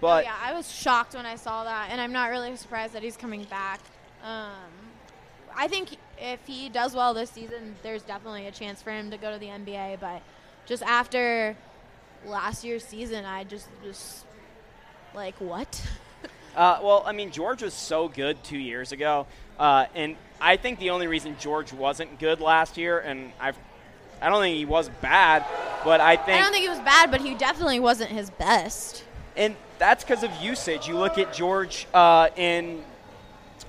But 0.00 0.24
oh, 0.24 0.26
yeah, 0.26 0.34
I 0.42 0.52
was 0.54 0.70
shocked 0.70 1.14
when 1.14 1.24
I 1.24 1.36
saw 1.36 1.64
that, 1.64 1.88
and 1.90 2.00
I'm 2.00 2.12
not 2.12 2.30
really 2.30 2.56
surprised 2.56 2.94
that 2.94 3.02
he's 3.02 3.16
coming 3.16 3.44
back. 3.44 3.80
Um, 4.24 4.50
I 5.56 5.68
think 5.68 5.96
if 6.18 6.40
he 6.46 6.68
does 6.68 6.94
well 6.94 7.14
this 7.14 7.30
season, 7.30 7.76
there's 7.82 8.02
definitely 8.02 8.46
a 8.46 8.50
chance 8.52 8.82
for 8.82 8.90
him 8.90 9.10
to 9.10 9.16
go 9.16 9.32
to 9.32 9.38
the 9.38 9.46
NBA. 9.46 10.00
But 10.00 10.22
just 10.66 10.82
after 10.82 11.56
last 12.26 12.64
year's 12.64 12.84
season, 12.84 13.24
I 13.24 13.44
just 13.44 13.68
was 13.84 14.24
like, 15.14 15.34
what? 15.40 15.82
Uh, 16.56 16.78
well, 16.84 17.02
I 17.04 17.10
mean, 17.10 17.32
George 17.32 17.64
was 17.64 17.74
so 17.74 18.06
good 18.06 18.40
two 18.44 18.58
years 18.58 18.92
ago, 18.92 19.26
uh, 19.58 19.86
and 19.96 20.14
I 20.40 20.56
think 20.56 20.78
the 20.78 20.90
only 20.90 21.08
reason 21.08 21.34
George 21.40 21.72
wasn't 21.72 22.20
good 22.20 22.40
last 22.40 22.76
year, 22.76 23.00
and 23.00 23.32
I've, 23.40 23.58
I 24.22 24.28
don't 24.30 24.40
think 24.40 24.56
he 24.56 24.64
was 24.64 24.88
bad, 25.02 25.44
but 25.82 26.00
I 26.00 26.14
think, 26.14 26.38
I 26.38 26.42
don't 26.42 26.52
think 26.52 26.62
he 26.62 26.68
was 26.68 26.78
bad, 26.78 27.10
but 27.10 27.20
he 27.20 27.34
definitely 27.34 27.80
wasn't 27.80 28.10
his 28.10 28.30
best. 28.30 29.02
and 29.36 29.56
that's 29.80 30.04
because 30.04 30.22
of 30.22 30.30
usage. 30.40 30.86
You 30.86 30.96
look 30.96 31.18
at 31.18 31.34
George 31.34 31.88
uh, 31.92 32.28
in 32.36 32.84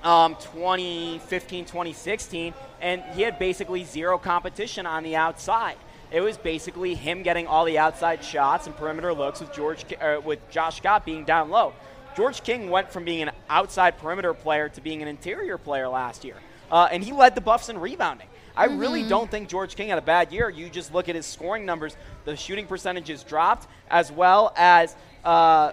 um, 0.06 0.36
2015, 0.36 1.64
2016, 1.64 2.54
and 2.80 3.02
he 3.14 3.22
had 3.22 3.40
basically 3.40 3.82
zero 3.82 4.18
competition 4.18 4.86
on 4.86 5.02
the 5.02 5.16
outside. 5.16 5.76
It 6.12 6.20
was 6.20 6.38
basically 6.38 6.94
him 6.94 7.24
getting 7.24 7.48
all 7.48 7.64
the 7.64 7.78
outside 7.78 8.22
shots 8.22 8.68
and 8.68 8.76
perimeter 8.76 9.12
looks 9.12 9.40
with 9.40 9.52
George 9.52 9.84
uh, 10.00 10.20
with 10.24 10.38
Josh 10.48 10.76
Scott 10.76 11.04
being 11.04 11.24
down 11.24 11.50
low. 11.50 11.72
George 12.16 12.44
King 12.44 12.70
went 12.70 12.92
from 12.92 13.04
being 13.04 13.22
an 13.22 13.32
outside 13.50 13.98
perimeter 13.98 14.32
player 14.32 14.68
to 14.68 14.80
being 14.80 15.02
an 15.02 15.08
interior 15.08 15.58
player 15.58 15.88
last 15.88 16.24
year, 16.24 16.36
uh, 16.70 16.88
and 16.92 17.02
he 17.02 17.10
led 17.10 17.34
the 17.34 17.40
Buffs 17.40 17.68
in 17.68 17.76
rebounding. 17.76 18.28
I 18.56 18.66
really 18.66 19.02
don't 19.06 19.30
think 19.30 19.48
George 19.48 19.74
King 19.74 19.88
had 19.88 19.98
a 19.98 20.02
bad 20.02 20.32
year. 20.32 20.48
You 20.48 20.70
just 20.70 20.94
look 20.94 21.08
at 21.08 21.16
his 21.16 21.26
scoring 21.26 21.66
numbers; 21.66 21.96
the 22.24 22.36
shooting 22.36 22.68
percentages 22.68 23.24
dropped, 23.24 23.66
as 23.90 24.12
well 24.12 24.54
as 24.56 24.94
uh, 25.24 25.72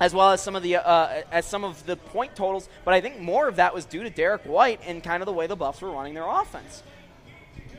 as 0.00 0.14
well 0.14 0.32
as 0.32 0.42
some 0.42 0.56
of 0.56 0.62
the 0.62 0.76
uh, 0.76 1.22
as 1.30 1.46
some 1.46 1.62
of 1.62 1.84
the 1.86 1.96
point 1.96 2.34
totals. 2.34 2.68
But 2.84 2.94
I 2.94 3.00
think 3.00 3.20
more 3.20 3.46
of 3.46 3.56
that 3.56 3.74
was 3.74 3.84
due 3.84 4.02
to 4.02 4.10
Derrick 4.10 4.42
White 4.42 4.80
and 4.86 5.02
kind 5.02 5.22
of 5.22 5.26
the 5.26 5.32
way 5.32 5.46
the 5.46 5.56
Buffs 5.56 5.82
were 5.82 5.90
running 5.90 6.14
their 6.14 6.26
offense. 6.26 6.82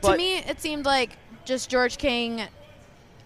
to 0.02 0.16
me, 0.16 0.38
it 0.38 0.60
seemed 0.60 0.84
like 0.84 1.10
just 1.44 1.68
George 1.68 1.98
King. 1.98 2.42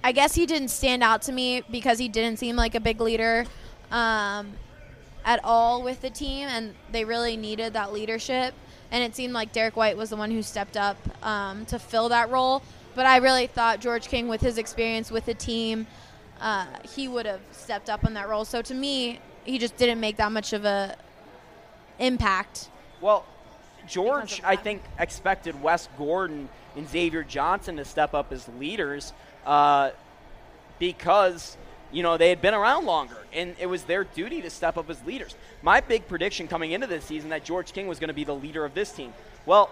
I 0.03 0.13
guess 0.13 0.35
he 0.35 0.47
didn't 0.47 0.69
stand 0.69 1.03
out 1.03 1.23
to 1.23 1.33
me 1.33 1.63
because 1.71 1.99
he 1.99 2.09
didn't 2.09 2.39
seem 2.39 2.57
like 2.57 2.75
a 2.75 2.81
big 2.81 3.01
leader 3.01 3.45
um, 3.91 4.53
at 5.25 5.41
all 5.45 5.83
with 5.83 6.01
the 6.01 6.11
team, 6.11 6.49
and 6.49 6.75
they 6.93 7.05
really 7.05 7.37
needed 7.37 7.75
that 7.75 7.93
leadership. 7.93 8.55
And 8.93 9.03
it 9.03 9.17
seemed 9.17 9.33
like 9.33 9.53
Derrick 9.53 9.77
White 9.77 9.97
was 9.97 10.11
the 10.11 10.17
one 10.17 10.31
who 10.31 10.43
stepped 10.43 10.77
up 10.77 10.97
um, 11.27 11.67
to 11.67 11.79
fill 11.79 12.09
that 12.11 12.31
role. 12.31 12.63
But 12.95 13.05
I 13.05 13.17
really 13.17 13.49
thought 13.49 13.81
George 13.81 14.09
King, 14.09 14.29
with 14.29 14.41
his 14.41 14.59
experience 14.59 15.11
with 15.11 15.27
the 15.27 15.35
team, 15.35 15.87
uh, 16.41 16.67
he 16.95 17.09
would 17.09 17.27
have 17.27 17.41
stepped 17.53 17.91
up 17.91 18.05
on 18.05 18.15
that 18.15 18.29
role. 18.29 18.45
So 18.45 18.63
to 18.63 18.75
me, 18.75 19.21
he 19.45 19.59
just 19.59 19.77
didn't 19.77 20.01
make 20.01 20.17
that 20.17 20.33
much 20.33 20.53
of 20.53 20.65
a 20.65 20.97
impact. 21.99 22.69
Well, 23.01 23.25
George, 23.87 24.41
I 24.45 24.57
think, 24.57 24.83
expected 24.99 25.63
Wes 25.63 25.89
Gordon 25.97 26.49
and 26.77 26.89
Xavier 26.89 27.23
Johnson 27.23 27.77
to 27.77 27.85
step 27.85 28.15
up 28.15 28.33
as 28.33 28.49
leaders 28.59 29.13
uh, 29.45 29.91
because 30.79 31.57
you 31.93 32.03
know, 32.03 32.17
they 32.17 32.29
had 32.29 32.43
been 32.43 32.55
around 32.55 32.85
longer, 32.85 33.17
and 33.33 33.55
it 33.59 33.67
was 33.67 33.85
their 33.85 34.05
duty 34.05 34.43
to 34.43 34.51
step 34.51 34.77
up 34.77 34.91
as 34.91 35.03
leaders. 35.05 35.35
My 35.63 35.81
big 35.81 36.09
prediction 36.09 36.49
coming 36.49 36.73
into 36.73 36.87
this 36.87 37.05
season 37.05 37.31
that 37.31 37.45
George 37.45 37.73
King 37.73 37.87
was 37.87 37.99
going 37.99 38.09
to 38.09 38.15
be 38.15 38.25
the 38.25 38.35
leader 38.35 38.65
of 38.65 38.75
this 38.75 38.91
team. 38.91 39.13
Well, 39.47 39.71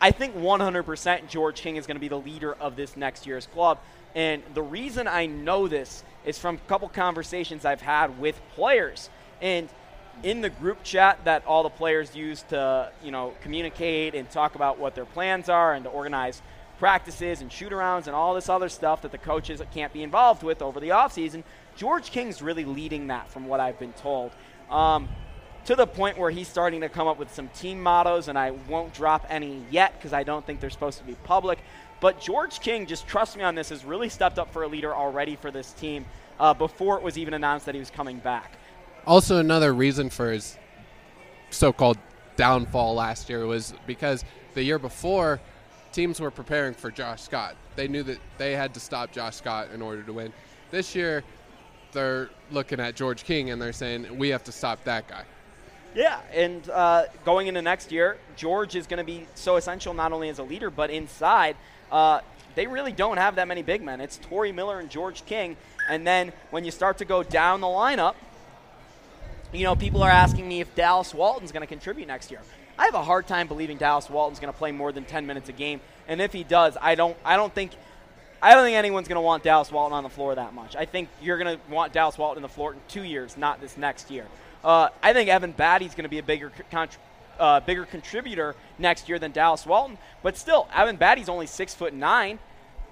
I 0.00 0.10
think 0.10 0.34
100% 0.34 1.28
George 1.28 1.60
King 1.60 1.76
is 1.76 1.86
going 1.86 1.96
to 1.96 2.00
be 2.00 2.08
the 2.08 2.18
leader 2.18 2.54
of 2.54 2.76
this 2.76 2.96
next 2.96 3.26
year's 3.26 3.46
club. 3.46 3.78
And 4.14 4.42
the 4.54 4.62
reason 4.62 5.06
I 5.06 5.26
know 5.26 5.68
this 5.68 6.04
is 6.24 6.38
from 6.38 6.56
a 6.56 6.68
couple 6.68 6.88
conversations 6.88 7.64
I've 7.64 7.80
had 7.80 8.18
with 8.18 8.40
players. 8.54 9.08
And 9.40 9.68
in 10.22 10.40
the 10.40 10.50
group 10.50 10.82
chat 10.82 11.18
that 11.24 11.46
all 11.46 11.62
the 11.62 11.70
players 11.70 12.14
use 12.14 12.42
to, 12.48 12.90
you 13.02 13.10
know, 13.10 13.32
communicate 13.42 14.14
and 14.14 14.30
talk 14.30 14.54
about 14.54 14.78
what 14.78 14.94
their 14.94 15.06
plans 15.06 15.48
are 15.48 15.72
and 15.74 15.84
to 15.84 15.90
organize 15.90 16.42
practices 16.78 17.40
and 17.40 17.52
shoot 17.52 17.72
arounds 17.72 18.06
and 18.06 18.16
all 18.16 18.34
this 18.34 18.48
other 18.48 18.68
stuff 18.68 19.02
that 19.02 19.12
the 19.12 19.18
coaches 19.18 19.62
can't 19.72 19.92
be 19.92 20.02
involved 20.02 20.42
with 20.42 20.62
over 20.62 20.80
the 20.80 20.88
offseason, 20.88 21.42
George 21.76 22.10
King's 22.10 22.42
really 22.42 22.64
leading 22.64 23.06
that 23.08 23.30
from 23.30 23.46
what 23.46 23.60
I've 23.60 23.78
been 23.78 23.92
told. 23.92 24.32
Um, 24.70 25.08
to 25.66 25.76
the 25.76 25.86
point 25.86 26.16
where 26.16 26.30
he's 26.30 26.48
starting 26.48 26.80
to 26.80 26.88
come 26.88 27.06
up 27.06 27.18
with 27.18 27.32
some 27.34 27.48
team 27.48 27.82
mottos, 27.82 28.28
and 28.28 28.38
I 28.38 28.52
won't 28.52 28.94
drop 28.94 29.26
any 29.28 29.62
yet 29.70 29.92
because 29.94 30.12
I 30.12 30.22
don't 30.22 30.44
think 30.44 30.60
they're 30.60 30.70
supposed 30.70 30.98
to 30.98 31.04
be 31.04 31.14
public. 31.24 31.58
But 32.00 32.20
George 32.20 32.60
King, 32.60 32.86
just 32.86 33.06
trust 33.06 33.36
me 33.36 33.42
on 33.42 33.54
this, 33.54 33.68
has 33.68 33.84
really 33.84 34.08
stepped 34.08 34.38
up 34.38 34.52
for 34.52 34.62
a 34.62 34.68
leader 34.68 34.94
already 34.94 35.36
for 35.36 35.50
this 35.50 35.72
team 35.72 36.06
uh, 36.38 36.54
before 36.54 36.96
it 36.96 37.02
was 37.02 37.18
even 37.18 37.34
announced 37.34 37.66
that 37.66 37.74
he 37.74 37.78
was 37.78 37.90
coming 37.90 38.18
back. 38.18 38.58
Also, 39.06 39.38
another 39.38 39.72
reason 39.72 40.10
for 40.10 40.32
his 40.32 40.58
so-called 41.50 41.98
downfall 42.36 42.94
last 42.94 43.28
year 43.28 43.46
was 43.46 43.74
because 43.86 44.24
the 44.54 44.62
year 44.62 44.78
before, 44.78 45.40
teams 45.92 46.20
were 46.20 46.30
preparing 46.30 46.74
for 46.74 46.90
Josh 46.90 47.22
Scott. 47.22 47.56
They 47.76 47.88
knew 47.88 48.02
that 48.04 48.18
they 48.38 48.52
had 48.52 48.74
to 48.74 48.80
stop 48.80 49.12
Josh 49.12 49.36
Scott 49.36 49.68
in 49.74 49.82
order 49.82 50.02
to 50.02 50.12
win. 50.12 50.32
This 50.70 50.94
year, 50.94 51.22
they're 51.92 52.30
looking 52.50 52.80
at 52.80 52.94
George 52.94 53.24
King 53.24 53.50
and 53.50 53.60
they're 53.60 53.72
saying 53.72 54.16
we 54.16 54.28
have 54.28 54.44
to 54.44 54.52
stop 54.52 54.82
that 54.84 55.08
guy. 55.08 55.24
Yeah, 55.94 56.20
and 56.32 56.68
uh, 56.70 57.06
going 57.24 57.48
into 57.48 57.62
next 57.62 57.90
year, 57.90 58.18
George 58.36 58.76
is 58.76 58.86
going 58.86 58.98
to 58.98 59.04
be 59.04 59.26
so 59.34 59.56
essential 59.56 59.92
not 59.92 60.12
only 60.12 60.28
as 60.28 60.38
a 60.38 60.44
leader, 60.44 60.70
but 60.70 60.90
inside. 60.90 61.56
Uh, 61.90 62.20
they 62.54 62.66
really 62.66 62.92
don't 62.92 63.16
have 63.16 63.36
that 63.36 63.48
many 63.48 63.62
big 63.62 63.82
men. 63.82 64.00
It's 64.00 64.18
Tory 64.18 64.52
Miller 64.52 64.80
and 64.80 64.90
George 64.90 65.24
King. 65.24 65.56
And 65.88 66.06
then 66.06 66.32
when 66.50 66.64
you 66.64 66.70
start 66.70 66.98
to 66.98 67.04
go 67.04 67.22
down 67.22 67.60
the 67.60 67.66
lineup, 67.66 68.14
you 69.52 69.64
know, 69.64 69.74
people 69.74 70.02
are 70.02 70.10
asking 70.10 70.46
me 70.48 70.60
if 70.60 70.74
Dallas 70.74 71.12
Walton's 71.14 71.52
going 71.52 71.62
to 71.62 71.66
contribute 71.66 72.06
next 72.06 72.30
year. 72.30 72.40
I 72.78 72.84
have 72.86 72.94
a 72.94 73.02
hard 73.02 73.26
time 73.26 73.46
believing 73.46 73.76
Dallas 73.76 74.08
Walton's 74.08 74.40
going 74.40 74.52
to 74.52 74.58
play 74.58 74.72
more 74.72 74.92
than 74.92 75.04
10 75.04 75.26
minutes 75.26 75.48
a 75.48 75.52
game. 75.52 75.80
And 76.08 76.20
if 76.20 76.32
he 76.32 76.44
does, 76.44 76.76
I 76.80 76.94
don't 76.94 77.16
I 77.24 77.36
don't 77.36 77.54
think 77.54 77.72
I 78.40 78.54
don't 78.54 78.64
think 78.64 78.76
anyone's 78.76 79.06
going 79.06 79.16
to 79.16 79.22
want 79.22 79.42
Dallas 79.42 79.70
Walton 79.70 79.92
on 79.92 80.02
the 80.02 80.08
floor 80.08 80.34
that 80.34 80.54
much. 80.54 80.76
I 80.76 80.86
think 80.86 81.08
you're 81.20 81.36
going 81.36 81.58
to 81.58 81.72
want 81.72 81.92
Dallas 81.92 82.16
Walton 82.16 82.38
on 82.38 82.42
the 82.42 82.48
floor 82.48 82.72
in 82.72 82.80
2 82.88 83.02
years, 83.02 83.36
not 83.36 83.60
this 83.60 83.76
next 83.76 84.10
year. 84.10 84.26
Uh, 84.64 84.88
I 85.02 85.12
think 85.12 85.28
Evan 85.28 85.52
Battey's 85.52 85.94
going 85.94 86.04
to 86.04 86.08
be 86.08 86.18
a 86.18 86.22
bigger 86.22 86.50
con- 86.70 86.88
uh, 87.40 87.60
bigger 87.60 87.84
contributor 87.84 88.54
next 88.78 89.08
year 89.08 89.18
than 89.18 89.32
Dallas 89.32 89.66
Walton. 89.66 89.98
But 90.22 90.36
still, 90.36 90.68
Evan 90.74 90.96
Battey's 90.96 91.28
only 91.28 91.46
six 91.46 91.74
foot 91.74 91.94
nine. 91.94 92.38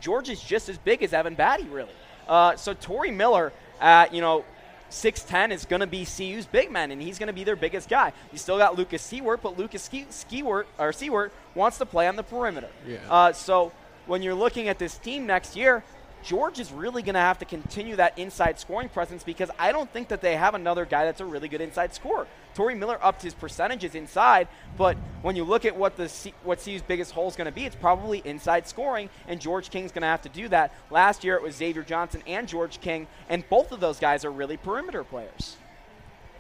George 0.00 0.28
is 0.28 0.40
just 0.40 0.68
as 0.68 0.78
big 0.78 1.02
as 1.02 1.12
Evan 1.12 1.36
Battey, 1.36 1.70
really. 1.70 1.92
Uh, 2.26 2.56
so 2.56 2.74
Tory 2.74 3.10
Miller, 3.10 3.52
at 3.80 4.12
you 4.12 4.20
know, 4.20 4.44
six 4.90 5.22
ten 5.22 5.52
is 5.52 5.64
going 5.64 5.80
to 5.80 5.86
be 5.86 6.04
CU's 6.04 6.46
big 6.46 6.70
man, 6.70 6.90
and 6.90 7.00
he's 7.00 7.18
going 7.18 7.28
to 7.28 7.32
be 7.32 7.44
their 7.44 7.56
biggest 7.56 7.88
guy. 7.88 8.12
You 8.32 8.38
still 8.38 8.58
got 8.58 8.76
Lucas 8.76 9.06
Siewert, 9.06 9.40
but 9.42 9.58
Lucas 9.58 9.88
Skewart 10.10 10.66
or 10.78 10.92
Siewert 10.92 11.30
wants 11.54 11.78
to 11.78 11.86
play 11.86 12.08
on 12.08 12.16
the 12.16 12.22
perimeter. 12.22 12.70
Yeah. 12.86 12.98
Uh, 13.08 13.32
so 13.32 13.72
when 14.06 14.22
you're 14.22 14.34
looking 14.34 14.68
at 14.68 14.78
this 14.78 14.96
team 14.98 15.26
next 15.26 15.56
year, 15.56 15.84
George 16.22 16.58
is 16.58 16.72
really 16.72 17.02
going 17.02 17.14
to 17.14 17.20
have 17.20 17.38
to 17.38 17.44
continue 17.44 17.96
that 17.96 18.18
inside 18.18 18.58
scoring 18.58 18.88
presence 18.88 19.22
because 19.22 19.50
I 19.58 19.72
don't 19.72 19.90
think 19.92 20.08
that 20.08 20.20
they 20.20 20.36
have 20.36 20.54
another 20.54 20.84
guy 20.84 21.04
that's 21.04 21.20
a 21.20 21.24
really 21.24 21.48
good 21.48 21.60
inside 21.60 21.94
scorer. 21.94 22.26
Tory 22.54 22.74
Miller 22.74 22.98
upped 23.00 23.22
his 23.22 23.34
percentages 23.34 23.94
inside, 23.94 24.48
but 24.76 24.96
when 25.22 25.36
you 25.36 25.44
look 25.44 25.64
at 25.64 25.76
what 25.76 25.96
the 25.96 26.08
C- 26.08 26.34
what 26.42 26.58
CU's 26.62 26.82
biggest 26.82 27.12
hole 27.12 27.28
is 27.28 27.36
going 27.36 27.46
to 27.46 27.52
be, 27.52 27.64
it's 27.64 27.76
probably 27.76 28.20
inside 28.24 28.66
scoring, 28.66 29.10
and 29.28 29.40
George 29.40 29.70
King's 29.70 29.92
going 29.92 30.02
to 30.02 30.08
have 30.08 30.22
to 30.22 30.28
do 30.28 30.48
that. 30.48 30.74
Last 30.90 31.22
year 31.22 31.36
it 31.36 31.42
was 31.42 31.54
Xavier 31.54 31.82
Johnson 31.82 32.22
and 32.26 32.48
George 32.48 32.80
King, 32.80 33.06
and 33.28 33.48
both 33.48 33.70
of 33.70 33.80
those 33.80 34.00
guys 34.00 34.24
are 34.24 34.32
really 34.32 34.56
perimeter 34.56 35.04
players. 35.04 35.56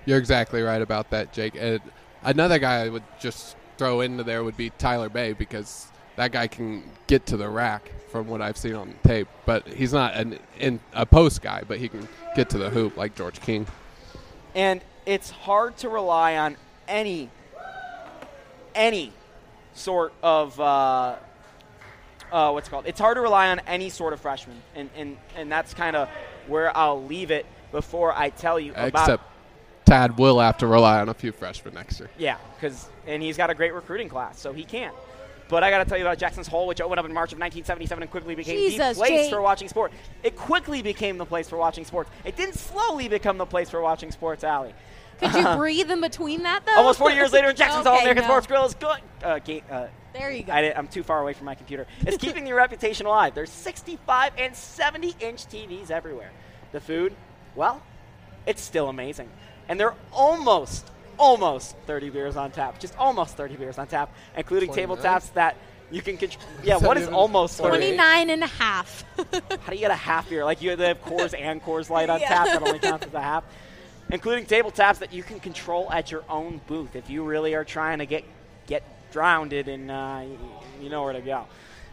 You're 0.06 0.18
exactly 0.18 0.62
right 0.62 0.82
about 0.82 1.10
that, 1.10 1.32
Jake. 1.32 1.54
And 1.56 1.80
another 2.22 2.58
guy 2.58 2.84
I 2.84 2.88
would 2.88 3.04
just 3.20 3.56
throw 3.76 4.00
into 4.00 4.24
there 4.24 4.42
would 4.42 4.56
be 4.56 4.70
Tyler 4.70 5.08
Bey 5.08 5.34
because 5.34 5.88
that 6.18 6.32
guy 6.32 6.48
can 6.48 6.82
get 7.06 7.26
to 7.26 7.36
the 7.36 7.48
rack 7.48 7.92
from 8.10 8.26
what 8.26 8.42
I've 8.42 8.56
seen 8.56 8.74
on 8.74 8.94
tape. 9.04 9.28
But 9.46 9.68
he's 9.68 9.92
not 9.92 10.14
an 10.14 10.38
in, 10.58 10.80
a 10.92 11.06
post 11.06 11.42
guy, 11.42 11.62
but 11.66 11.78
he 11.78 11.88
can 11.88 12.08
get 12.34 12.50
to 12.50 12.58
the 12.58 12.70
hoop 12.70 12.96
like 12.96 13.14
George 13.14 13.40
King. 13.40 13.66
and 14.54 14.82
it's 15.06 15.30
hard 15.30 15.76
to 15.78 15.88
rely 15.88 16.36
on 16.36 16.56
any 16.86 17.30
any 18.74 19.12
sort 19.74 20.12
of 20.22 20.58
uh, 20.58 21.16
uh, 22.32 22.50
what's 22.50 22.66
it 22.66 22.70
called. 22.70 22.86
It's 22.86 23.00
hard 23.00 23.16
to 23.16 23.20
rely 23.20 23.48
on 23.48 23.60
any 23.60 23.88
sort 23.88 24.12
of 24.12 24.20
freshman, 24.20 24.60
and 24.74 24.90
and 24.96 25.16
and 25.36 25.50
that's 25.50 25.72
kind 25.72 25.94
of 25.94 26.08
where 26.48 26.76
I'll 26.76 27.02
leave 27.04 27.30
it 27.30 27.46
before 27.70 28.12
I 28.12 28.30
tell 28.30 28.58
you 28.58 28.72
about. 28.72 28.88
Except 28.88 29.22
Tad 29.84 30.18
will 30.18 30.40
have 30.40 30.58
to 30.58 30.66
rely 30.66 31.00
on 31.00 31.08
a 31.08 31.14
few 31.14 31.30
freshmen 31.30 31.74
next 31.74 32.00
year. 32.00 32.10
Yeah, 32.18 32.38
because 32.56 32.88
and 33.06 33.22
he's 33.22 33.36
got 33.36 33.50
a 33.50 33.54
great 33.54 33.72
recruiting 33.72 34.08
class, 34.08 34.40
so 34.40 34.52
he 34.52 34.64
can. 34.64 34.90
But 35.48 35.64
I 35.64 35.70
got 35.70 35.78
to 35.78 35.84
tell 35.86 35.96
you 35.96 36.04
about 36.04 36.18
Jackson's 36.18 36.46
Hole, 36.46 36.66
which 36.66 36.80
opened 36.80 37.00
up 37.00 37.06
in 37.06 37.12
March 37.12 37.32
of 37.32 37.38
1977 37.38 38.02
and 38.02 38.10
quickly 38.10 38.34
became 38.34 38.70
the 38.70 38.94
place 38.94 39.08
Jake. 39.08 39.30
for 39.30 39.40
watching 39.40 39.68
sports. 39.68 39.94
It 40.22 40.36
quickly 40.36 40.82
became 40.82 41.16
the 41.16 41.24
place 41.24 41.48
for 41.48 41.56
watching 41.56 41.84
sports. 41.84 42.10
It 42.24 42.36
didn't 42.36 42.56
slowly 42.56 43.08
become 43.08 43.38
the 43.38 43.46
place 43.46 43.70
for 43.70 43.80
watching 43.80 44.10
sports, 44.10 44.44
Allie. 44.44 44.74
Could 45.20 45.34
you 45.34 45.44
breathe 45.56 45.90
in 45.90 46.00
between 46.00 46.42
that 46.42 46.64
though? 46.66 46.76
Almost 46.76 46.98
40 46.98 47.14
years 47.14 47.32
later 47.32 47.50
in 47.50 47.56
Jackson's 47.56 47.86
Hall, 47.86 47.98
American 47.98 48.22
no. 48.22 48.28
Sports 48.28 48.46
Grill 48.46 48.64
is 48.64 48.74
good. 48.74 49.00
Uh, 49.22 49.38
ga- 49.38 49.64
uh, 49.70 49.86
There 50.12 50.30
you 50.30 50.44
go. 50.44 50.52
I 50.52 50.72
I'm 50.76 50.86
too 50.86 51.02
far 51.02 51.20
away 51.20 51.32
from 51.32 51.46
my 51.46 51.54
computer. 51.54 51.86
It's 52.06 52.18
keeping 52.18 52.46
your 52.46 52.56
reputation 52.56 53.06
alive. 53.06 53.34
There's 53.34 53.50
65 53.50 54.32
and 54.38 54.54
70 54.54 55.16
inch 55.20 55.46
TVs 55.46 55.90
everywhere. 55.90 56.30
The 56.72 56.80
food, 56.80 57.14
well, 57.56 57.82
it's 58.46 58.62
still 58.62 58.88
amazing. 58.88 59.28
And 59.68 59.78
they're 59.80 59.94
almost, 60.12 60.90
almost 61.18 61.76
30 61.86 62.10
beers 62.10 62.36
on 62.36 62.50
tap. 62.50 62.78
Just 62.80 62.96
almost 62.98 63.36
30 63.36 63.56
beers 63.56 63.78
on 63.78 63.86
tap, 63.86 64.12
including 64.36 64.72
29? 64.72 64.96
tabletops 64.96 65.32
that 65.34 65.56
you 65.90 66.02
can. 66.02 66.16
Contr- 66.18 66.36
yeah, 66.64 66.76
Is 66.76 66.82
what 66.82 66.96
is 66.96 67.08
almost 67.08 67.58
30? 67.58 67.68
29 67.70 68.30
and 68.30 68.42
a 68.44 68.46
half. 68.46 69.04
How 69.16 69.70
do 69.70 69.74
you 69.74 69.80
get 69.80 69.90
a 69.90 69.94
half 69.94 70.28
beer? 70.30 70.44
Like 70.44 70.62
you 70.62 70.76
they 70.76 70.88
have 70.88 71.02
Coors 71.04 71.34
and 71.38 71.62
Coors 71.62 71.90
Light 71.90 72.10
on 72.10 72.20
Yeah. 72.20 72.28
tap 72.28 72.46
that 72.46 72.62
only 72.62 72.78
counts 72.78 73.06
as 73.06 73.14
a 73.14 73.20
half. 73.22 73.44
Including 74.10 74.46
tabletops 74.46 75.00
that 75.00 75.12
you 75.12 75.22
can 75.22 75.38
control 75.38 75.90
at 75.92 76.10
your 76.10 76.24
own 76.30 76.62
booth 76.66 76.96
if 76.96 77.10
you 77.10 77.24
really 77.24 77.54
are 77.54 77.64
trying 77.64 77.98
to 77.98 78.06
get 78.06 78.24
get 78.66 78.82
drowned 79.12 79.52
and 79.52 79.90
uh, 79.90 80.22
you 80.80 80.88
know 80.88 81.02
where 81.02 81.12
to 81.12 81.20
go. 81.20 81.46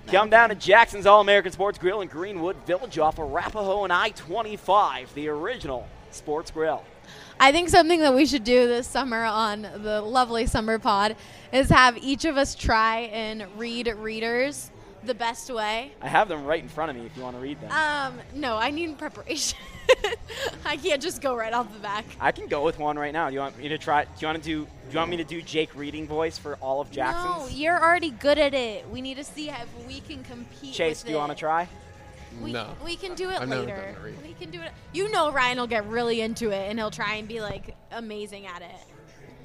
Come 0.07 0.29
down 0.29 0.49
to 0.49 0.55
Jackson's 0.55 1.07
All 1.07 1.19
American 1.19 1.51
Sports 1.51 1.79
Grill 1.79 2.01
in 2.01 2.07
Greenwood 2.07 2.55
Village 2.67 2.99
off 2.99 3.17
Arapahoe 3.17 3.83
and 3.85 3.91
I 3.91 4.09
25, 4.09 5.13
the 5.15 5.29
original 5.29 5.87
sports 6.11 6.51
grill. 6.51 6.83
I 7.39 7.51
think 7.51 7.69
something 7.69 7.99
that 7.99 8.13
we 8.13 8.25
should 8.25 8.43
do 8.43 8.67
this 8.67 8.87
summer 8.87 9.23
on 9.23 9.63
the 9.77 10.01
lovely 10.01 10.45
summer 10.45 10.79
pod 10.79 11.15
is 11.51 11.69
have 11.69 11.97
each 11.97 12.25
of 12.25 12.37
us 12.37 12.55
try 12.55 13.01
and 13.11 13.45
read 13.57 13.87
readers 13.97 14.71
the 15.03 15.13
best 15.13 15.51
way. 15.53 15.91
I 16.01 16.07
have 16.07 16.29
them 16.29 16.45
right 16.45 16.61
in 16.61 16.69
front 16.69 16.91
of 16.91 16.97
me 16.97 17.05
if 17.05 17.15
you 17.15 17.23
want 17.23 17.35
to 17.35 17.41
read 17.41 17.59
them. 17.61 17.71
Um, 17.71 18.19
no, 18.33 18.57
I 18.57 18.71
need 18.71 18.97
preparation. 18.97 19.59
I 20.65 20.77
can't 20.77 21.01
just 21.01 21.21
go 21.21 21.35
right 21.35 21.53
off 21.53 21.71
the 21.71 21.79
back. 21.79 22.05
I 22.19 22.31
can 22.31 22.47
go 22.47 22.63
with 22.63 22.79
one 22.79 22.97
right 22.97 23.13
now. 23.13 23.27
Do 23.27 23.35
you 23.35 23.41
want 23.41 23.57
me 23.57 23.67
to 23.67 23.77
try? 23.77 24.05
Do 24.05 24.09
you 24.19 24.27
want 24.27 24.41
to 24.41 24.43
do? 24.43 24.63
Do 24.63 24.91
you 24.91 24.97
want 24.97 25.11
me 25.11 25.17
to 25.17 25.23
do 25.23 25.41
Jake 25.41 25.75
reading 25.75 26.07
voice 26.07 26.37
for 26.37 26.55
all 26.55 26.81
of 26.81 26.89
Jackson's? 26.89 27.51
No, 27.51 27.55
you're 27.55 27.79
already 27.79 28.11
good 28.11 28.39
at 28.39 28.53
it. 28.53 28.89
We 28.89 29.01
need 29.01 29.17
to 29.17 29.23
see 29.23 29.49
if 29.49 29.67
we 29.87 29.99
can 29.99 30.23
compete. 30.23 30.73
Chase, 30.73 31.03
do 31.03 31.11
you 31.11 31.17
want 31.17 31.31
to 31.31 31.37
try? 31.37 31.67
We, 32.41 32.51
No. 32.51 32.75
we 32.83 32.95
can 32.95 33.15
do 33.15 33.29
it 33.29 33.39
I've 33.41 33.47
never 33.49 33.61
later. 33.61 33.75
done 33.93 34.01
a 34.01 34.05
read. 34.05 34.15
We 34.23 34.33
can 34.33 34.51
do 34.51 34.61
it. 34.61 34.71
You 34.93 35.09
know, 35.11 35.31
Ryan 35.31 35.57
will 35.59 35.67
get 35.67 35.85
really 35.87 36.21
into 36.21 36.51
it, 36.51 36.69
and 36.69 36.77
he'll 36.77 36.91
try 36.91 37.15
and 37.15 37.27
be 37.27 37.41
like 37.41 37.75
amazing 37.91 38.45
at 38.47 38.61
it. 38.61 38.69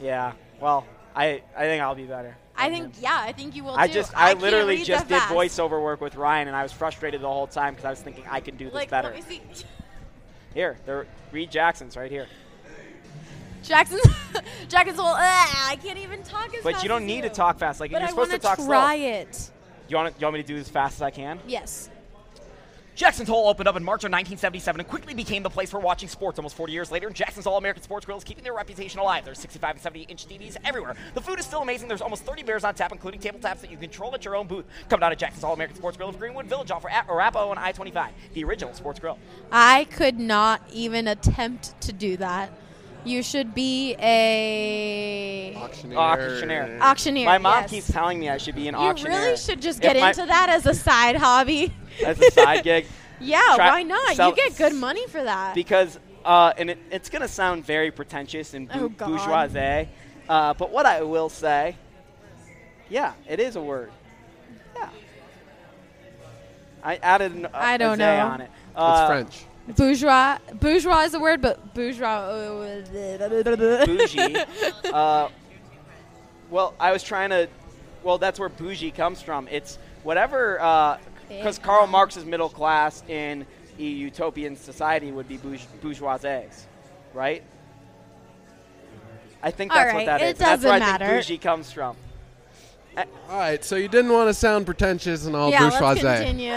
Yeah. 0.01 0.33
Well, 0.61 0.87
I 1.15 1.43
I 1.57 1.63
think 1.65 1.83
I'll 1.83 1.95
be 1.95 2.05
better. 2.05 2.37
I 2.57 2.69
think, 2.69 2.95
him. 2.97 3.03
yeah, 3.05 3.17
I 3.19 3.33
think 3.33 3.57
you 3.57 3.65
will 3.65 3.75
I 3.75 3.87
too. 3.87 3.95
just 3.95 4.13
I, 4.15 4.29
can't 4.29 4.41
literally 4.43 4.83
just 4.83 5.09
did 5.09 5.17
fast. 5.19 5.33
voiceover 5.33 5.83
work 5.83 6.01
with 6.03 6.15
Ryan, 6.17 6.49
and 6.49 6.57
I 6.57 6.63
was 6.63 6.73
frustrated 6.73 7.23
the 7.23 7.29
whole 7.29 7.47
time 7.47 7.73
because 7.75 7.87
I 7.87 7.91
was 7.91 8.01
thinking 8.01 8.25
I 8.29 8.41
can 8.41 8.57
do 8.57 8.67
this 8.67 8.75
Like, 8.75 8.91
better. 8.91 9.11
let 9.15 9.29
me 9.29 9.41
see. 9.55 9.65
Here, 10.53 10.77
they're 10.85 11.07
Reed 11.33 11.51
Jackson's 11.51 11.97
right 11.97 12.11
here. 12.11 12.27
Jackson's, 13.63 14.03
Jackson's 14.69 14.99
Hole. 14.99 15.09
"Ugh, 15.15 15.19
I 15.21 15.79
can't 15.83 15.99
even 15.99 16.23
talk 16.23 16.55
as 16.57 16.63
But 16.63 16.73
fast 16.75 16.83
you 16.83 16.89
don't 16.89 17.03
as 17.03 17.07
need 17.07 17.17
you. 17.17 17.23
to 17.23 17.31
talk 17.31 17.59
fast. 17.59 17.79
Like 17.81 17.93
But 17.93 17.99
you're 18.01 18.09
I 18.09 18.11
supposed 18.11 18.31
to 18.31 18.35
wanna 18.39 18.57
talk 18.57 18.67
try 18.67 18.97
slow. 18.97 19.07
it. 19.21 19.51
You 19.89 19.97
want 19.97 20.15
you 20.19 20.25
want 20.27 20.35
me 20.35 20.43
to 20.43 20.47
do 20.47 20.57
as 20.57 20.69
fast 20.69 20.97
as 20.97 21.03
I 21.03 21.11
can? 21.11 21.39
Yes. 21.47 21.91
Jackson's 23.01 23.31
Hole 23.31 23.49
opened 23.49 23.67
up 23.67 23.77
in 23.77 23.83
March 23.83 24.01
of 24.01 24.13
1977 24.13 24.79
and 24.79 24.87
quickly 24.87 25.15
became 25.15 25.43
the 25.43 25.49
place 25.49 25.71
for 25.71 25.81
watching 25.81 26.07
sports. 26.07 26.39
Almost 26.39 26.55
40 26.55 26.75
years 26.75 26.91
later, 26.91 27.09
Jackson's 27.09 27.47
All 27.47 27.57
American 27.57 27.83
Sports 27.83 28.05
Grill 28.05 28.19
is 28.19 28.25
keeping 28.25 28.45
their 28.45 28.53
reputation 28.53 29.01
alive. 29.01 29.25
There's 29.25 29.39
65 29.39 29.77
and 29.77 29.81
70 29.81 30.03
inch 30.03 30.27
TVs 30.27 30.59
everywhere. 30.67 30.95
The 31.15 31.23
food 31.23 31.39
is 31.39 31.47
still 31.47 31.63
amazing. 31.63 31.89
There's 31.89 32.03
almost 32.03 32.25
30 32.25 32.43
beers 32.43 32.63
on 32.63 32.75
tap, 32.75 32.93
including 32.93 33.19
table 33.19 33.41
taps 33.41 33.63
that 33.63 33.71
you 33.71 33.79
control 33.79 34.15
at 34.15 34.27
your 34.27 34.37
own 34.37 34.47
booth. 34.47 34.67
Come 34.91 35.01
down 35.01 35.13
to 35.13 35.17
Jackson's 35.17 35.45
All 35.45 35.55
American 35.55 35.79
Sports 35.79 35.97
Grill 35.97 36.11
of 36.11 36.19
Greenwood 36.19 36.45
Village 36.45 36.71
off 36.71 36.85
of 36.85 36.91
Arapahoe 37.09 37.49
and 37.49 37.59
I 37.59 37.73
25, 37.73 38.13
the 38.35 38.45
original 38.45 38.75
sports 38.75 39.01
grill. 39.01 39.17
I 39.51 39.85
could 39.85 40.19
not 40.19 40.61
even 40.71 41.09
attempt 41.09 41.81
to 41.81 41.95
do 41.95 42.19
that. 42.19 42.53
You 43.05 43.23
should 43.23 43.55
be 43.55 43.95
a 43.99 45.55
Auctioneer. 45.57 45.99
Auctioneer. 45.99 46.79
auctioneer. 46.83 47.25
My 47.27 47.39
mom 47.39 47.63
yes. 47.63 47.71
keeps 47.71 47.91
telling 47.91 48.21
me 48.21 48.29
I 48.29 48.37
should 48.37 48.55
be 48.55 48.69
an 48.69 48.75
You 48.75 48.81
auctioneer. 48.81 49.13
You 49.19 49.25
really 49.25 49.37
should 49.37 49.63
just 49.63 49.81
get 49.81 49.97
my- 49.99 50.09
into 50.11 50.27
that 50.27 50.49
as 50.51 50.67
a 50.67 50.75
side 50.75 51.17
hobby. 51.17 51.73
as 52.05 52.21
a 52.21 52.31
side 52.31 52.63
gig. 52.63 52.87
yeah, 53.21 53.41
Try- 53.57 53.71
why 53.71 53.83
not? 53.85 54.17
sell- 54.17 54.31
you 54.31 54.37
get 54.37 54.57
good 54.57 54.75
money 54.75 55.07
for 55.07 55.23
that. 55.23 55.55
because 55.55 55.99
uh, 56.25 56.53
and 56.59 56.69
it, 56.71 56.79
it's 56.91 57.09
going 57.09 57.23
to 57.23 57.29
sound 57.29 57.65
very 57.65 57.91
pretentious 57.91 58.53
and 58.53 58.69
Oh, 58.75 58.91
bou- 58.91 59.07
bourgeoisie, 59.07 59.89
uh, 60.29 60.53
but 60.55 60.71
what 60.71 60.85
I 60.85 61.01
will 61.03 61.31
say, 61.31 61.77
yeah, 62.91 63.15
it 63.27 63.41
is 63.41 63.57
a 63.57 63.63
word. 63.63 63.91
Yeah, 64.77 64.91
I 66.83 66.97
added 66.97 67.33
an 67.33 67.49
I 67.55 67.79
don't 67.79 67.97
"zay" 67.97 68.19
know. 68.19 68.27
on 68.27 68.41
it. 68.43 68.51
It's 68.53 68.77
Uh, 68.77 69.07
French. 69.07 69.45
Bourgeois. 69.69 70.39
Bourgeois 70.55 71.03
is 71.03 71.15
a 71.15 71.21
word, 71.21 71.41
but 71.41 71.75
bourgeois. 71.75 72.27
bougie. 73.87 74.37
uh, 74.93 75.29
well, 76.51 76.75
I 76.79 76.93
was 76.93 77.03
trying 77.03 77.31
to. 77.31 77.49
Well, 78.03 78.19
that's 78.19 78.39
where 78.41 78.49
bougie 78.49 78.91
comes 78.91 79.21
from. 79.23 79.47
It's 79.49 79.79
whatever, 80.03 80.55
because 81.29 81.59
Big 81.59 81.65
Karl 81.65 81.83
mouth. 81.83 81.91
Marx's 81.91 82.25
middle 82.25 82.49
class 82.49 83.03
in 83.09 83.47
a 83.79 83.83
utopian 83.83 84.57
society 84.57 85.13
would 85.13 85.29
be 85.29 85.37
bourge- 85.37 85.67
bourgeoisies, 85.83 86.65
right? 87.15 87.43
I 89.43 89.51
think 89.51 89.73
All 89.73 89.79
that's 89.79 89.93
what 89.93 89.99
right, 89.99 90.07
that 90.07 90.23
it 90.23 90.33
is. 90.33 90.39
That's 90.39 90.65
where 90.65 90.75
I 90.75 90.99
think 90.99 91.11
bougie 91.11 91.39
comes 91.39 91.73
from. 91.73 91.97
All 92.97 93.39
right, 93.39 93.65
so 93.65 93.77
you 93.77 93.89
didn't 93.89 94.13
want 94.13 94.29
to 94.29 94.35
sound 94.35 94.67
pretentious 94.67 95.25
and 95.25 95.37
all 95.37 95.51
yeah, 95.51 95.71
bourgeoisie. 95.71 96.03
let's 96.03 96.21
continue. 96.21 96.53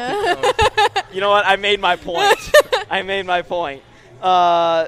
You 1.14 1.22
know 1.22 1.30
what? 1.30 1.45
I 1.45 1.56
made 1.56 1.80
my 1.80 1.95
point. 1.95 2.38
I 2.89 3.01
made 3.01 3.25
my 3.25 3.41
point. 3.41 3.84
Uh, 4.21 4.88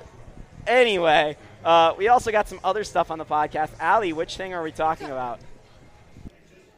anyway, 0.67 1.37
uh, 1.63 1.93
we 1.97 2.07
also 2.07 2.31
got 2.31 2.47
some 2.47 2.59
other 2.63 2.83
stuff 2.83 3.11
on 3.11 3.17
the 3.17 3.25
podcast. 3.25 3.71
Allie, 3.79 4.13
which 4.13 4.37
thing 4.37 4.53
are 4.53 4.63
we 4.63 4.71
talking 4.71 5.07
about? 5.07 5.39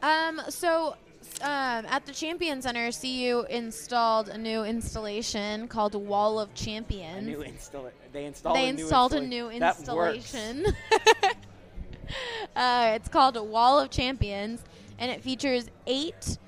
Um, 0.02 0.40
so 0.48 0.94
um, 1.40 1.86
at 1.86 2.06
the 2.06 2.12
Champion 2.12 2.62
Center, 2.62 2.90
CU 2.92 3.44
installed 3.50 4.28
a 4.28 4.38
new 4.38 4.64
installation 4.64 5.68
called 5.68 5.94
Wall 5.94 6.38
of 6.38 6.50
A 6.50 6.54
Champions. 6.54 7.26
new 7.26 7.42
install. 7.42 7.90
They 8.12 8.24
installed. 8.24 8.56
they 8.56 8.68
a 8.68 8.72
new 8.72 8.82
installed 8.82 9.12
a 9.14 9.20
new 9.20 9.50
installation. 9.50 10.66
uh, 12.56 12.92
it's 12.94 13.08
called 13.08 13.36
Wall 13.36 13.78
of 13.78 13.90
Champions, 13.90 14.62
and 14.98 15.10
it 15.10 15.22
features 15.22 15.68
eight 15.86 16.38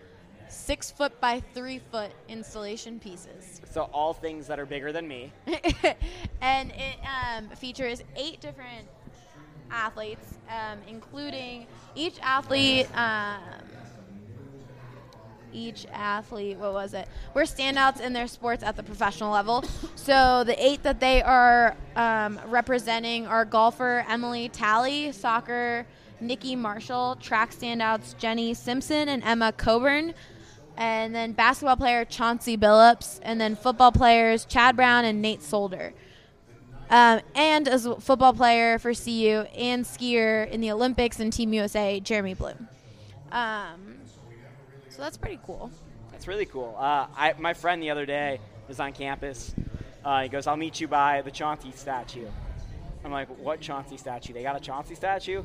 six 0.49 0.91
foot 0.91 1.21
by 1.21 1.41
three 1.55 1.81
foot 1.91 2.11
installation 2.29 2.99
pieces. 2.99 3.50
So 3.71 3.89
all 3.93 4.13
things 4.13 4.47
that 4.49 4.59
are 4.59 4.67
bigger 4.67 4.93
than 4.93 5.07
me. 5.07 5.33
and 6.41 6.71
it 6.73 6.97
um, 7.07 7.49
features 7.51 8.03
eight 8.17 8.41
different 8.41 8.89
athletes, 9.71 10.35
um, 10.49 10.79
including 10.89 11.67
each 11.95 12.19
athlete. 12.21 12.89
Um, 12.97 13.39
each 15.53 15.85
athlete, 15.93 16.57
what 16.59 16.73
was 16.73 16.95
it? 16.95 17.09
Were 17.35 17.43
standouts 17.43 18.01
in 18.01 18.13
their 18.13 18.29
sports 18.29 18.63
at 18.63 18.77
the 18.77 18.85
professional 18.85 19.33
level. 19.33 19.65
So 19.97 20.45
the 20.45 20.65
eight 20.65 20.83
that 20.85 21.01
they 21.01 21.23
are 21.23 21.77
um, 21.97 22.41
representing 22.47 23.27
are 23.27 23.45
golfer 23.45 24.05
Emily 24.09 24.49
Talley, 24.49 25.13
soccer 25.13 25.87
Nikki 26.21 26.55
Marshall, 26.55 27.17
track 27.21 27.53
standouts 27.53 28.17
Jenny 28.17 28.55
Simpson 28.55 29.09
and 29.09 29.23
Emma 29.25 29.53
Coburn, 29.53 30.15
and 30.81 31.15
then 31.15 31.33
basketball 31.33 31.77
player 31.77 32.07
Chauncey 32.07 32.57
Billups, 32.57 33.21
and 33.23 33.39
then 33.39 33.55
football 33.55 33.93
players 33.93 34.47
Chad 34.47 34.77
Brown 34.77 35.05
and 35.05 35.21
Nate 35.21 35.43
Solder. 35.43 35.93
Um, 36.89 37.21
and 37.37 37.69
as 37.69 37.87
a 37.87 38.01
football 38.01 38.33
player 38.33 38.79
for 38.79 38.95
CU 38.95 39.45
and 39.55 39.85
skier 39.85 40.51
in 40.51 40.61
the 40.61 40.73
Olympics 40.73 41.21
and 41.21 41.33
Team 41.33 41.53
USA, 41.53 42.01
Jeremy 42.01 42.35
Bloom. 42.35 42.67
Um, 43.31 43.99
so 44.89 45.03
that's 45.03 45.19
pretty 45.19 45.39
cool. 45.47 45.71
That's 46.11 46.27
really 46.27 46.47
cool. 46.47 46.75
Uh, 46.79 47.07
I, 47.15 47.35
my 47.39 47.53
friend 47.53 47.83
the 47.83 47.91
other 47.91 48.07
day 48.07 48.41
was 48.67 48.81
on 48.81 48.93
campus. 48.93 49.55
Uh, 50.03 50.23
he 50.23 50.29
goes, 50.31 50.47
"I'll 50.47 50.57
meet 50.57 50.81
you 50.81 50.89
by 50.89 51.21
the 51.21 51.31
Chauncey 51.31 51.73
statue." 51.73 52.27
I'm 53.05 53.13
like, 53.13 53.29
"What 53.39 53.61
Chauncey 53.61 53.99
statue? 53.99 54.33
They 54.33 54.43
got 54.43 54.57
a 54.57 54.61
Chauncey 54.61 54.95
statue?" 54.95 55.43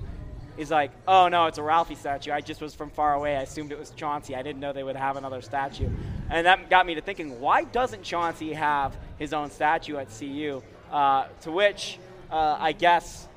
He's 0.57 0.71
like, 0.71 0.91
"Oh 1.07 1.27
no, 1.27 1.45
it's 1.45 1.57
a 1.57 1.63
Ralphie 1.63 1.95
statue. 1.95 2.31
I 2.31 2.41
just 2.41 2.61
was 2.61 2.73
from 2.73 2.89
far 2.89 3.13
away. 3.13 3.35
I 3.35 3.41
assumed 3.41 3.71
it 3.71 3.79
was 3.79 3.91
Chauncey. 3.91 4.35
I 4.35 4.41
didn't 4.41 4.59
know 4.59 4.73
they 4.73 4.83
would 4.83 4.95
have 4.95 5.17
another 5.17 5.41
statue." 5.41 5.89
And 6.29 6.47
that 6.47 6.69
got 6.69 6.85
me 6.85 6.95
to 6.95 7.01
thinking, 7.01 7.39
why 7.39 7.63
doesn't 7.63 8.03
Chauncey 8.03 8.53
have 8.53 8.97
his 9.17 9.33
own 9.33 9.51
statue 9.51 9.97
at 9.97 10.07
CU? 10.17 10.61
Uh, 10.91 11.27
to 11.41 11.51
which, 11.51 11.99
uh, 12.31 12.57
I 12.59 12.71
guess, 12.71 13.27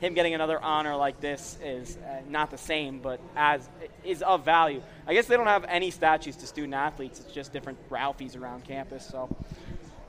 him 0.00 0.14
getting 0.14 0.34
another 0.34 0.60
honor 0.60 0.94
like 0.94 1.20
this 1.20 1.58
is 1.62 1.96
uh, 1.96 2.20
not 2.28 2.50
the 2.50 2.58
same, 2.58 3.00
but 3.00 3.20
as 3.34 3.68
is 4.04 4.22
of 4.22 4.44
value. 4.44 4.82
I 5.06 5.14
guess 5.14 5.26
they 5.26 5.36
don't 5.36 5.46
have 5.46 5.64
any 5.64 5.90
statues 5.90 6.36
to 6.36 6.46
student 6.46 6.74
athletes. 6.74 7.20
It's 7.20 7.32
just 7.32 7.52
different 7.52 7.78
Ralphies 7.88 8.38
around 8.38 8.64
campus. 8.64 9.06
So 9.06 9.34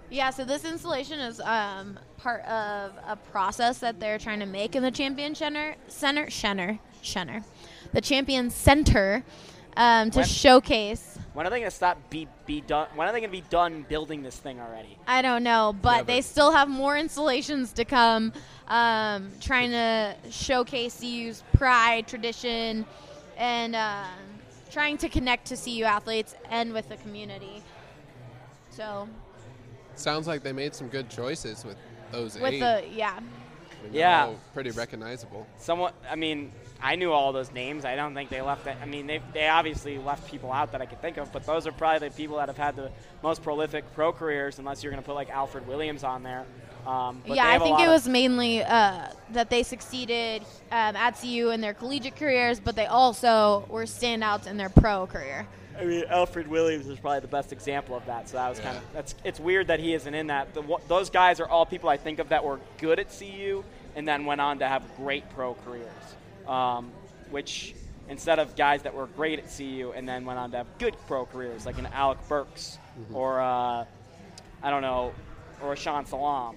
Yeah, 0.10 0.30
so 0.30 0.46
this 0.46 0.64
installation 0.64 1.20
is 1.20 1.42
um, 1.42 2.00
part 2.18 2.42
of 2.46 2.94
a 3.06 3.16
process 3.32 3.80
that 3.80 4.00
they're 4.00 4.18
trying 4.18 4.40
to 4.40 4.46
make 4.46 4.76
in 4.76 4.82
the 4.84 4.92
Champion 4.92 5.36
Center, 5.36 5.76
Center, 5.90 6.30
Center, 6.30 6.80
Center, 7.02 7.44
the 7.92 8.00
Champion 8.00 8.50
Center, 8.50 9.24
um, 9.76 10.10
to 10.12 10.20
When- 10.20 10.28
showcase. 10.28 11.20
when 11.34 11.46
are 11.46 11.50
they 11.50 11.60
going 11.60 11.70
to 11.70 11.76
stop 11.76 11.98
be 12.10 12.28
be 12.46 12.62
done? 12.62 12.88
When 12.96 13.08
are 13.08 13.12
they 13.12 13.20
going 13.20 13.30
to 13.32 13.38
be 13.38 13.44
done 13.50 13.86
building 13.90 14.24
this 14.24 14.38
thing 14.38 14.60
already? 14.62 14.98
I 15.08 15.22
don't 15.22 15.44
know, 15.44 15.76
but 15.82 15.98
Never. 15.98 16.08
they 16.08 16.22
still 16.22 16.52
have 16.52 16.70
more 16.70 16.98
installations 16.98 17.74
to 17.74 17.84
come, 17.86 18.32
um, 18.70 19.30
trying 19.42 19.72
to 19.72 20.16
showcase 20.32 21.00
CU's 21.02 21.44
pride, 21.54 22.08
tradition, 22.08 22.86
and 23.38 23.76
um 23.76 24.06
trying 24.72 24.98
to 24.98 25.08
connect 25.10 25.46
to 25.48 25.56
CU 25.58 25.84
athletes 25.86 26.36
and 26.50 26.74
with 26.74 26.88
the 26.90 26.98
community. 26.98 27.62
So 28.70 29.08
Sounds 29.98 30.28
like 30.28 30.44
they 30.44 30.54
made 30.54 30.74
some 30.76 30.88
good 30.88 31.10
choices 31.10 31.66
with 31.66 31.76
those 32.12 32.36
with 32.40 32.54
eight. 32.54 32.60
the 32.60 32.84
yeah, 32.94 33.16
I 33.18 33.20
mean, 33.84 33.94
Yeah. 33.94 34.26
all 34.28 34.40
pretty 34.54 34.72
recognizable. 34.72 35.46
Somewhat. 35.58 35.94
I 36.10 36.16
mean, 36.16 36.52
I 36.82 36.96
knew 36.96 37.12
all 37.12 37.34
those 37.34 37.52
names. 37.52 37.84
I 37.84 37.96
don't 37.96 38.14
think 38.14 38.30
they 38.30 38.42
left. 38.42 38.66
That, 38.66 38.78
I 38.82 38.86
mean, 38.86 39.08
they 39.08 39.20
they 39.34 39.48
obviously 39.48 39.98
left 39.98 40.30
people 40.30 40.52
out 40.54 40.72
that 40.72 40.82
I 40.82 40.86
could 40.86 41.02
think 41.02 41.18
of, 41.18 41.32
but 41.34 41.46
those 41.46 41.68
are 41.68 41.72
probably 41.72 42.08
the 42.10 42.16
people 42.16 42.38
that 42.38 42.48
have 42.48 42.58
had 42.58 42.76
the 42.76 42.92
most 43.24 43.44
prolific 43.44 43.84
pro 43.94 44.14
careers, 44.14 44.60
unless 44.60 44.84
you're 44.84 44.92
going 44.92 45.02
to 45.04 45.06
put 45.06 45.16
like 45.16 45.30
Alfred 45.30 45.68
Williams 45.68 46.04
on 46.04 46.24
there. 46.24 46.46
Um, 46.88 47.22
but 47.28 47.36
yeah, 47.36 47.50
I 47.50 47.60
think 47.60 47.80
it 47.82 47.88
was 47.90 48.08
mainly 48.08 48.64
uh, 48.64 49.10
that 49.32 49.50
they 49.50 49.62
succeeded 49.64 50.42
um, 50.72 50.96
at 50.96 51.20
CU 51.20 51.50
in 51.50 51.60
their 51.60 51.74
collegiate 51.74 52.16
careers, 52.16 52.62
but 52.62 52.78
they 52.78 52.86
also 52.86 53.66
were 53.70 53.84
standouts 53.84 54.48
in 54.48 54.56
their 54.56 54.70
pro 54.70 55.06
career. 55.06 55.46
I 55.78 55.84
mean, 55.84 56.06
Alfred 56.10 56.48
Williams 56.48 56.88
is 56.88 56.98
probably 56.98 57.20
the 57.20 57.28
best 57.28 57.52
example 57.52 57.96
of 57.96 58.06
that. 58.06 58.30
So 58.30 58.38
that 58.38 58.50
was 58.50 58.60
kind 58.60 58.78
of 58.78 58.84
that's. 58.94 59.16
It's 59.26 59.40
weird 59.40 59.68
that 59.68 59.80
he 59.82 59.94
isn't 59.94 60.14
in 60.14 60.28
that. 60.28 60.54
The, 60.54 60.64
wh- 60.64 60.88
those 60.88 61.10
guys 61.10 61.40
are 61.42 61.48
all 61.48 61.66
people 61.66 61.90
I 61.90 61.98
think 61.98 62.20
of 62.20 62.30
that 62.30 62.44
were 62.44 62.60
good 62.78 63.00
at 63.00 63.08
CU 63.18 63.64
and 63.96 64.08
then 64.08 64.26
went 64.26 64.40
on 64.40 64.60
to 64.60 64.68
have 64.68 64.84
great 64.96 65.30
pro 65.32 65.56
careers. 65.66 65.88
Um, 66.48 66.92
which 67.30 67.76
instead 68.08 68.40
of 68.40 68.56
guys 68.56 68.84
that 68.84 68.94
were 68.94 69.08
great 69.08 69.40
at 69.40 69.56
CU 69.56 69.92
and 69.94 70.08
then 70.08 70.24
went 70.24 70.40
on 70.40 70.52
to 70.52 70.58
have 70.58 70.68
good 70.80 70.96
pro 71.06 71.26
careers, 71.26 71.66
like 71.66 71.78
an 71.78 71.88
Alec 71.88 72.18
Burks 72.30 72.78
or 73.14 73.42
uh, 73.42 73.84
I 74.64 74.70
don't 74.70 74.82
know, 74.82 75.14
or 75.62 75.74
a 75.74 75.76
Sean 75.76 76.06
Salam. 76.06 76.56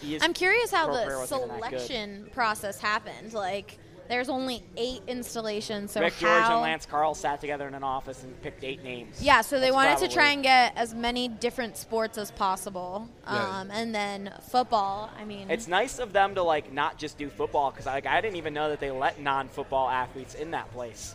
He 0.00 0.20
I'm 0.20 0.32
curious 0.32 0.70
how 0.70 0.86
the 0.92 1.04
career 1.04 1.18
wasn't 1.18 1.44
even 1.44 1.60
that 1.60 1.70
good. 1.70 1.80
selection 1.80 2.30
process 2.32 2.80
happened. 2.80 3.32
Like, 3.32 3.78
there's 4.08 4.28
only 4.28 4.64
eight 4.76 5.02
installations, 5.06 5.92
so 5.92 6.00
Rick 6.00 6.14
how? 6.14 6.20
George 6.20 6.50
and 6.50 6.60
Lance 6.62 6.84
Carl 6.84 7.14
sat 7.14 7.40
together 7.40 7.68
in 7.68 7.74
an 7.74 7.84
office 7.84 8.24
and 8.24 8.42
picked 8.42 8.64
eight 8.64 8.82
names. 8.82 9.22
Yeah, 9.22 9.40
so 9.40 9.60
they 9.60 9.66
That's 9.70 9.74
wanted 9.74 9.98
to 10.08 10.08
try 10.12 10.32
and 10.32 10.42
get 10.42 10.72
as 10.76 10.94
many 10.94 11.28
different 11.28 11.76
sports 11.76 12.18
as 12.18 12.32
possible, 12.32 13.08
Yeah. 13.24 13.60
um, 13.60 13.70
and 13.70 13.94
then 13.94 14.34
football. 14.48 15.10
I 15.16 15.24
mean, 15.24 15.48
It's 15.48 15.68
nice 15.68 16.00
of 16.00 16.12
them 16.12 16.34
to 16.34 16.42
like 16.42 16.72
not 16.72 16.98
just 16.98 17.18
do 17.18 17.28
football 17.28 17.70
because 17.70 17.86
like 17.86 18.04
I 18.06 18.20
didn't 18.20 18.36
even 18.36 18.52
know 18.52 18.68
that 18.70 18.80
they 18.80 18.90
let 18.90 19.20
non-football 19.20 19.88
athletes 19.88 20.34
in 20.34 20.50
that 20.50 20.72
place. 20.72 21.14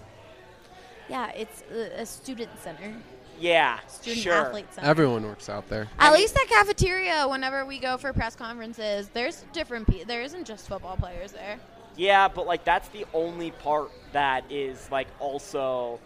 yeah, 1.10 1.32
it's 1.32 1.64
a, 1.72 2.02
a 2.02 2.06
student 2.06 2.50
center, 2.64 2.94
Yeah, 3.40 3.80
student 3.88 4.22
sure. 4.24 4.34
athlete 4.34 4.74
center. 4.74 4.88
Everyone 4.88 5.24
works 5.24 5.50
out 5.50 5.68
there. 5.70 5.88
At 6.00 6.14
least 6.14 6.34
that 6.36 6.48
cafeteria, 6.50 7.28
whenever 7.28 7.66
we 7.66 7.80
go 7.80 7.98
for 7.98 8.14
press 8.14 8.36
conferences, 8.36 9.10
there's 9.14 9.44
different. 9.54 9.88
Pe- 9.88 10.04
there 10.06 10.22
isn't 10.22 10.46
just 10.46 10.68
football 10.68 10.96
players 10.96 11.32
there. 11.32 11.58
Yeah, 11.98 12.28
but 12.28 12.46
like 12.48 12.64
that's 12.64 12.88
the 12.90 13.06
only 13.14 13.52
part 13.52 13.90
that 14.14 14.44
is 14.52 14.90
like 14.92 15.08
also 15.20 16.00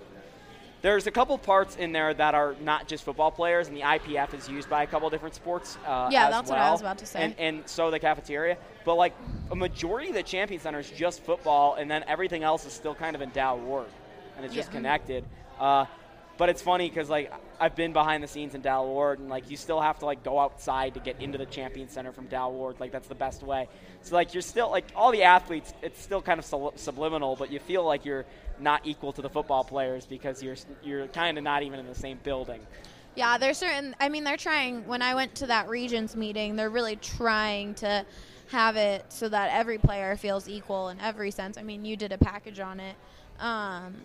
there's 0.82 1.08
a 1.08 1.12
couple 1.12 1.38
parts 1.38 1.76
in 1.76 1.92
there 1.92 2.14
that 2.14 2.34
are 2.36 2.56
not 2.62 2.88
just 2.88 3.04
football 3.04 3.32
players, 3.32 3.68
and 3.68 3.76
the 3.76 3.82
IPF 3.82 4.34
is 4.34 4.48
used 4.48 4.70
by 4.70 4.84
a 4.84 4.88
couple 4.88 5.10
different 5.10 5.36
sports. 5.36 5.78
Uh, 5.86 6.08
Yeah, 6.12 6.28
as 6.28 6.32
that's 6.34 6.50
what 6.50 6.58
I 6.60 6.72
was 6.72 6.80
about 6.80 6.98
to 7.00 7.06
say. 7.06 7.22
And, 7.22 7.36
and 7.38 7.68
so 7.68 7.92
the 7.92 8.00
cafeteria, 8.00 8.58
but 8.86 8.96
like 8.96 9.14
a 9.52 9.56
majority 9.56 10.08
of 10.10 10.16
the 10.16 10.24
Champion 10.24 10.62
Center 10.62 10.80
is 10.80 10.90
just 10.92 11.22
football, 11.24 11.76
and 11.76 11.92
then 11.92 12.06
everything 12.08 12.44
else 12.44 12.66
is 12.66 12.72
still 12.72 12.96
kind 12.96 13.14
of 13.16 13.22
in 13.22 13.30
Dal 13.32 13.58
Ward, 13.60 13.88
and 14.38 14.46
it's 14.46 14.54
just 14.56 14.70
Yeah. 14.70 14.76
connected. 14.76 15.26
Uh, 15.60 15.86
but 16.40 16.48
it's 16.48 16.62
funny 16.62 16.90
because 16.90 17.10
like 17.10 17.32
I've 17.60 17.76
been 17.76 17.92
behind 17.92 18.24
the 18.24 18.28
scenes 18.28 18.56
in 18.56 18.62
Dal 18.62 18.88
Ward, 18.88 19.20
and 19.20 19.28
like 19.30 19.52
you 19.52 19.58
still 19.58 19.82
have 19.82 20.00
to 20.00 20.06
like 20.06 20.24
go 20.24 20.40
outside 20.40 20.94
to 20.94 21.02
get 21.02 21.22
into 21.22 21.38
the 21.38 21.46
Champion 21.46 21.90
Center 21.90 22.14
from 22.14 22.28
Dal 22.28 22.54
Ward. 22.54 22.80
Like 22.80 22.94
that's 22.94 23.10
the 23.10 23.16
best 23.16 23.44
way. 23.44 23.68
So 24.04 24.16
like 24.16 24.34
you're 24.34 24.42
still 24.42 24.72
like 24.72 24.86
all 24.96 25.12
the 25.12 25.24
athletes, 25.24 25.74
it's 25.82 26.02
still 26.02 26.22
kind 26.22 26.40
of 26.40 26.46
subliminal, 26.80 27.36
but 27.36 27.52
you 27.52 27.60
feel 27.60 27.84
like 27.84 28.06
you're 28.06 28.26
not 28.58 28.88
equal 28.88 29.12
to 29.12 29.22
the 29.22 29.30
football 29.30 29.66
players 29.66 30.06
because 30.06 30.42
you're 30.42 30.56
you're 30.82 31.08
kind 31.08 31.38
of 31.38 31.44
not 31.44 31.62
even 31.62 31.78
in 31.78 31.86
the 31.86 31.94
same 31.94 32.18
building. 32.24 32.62
Yeah, 33.16 33.38
there's 33.38 33.58
certain. 33.58 33.94
I 34.00 34.08
mean, 34.08 34.24
they're 34.24 34.38
trying. 34.38 34.88
When 34.88 35.02
I 35.02 35.16
went 35.16 35.36
to 35.36 35.48
that 35.48 35.68
Regents 35.68 36.16
meeting, 36.16 36.56
they're 36.56 36.70
really 36.70 36.96
trying 36.96 37.74
to 37.76 38.06
have 38.48 38.78
it 38.78 39.04
so 39.10 39.28
that 39.28 39.52
every 39.52 39.78
player 39.78 40.16
feels 40.16 40.48
equal 40.48 40.88
in 40.88 41.02
every 41.02 41.32
sense. 41.32 41.58
I 41.58 41.64
mean, 41.64 41.84
you 41.84 41.98
did 41.98 42.14
a 42.14 42.18
package 42.18 42.62
on 42.62 42.80
it. 42.80 42.96
Um, 43.42 43.96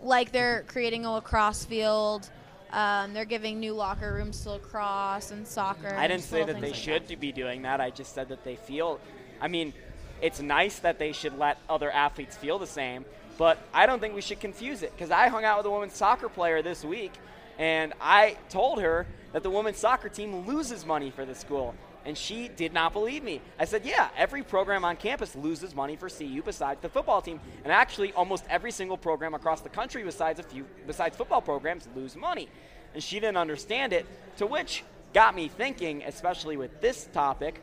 like 0.00 0.32
they're 0.32 0.64
creating 0.66 1.04
a 1.04 1.12
lacrosse 1.12 1.64
field. 1.64 2.28
Um, 2.70 3.14
they're 3.14 3.24
giving 3.24 3.60
new 3.60 3.72
locker 3.72 4.12
rooms 4.12 4.42
to 4.42 4.50
lacrosse 4.50 5.30
and 5.30 5.46
soccer. 5.46 5.94
I 5.94 6.06
didn't 6.06 6.24
say 6.24 6.44
that 6.44 6.60
they 6.60 6.68
like 6.68 6.74
should 6.74 7.20
be 7.20 7.32
doing 7.32 7.62
that. 7.62 7.80
I 7.80 7.90
just 7.90 8.14
said 8.14 8.28
that 8.28 8.44
they 8.44 8.56
feel. 8.56 9.00
I 9.40 9.48
mean, 9.48 9.72
it's 10.20 10.40
nice 10.40 10.78
that 10.80 10.98
they 10.98 11.12
should 11.12 11.38
let 11.38 11.58
other 11.68 11.90
athletes 11.90 12.36
feel 12.36 12.58
the 12.58 12.66
same, 12.66 13.04
but 13.38 13.58
I 13.72 13.86
don't 13.86 14.00
think 14.00 14.14
we 14.14 14.20
should 14.20 14.40
confuse 14.40 14.82
it 14.82 14.92
because 14.94 15.10
I 15.10 15.28
hung 15.28 15.44
out 15.44 15.58
with 15.58 15.66
a 15.66 15.70
women's 15.70 15.96
soccer 15.96 16.28
player 16.28 16.60
this 16.60 16.84
week, 16.84 17.12
and 17.58 17.94
I 18.00 18.36
told 18.50 18.80
her 18.80 19.06
that 19.32 19.42
the 19.42 19.50
women's 19.50 19.78
soccer 19.78 20.08
team 20.08 20.46
loses 20.46 20.84
money 20.84 21.10
for 21.10 21.24
the 21.24 21.34
school. 21.34 21.74
And 22.04 22.16
she 22.16 22.48
did 22.48 22.72
not 22.72 22.92
believe 22.92 23.22
me. 23.22 23.40
I 23.58 23.64
said, 23.64 23.84
Yeah, 23.84 24.08
every 24.16 24.42
program 24.42 24.84
on 24.84 24.96
campus 24.96 25.34
loses 25.36 25.74
money 25.74 25.96
for 25.96 26.08
CU 26.08 26.42
besides 26.42 26.80
the 26.80 26.88
football 26.88 27.20
team. 27.20 27.40
And 27.64 27.72
actually, 27.72 28.12
almost 28.12 28.44
every 28.48 28.70
single 28.70 28.96
program 28.96 29.34
across 29.34 29.60
the 29.60 29.68
country, 29.68 30.02
besides 30.02 30.40
a 30.40 30.42
few, 30.42 30.64
besides 30.86 31.16
football 31.16 31.40
programs, 31.42 31.88
lose 31.94 32.16
money. 32.16 32.48
And 32.94 33.02
she 33.02 33.20
didn't 33.20 33.36
understand 33.36 33.92
it, 33.92 34.06
to 34.38 34.46
which 34.46 34.84
got 35.12 35.34
me 35.34 35.48
thinking, 35.48 36.02
especially 36.04 36.56
with 36.56 36.80
this 36.80 37.08
topic, 37.12 37.60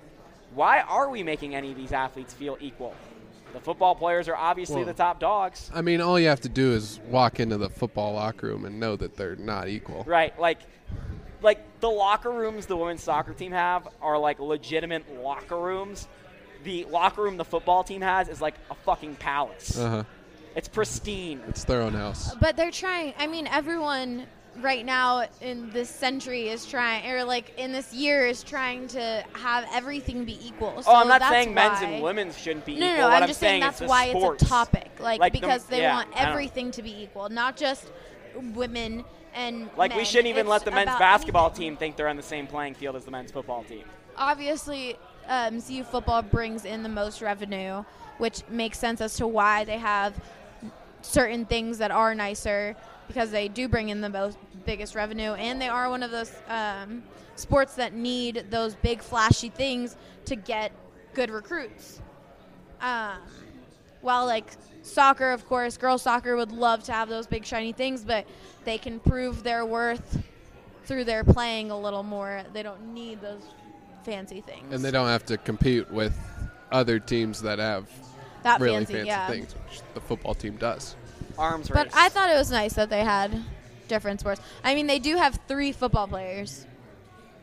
why 0.54 0.82
are 0.82 1.10
we 1.10 1.24
making 1.24 1.56
any 1.56 1.72
of 1.72 1.78
these 1.78 1.92
athletes 1.92 2.34
feel 2.34 2.58
equal? 2.62 2.94
The 3.54 3.60
football 3.62 3.96
players 3.96 4.28
are 4.28 4.36
obviously 4.36 4.78
Well- 4.78 4.86
the 4.86 4.94
top 4.94 5.20
dogs. 5.20 5.72
I 5.74 5.82
mean, 5.82 6.02
all 6.02 6.20
you 6.20 6.28
have 6.28 6.42
to 6.42 6.50
do 6.50 6.74
is 6.74 7.00
walk 7.08 7.40
into 7.40 7.58
the 7.58 7.70
football 7.70 8.14
locker 8.14 8.48
room 8.48 8.66
and 8.66 8.80
know 8.80 8.96
that 8.98 9.16
they're 9.16 9.38
not 9.38 9.70
equal. 9.70 10.04
Right, 10.06 10.38
like 10.40 10.60
like 11.46 11.80
the 11.80 11.90
locker 11.90 12.32
rooms 12.32 12.66
the 12.66 12.76
women's 12.76 13.04
soccer 13.04 13.34
team 13.34 13.54
have 13.54 13.88
are 14.02 14.18
like 14.18 14.40
legitimate 14.40 15.22
locker 15.22 15.58
rooms. 15.58 16.08
The 16.64 16.84
locker 16.86 17.22
room 17.22 17.38
the 17.38 17.46
football 17.46 17.84
team 17.84 18.02
has 18.02 18.28
is 18.28 18.42
like 18.42 18.56
a 18.70 18.76
fucking 18.76 19.16
palace. 19.16 19.78
Uh 19.78 19.90
huh. 19.90 20.04
It's 20.56 20.68
pristine. 20.68 21.42
It's 21.48 21.64
their 21.64 21.82
own 21.82 21.94
house. 21.94 22.34
But 22.36 22.58
they're 22.58 22.72
trying. 22.72 23.14
I 23.20 23.28
mean, 23.28 23.46
everyone 23.48 24.26
right 24.62 24.86
now 24.86 25.26
in 25.42 25.70
this 25.72 25.90
century 25.90 26.48
is 26.48 26.66
trying, 26.66 27.12
or 27.12 27.24
like 27.26 27.54
in 27.58 27.72
this 27.74 27.94
year 27.94 28.26
is 28.26 28.42
trying 28.42 28.88
to 28.88 29.24
have 29.34 29.68
everything 29.74 30.26
be 30.26 30.40
equal. 30.48 30.82
So 30.82 30.92
oh, 30.92 30.96
I'm 30.96 31.08
not 31.08 31.20
that's 31.20 31.32
saying 31.32 31.54
men's 31.54 31.82
and 31.82 32.02
women's 32.02 32.38
shouldn't 32.38 32.66
be 32.66 32.76
No, 32.76 32.88
no, 32.88 32.94
equal. 32.94 32.98
no. 33.02 33.08
What 33.08 33.16
I'm 33.18 33.24
I'm 33.24 33.28
just 33.28 33.40
saying 33.40 33.62
it's 33.62 33.66
that's 33.66 33.80
the 33.80 33.88
why 33.88 34.10
sports. 34.10 34.42
it's 34.42 34.50
a 34.50 34.54
topic, 34.54 34.92
like, 35.00 35.20
Like 35.20 35.34
the- 35.34 35.42
because 35.42 35.66
they 35.66 35.82
yeah, 35.82 35.96
want 35.96 36.10
everything 36.16 36.72
to 36.72 36.82
be 36.82 37.04
equal, 37.04 37.30
not 37.30 37.58
just 37.58 37.92
women 38.54 39.04
and 39.34 39.70
Like 39.78 39.96
we 39.96 40.06
shouldn't 40.06 40.28
even 40.28 40.42
It's 40.46 40.50
let 40.50 40.66
the 40.66 40.72
men's 40.72 40.98
basketball 40.98 41.48
anything. 41.48 41.64
team 41.72 41.78
think 41.78 41.96
they're 41.98 42.08
on 42.08 42.16
the 42.18 42.24
same 42.24 42.48
playing 42.48 42.76
field 42.76 42.96
as 42.96 43.06
the 43.06 43.12
men's 43.12 43.32
football 43.32 43.64
team. 43.64 43.84
Obviously, 44.18 44.96
um, 45.28 45.62
CU 45.62 45.84
football 45.84 46.22
brings 46.22 46.66
in 46.66 46.84
the 46.84 46.90
most 46.90 47.22
revenue, 47.22 47.84
which 48.18 48.44
makes 48.50 48.80
sense 48.80 49.02
as 49.02 49.16
to 49.18 49.28
why 49.28 49.66
they 49.66 49.78
have 49.78 50.14
certain 51.02 51.46
things 51.46 51.78
that 51.78 51.92
are 51.92 52.16
nicer 52.16 52.76
because 53.08 53.30
they 53.30 53.48
do 53.48 53.68
bring 53.68 53.90
in 53.90 54.02
the 54.02 54.10
most 54.10 54.38
biggest 54.66 54.96
revenue, 54.96 55.34
and 55.34 55.62
they 55.62 55.68
are 55.68 55.90
one 55.90 56.02
of 56.02 56.12
those 56.12 56.32
um, 56.48 57.04
sports 57.36 57.76
that 57.76 57.94
need 57.94 58.46
those 58.50 58.76
big 58.76 59.02
flashy 59.02 59.50
things 59.50 59.96
to 60.26 60.36
get 60.36 60.72
good 61.14 61.30
recruits. 61.30 62.02
Um, 62.82 63.20
while 64.06 64.26
like 64.26 64.52
soccer, 64.84 65.32
of 65.32 65.46
course, 65.48 65.78
girls 65.78 66.04
soccer 66.04 66.36
would 66.36 66.52
love 66.52 66.84
to 66.84 66.94
have 66.94 67.10
those 67.10 67.28
big 67.28 67.46
shiny 67.46 67.74
things, 67.74 68.04
but 68.04 68.26
they 68.64 68.78
can 68.78 69.00
prove 69.00 69.44
their 69.44 69.66
worth 69.66 70.24
through 70.86 71.04
their 71.04 71.24
playing 71.24 71.72
a 71.72 71.80
little 71.80 72.04
more. 72.04 72.44
They 72.54 72.64
don't 72.64 72.94
need 72.94 73.20
those 73.22 73.42
fancy 74.04 74.42
things. 74.42 74.74
And 74.74 74.86
they 74.86 74.92
don't 74.92 75.08
have 75.08 75.26
to 75.26 75.38
compete 75.38 75.90
with 75.92 76.16
other 76.72 77.00
teams 77.00 77.42
that 77.42 77.60
have 77.60 77.90
that 78.44 78.62
really 78.62 78.86
fancy, 78.86 78.94
fancy 78.94 79.08
yeah. 79.08 79.28
things, 79.28 79.54
which 79.54 79.82
the 79.96 80.00
football 80.02 80.36
team 80.36 80.56
does. 80.58 80.96
Arms 81.38 81.72
race. 81.72 81.84
But 81.84 81.96
I 81.96 82.10
thought 82.10 82.30
it 82.30 82.38
was 82.38 82.52
nice 82.52 82.74
that 82.74 82.90
they 82.90 83.04
had 83.04 83.44
different 83.88 84.20
sports. 84.20 84.40
I 84.64 84.76
mean, 84.76 84.86
they 84.86 85.00
do 85.00 85.18
have 85.18 85.40
three 85.48 85.72
football 85.72 86.08
players, 86.08 86.68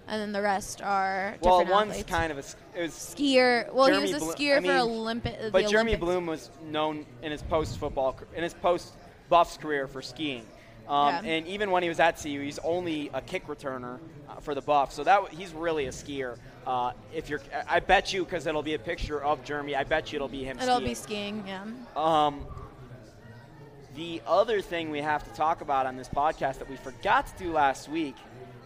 and 0.08 0.20
then 0.20 0.32
the 0.32 0.42
rest 0.42 0.82
are 0.82 1.36
well, 1.40 1.64
one's 1.64 1.90
athletes. 1.90 2.10
kind 2.10 2.32
of 2.32 2.38
a 2.38 2.78
it 2.78 2.82
was 2.82 2.92
skier. 2.92 3.72
Well, 3.72 3.88
Jeremy 3.88 4.06
he 4.08 4.14
was 4.14 4.22
a 4.22 4.26
skier 4.26 4.56
I 4.56 4.60
mean, 4.60 4.72
for 4.72 4.78
Olympic. 4.78 5.52
But 5.52 5.68
Jeremy. 5.68 5.96
Bloom 5.96 6.26
was 6.26 6.50
known 6.64 7.06
in 7.22 7.30
his 7.30 7.42
post 7.42 7.78
football 7.78 8.18
in 8.34 8.42
his 8.42 8.54
post 8.54 8.92
Buffs 9.28 9.56
career 9.56 9.86
for 9.86 10.02
skiing. 10.02 10.44
Um, 10.88 11.24
Yeah. 11.24 11.32
And 11.32 11.46
even 11.46 11.70
when 11.70 11.82
he 11.82 11.88
was 11.88 12.00
at 12.00 12.20
CU, 12.20 12.40
he's 12.40 12.58
only 12.60 13.10
a 13.14 13.20
kick 13.20 13.46
returner 13.46 13.98
uh, 14.28 14.40
for 14.40 14.54
the 14.54 14.60
Buffs. 14.60 14.94
So 14.94 15.04
that 15.04 15.28
he's 15.30 15.52
really 15.54 15.86
a 15.86 15.90
skier. 15.90 16.36
Uh, 16.66 16.92
if 17.12 17.30
you're, 17.30 17.40
I 17.68 17.76
I 17.76 17.80
bet 17.80 18.12
you 18.12 18.24
because 18.24 18.46
it'll 18.46 18.62
be 18.62 18.74
a 18.74 18.78
picture 18.78 19.22
of 19.22 19.42
Jeremy. 19.44 19.74
I 19.76 19.84
bet 19.84 20.12
you 20.12 20.16
it'll 20.16 20.28
be 20.28 20.44
him. 20.44 20.58
It'll 20.58 20.76
skiing. 20.76 20.88
be 20.88 20.94
skiing. 20.94 21.44
Yeah. 21.46 21.64
Um, 21.96 22.46
the 23.94 24.22
other 24.26 24.60
thing 24.60 24.90
we 24.90 25.00
have 25.00 25.22
to 25.24 25.30
talk 25.36 25.60
about 25.60 25.86
on 25.86 25.96
this 25.96 26.08
podcast 26.08 26.58
that 26.58 26.68
we 26.68 26.76
forgot 26.76 27.26
to 27.26 27.44
do 27.44 27.52
last 27.52 27.88
week 27.88 28.16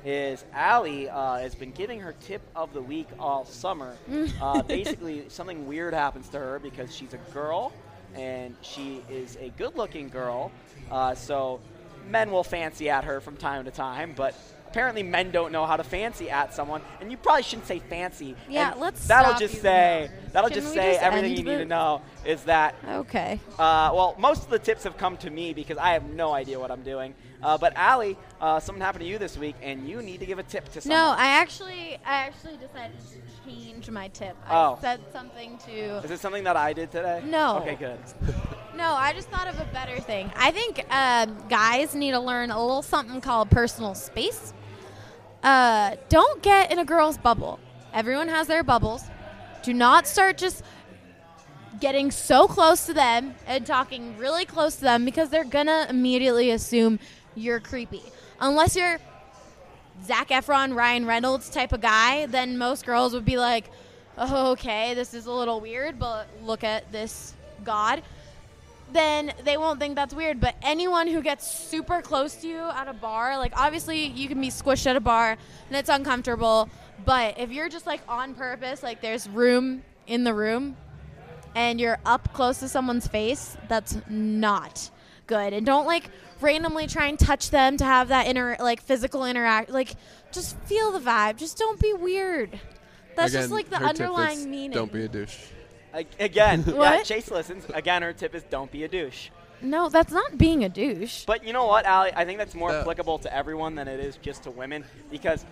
is 0.07 0.45
Allie 0.55 1.11
uh, 1.11 1.37
has 1.39 1.57
been 1.57 1.73
giving 1.73 1.99
her 1.99 2.15
tip 2.21 2.41
of 2.55 2.73
the 2.73 2.81
week 2.81 3.09
all 3.19 3.45
summer. 3.45 3.97
uh, 4.41 4.63
basically, 4.63 5.25
something 5.29 5.67
weird 5.67 5.93
happens 5.93 6.29
to 6.29 6.39
her 6.39 6.61
because 6.61 6.95
she's 6.95 7.13
a 7.13 7.19
girl 7.35 7.73
and 8.15 8.55
she 8.63 9.03
is 9.11 9.37
a 9.41 9.51
good-looking 9.59 10.09
girl. 10.09 10.53
Uh, 10.93 11.15
so 11.17 11.61
men 12.09 12.31
will 12.31 12.45
fancy 12.45 12.89
at 12.89 13.03
her 13.03 13.21
from 13.21 13.37
time 13.37 13.65
to 13.65 13.73
time, 13.73 14.15
but 14.17 14.35
apparently 14.69 15.03
men 15.03 15.33
don't 15.33 15.51
know 15.51 15.67
how 15.67 15.77
to 15.77 15.83
fancy 15.83 16.31
at 16.31 16.55
someone. 16.55 16.83
And 17.01 17.11
you 17.11 17.17
probably 17.17 17.43
shouldn't 17.43 17.67
say 17.67 17.81
fancy. 17.81 18.37
Yeah, 18.49 18.73
And 18.73 18.81
let's 18.81 19.09
That'll 19.09 19.35
just 19.35 19.61
say 19.61 20.09
that'll 20.33 20.51
just 20.51 20.69
we 20.69 20.75
say 20.75 20.93
just 20.93 21.03
everything 21.03 21.31
end 21.31 21.39
you 21.39 21.45
need 21.45 21.55
the- 21.57 21.65
to 21.65 21.65
know 21.65 22.03
is 22.25 22.45
that 22.45 22.77
Okay. 22.89 23.41
uh, 23.59 23.91
well, 23.93 24.15
most 24.19 24.45
of 24.45 24.51
the 24.51 24.59
tips 24.61 24.85
have 24.85 24.97
come 24.97 25.17
to 25.19 25.31
me 25.31 25.53
because 25.53 25.79
I 25.79 25.95
have 25.95 26.05
no 26.05 26.33
idea 26.33 26.61
what 26.61 26.71
I'm 26.71 26.83
doing. 26.83 27.15
Uh, 27.43 27.59
but 27.59 27.75
Allie, 27.77 28.17
uh, 28.41 28.61
something 28.61 28.83
happened 28.83 29.03
to 29.03 29.09
you 29.09 29.19
this 29.19 29.37
week, 29.37 29.57
and 29.63 29.89
you 29.89 30.03
need 30.03 30.21
to 30.21 30.27
give 30.27 30.39
a 30.39 30.43
tip 30.43 30.71
to 30.73 30.81
someone. 30.81 30.99
No, 30.99 31.15
I 31.17 31.27
actually, 31.27 31.99
I 32.05 32.27
actually 32.27 32.57
decided 32.57 32.97
to 33.11 33.45
change 33.45 33.91
my 33.91 34.09
tip. 34.09 34.37
Oh. 34.51 34.77
I 34.79 34.81
said 34.81 35.01
something 35.13 35.59
to. 35.67 35.99
Is 35.99 36.11
it 36.11 36.21
something 36.21 36.45
that 36.45 36.57
I 36.57 36.73
did 36.73 36.91
today? 36.91 37.23
No. 37.25 37.59
Okay, 37.59 37.77
good. 37.77 37.99
No, 38.77 38.93
I 38.93 39.15
just 39.15 39.31
thought 39.31 39.49
of 39.49 39.59
a 39.59 39.65
better 39.73 39.99
thing. 40.01 40.31
I 40.37 40.51
think 40.51 40.85
um, 40.95 41.35
guys 41.49 41.95
need 41.95 42.11
to 42.11 42.21
learn 42.21 42.51
a 42.51 42.61
little 42.61 42.83
something 42.83 43.23
called 43.23 43.49
personal 43.49 43.95
space. 43.95 44.53
Uh, 45.43 45.97
don't 46.11 46.43
get 46.43 46.71
in 46.71 46.79
a 46.79 46.85
girl's 46.85 47.17
bubble. 47.17 47.59
Everyone 47.95 48.29
has 48.29 48.49
their 48.49 48.63
bubbles. 48.63 49.03
Do 49.63 49.73
not 49.73 50.07
start 50.07 50.37
just 50.37 50.63
getting 51.81 52.11
so 52.11 52.47
close 52.47 52.85
to 52.87 52.93
them 52.93 53.35
and 53.47 53.65
talking 53.65 54.17
really 54.19 54.45
close 54.45 54.77
to 54.77 54.83
them 54.83 55.05
because 55.07 55.31
they're 55.31 55.45
gonna 55.45 55.87
immediately 55.89 56.51
assume 56.51 56.99
you're 57.37 57.61
creepy. 57.61 58.03
Unless 58.41 58.75
you're 58.75 58.99
Zac 60.05 60.29
Efron, 60.31 60.75
Ryan 60.75 61.07
Reynolds 61.07 61.49
type 61.49 61.73
of 61.73 61.81
guy, 61.81 62.27
then 62.27 62.59
most 62.59 62.85
girls 62.85 63.13
would 63.13 63.25
be 63.25 63.39
like, 63.39 63.71
oh, 64.19 64.53
okay, 64.53 64.95
this 64.95 65.15
is 65.15 65.27
a 65.27 65.33
little 65.33 65.61
weird, 65.61 65.99
but 65.99 66.27
look 66.43 66.65
at 66.65 66.91
this 66.91 67.35
god. 67.65 68.03
Then 68.93 69.33
they 69.45 69.57
won't 69.57 69.79
think 69.79 69.97
that's 69.97 70.15
weird. 70.15 70.41
But 70.41 70.55
anyone 70.63 71.09
who 71.09 71.21
gets 71.21 71.51
super 71.51 72.01
close 72.01 72.37
to 72.37 72.49
you 72.49 72.59
at 72.59 72.89
a 72.89 72.93
bar, 72.93 73.37
like 73.37 73.53
obviously 73.57 74.07
you 74.07 74.29
can 74.29 74.41
be 74.41 74.49
squished 74.49 74.87
at 74.87 74.97
a 74.97 75.01
bar 75.01 75.37
and 75.69 75.77
it's 75.77 75.89
uncomfortable. 75.89 76.69
But 77.05 77.39
if 77.39 77.51
you're 77.51 77.69
just 77.69 77.87
like 77.87 78.01
on 78.09 78.35
purpose, 78.35 78.83
like 78.83 79.01
there's 79.01 79.29
room 79.29 79.83
in 80.07 80.25
the 80.25 80.33
room 80.33 80.77
and 81.55 81.81
you're 81.81 81.99
up 82.07 82.33
close 82.33 82.59
to 82.61 82.69
someone's 82.69 83.07
face, 83.07 83.57
that's 83.69 83.99
not 84.09 84.91
good. 85.27 85.53
And 85.53 85.65
don't 85.67 85.87
like 85.87 86.05
randomly 86.41 86.87
try 86.87 87.07
and 87.07 87.19
touch 87.19 87.51
them 87.51 87.77
to 87.79 87.85
have 87.85 88.09
that 88.09 88.27
inner 88.27 88.57
like 88.61 88.81
physical 88.83 89.25
interact. 89.25 89.71
Like 89.71 89.95
just 90.33 90.59
feel 90.61 90.93
the 90.93 91.01
vibe. 91.01 91.37
Just 91.37 91.59
don't 91.59 91.81
be 91.81 91.93
weird. 91.93 92.59
That's 93.17 93.33
Again, 93.33 93.43
just 93.43 93.53
like 93.53 93.71
the 93.71 93.77
underlying 93.77 94.51
meaning. 94.51 94.73
Don't 94.73 94.93
be 94.93 95.05
a 95.05 95.09
douche. 95.09 95.37
A- 95.95 96.07
Again, 96.21 96.65
yeah, 96.77 97.03
Chase 97.03 97.31
listens. 97.31 97.65
Again, 97.73 98.03
her 98.03 98.13
tip 98.13 98.35
is 98.35 98.43
don't 98.45 98.71
be 98.71 98.85
a 98.85 98.89
douche. 98.89 99.31
No, 99.63 99.89
that's 99.89 100.13
not 100.13 100.37
being 100.37 100.65
a 100.65 100.69
douche. 100.69 101.25
But 101.25 101.43
you 101.43 101.55
know 101.55 101.65
what, 101.65 101.87
Allie? 101.87 102.13
I 102.15 102.27
think 102.27 102.39
that's 102.39 102.55
more 102.55 102.71
Uh, 102.71 102.81
applicable 102.83 103.19
to 103.21 103.35
everyone 103.35 103.75
than 103.75 103.89
it 103.89 104.01
is 104.01 104.19
just 104.19 104.43
to 104.43 104.51
women 104.51 104.85
because 105.11 105.47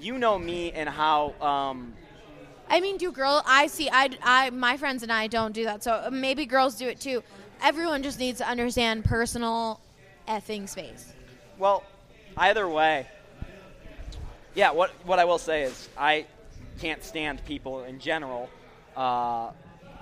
you 0.00 0.18
know 0.18 0.38
me 0.38 0.72
and 0.72 0.88
how. 0.88 1.34
Um, 1.40 1.94
I 2.68 2.80
mean, 2.80 2.96
do 2.96 3.12
girls? 3.12 3.42
I 3.46 3.68
see. 3.68 3.88
I, 3.90 4.10
I, 4.22 4.50
my 4.50 4.76
friends 4.76 5.04
and 5.04 5.12
I 5.12 5.28
don't 5.28 5.52
do 5.52 5.64
that. 5.64 5.84
So 5.84 5.92
uh, 5.92 6.10
maybe 6.10 6.46
girls 6.46 6.74
do 6.74 6.88
it 6.88 6.98
too. 6.98 7.22
Everyone 7.64 8.02
just 8.02 8.18
needs 8.18 8.38
to 8.40 8.46
understand 8.48 9.06
personal 9.06 9.80
effing 10.28 10.68
space. 10.68 11.12
well, 11.58 11.82
either 12.36 12.68
way. 12.68 13.06
Yeah, 14.54 14.72
what 14.72 14.90
what 15.04 15.18
I 15.18 15.24
will 15.24 15.38
say 15.38 15.62
is 15.62 15.88
I 15.96 16.26
can't 16.78 17.02
stand 17.02 17.42
people 17.46 17.84
in 17.84 17.98
general, 18.00 18.50
uh, 18.96 19.50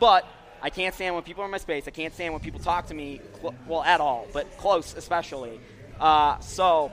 but 0.00 0.26
I 0.60 0.70
can't 0.70 0.92
stand 0.94 1.14
when 1.14 1.22
people 1.22 1.42
are 1.42 1.46
in 1.46 1.52
my 1.52 1.58
space. 1.58 1.86
I 1.86 1.92
can't 1.92 2.12
stand 2.12 2.34
when 2.34 2.42
people 2.42 2.58
talk 2.60 2.86
to 2.88 2.94
me, 2.94 3.20
cl- 3.40 3.54
well, 3.68 3.84
at 3.84 4.00
all, 4.00 4.26
but 4.32 4.58
close 4.58 4.94
especially. 4.96 5.60
Uh, 6.00 6.38
so, 6.40 6.90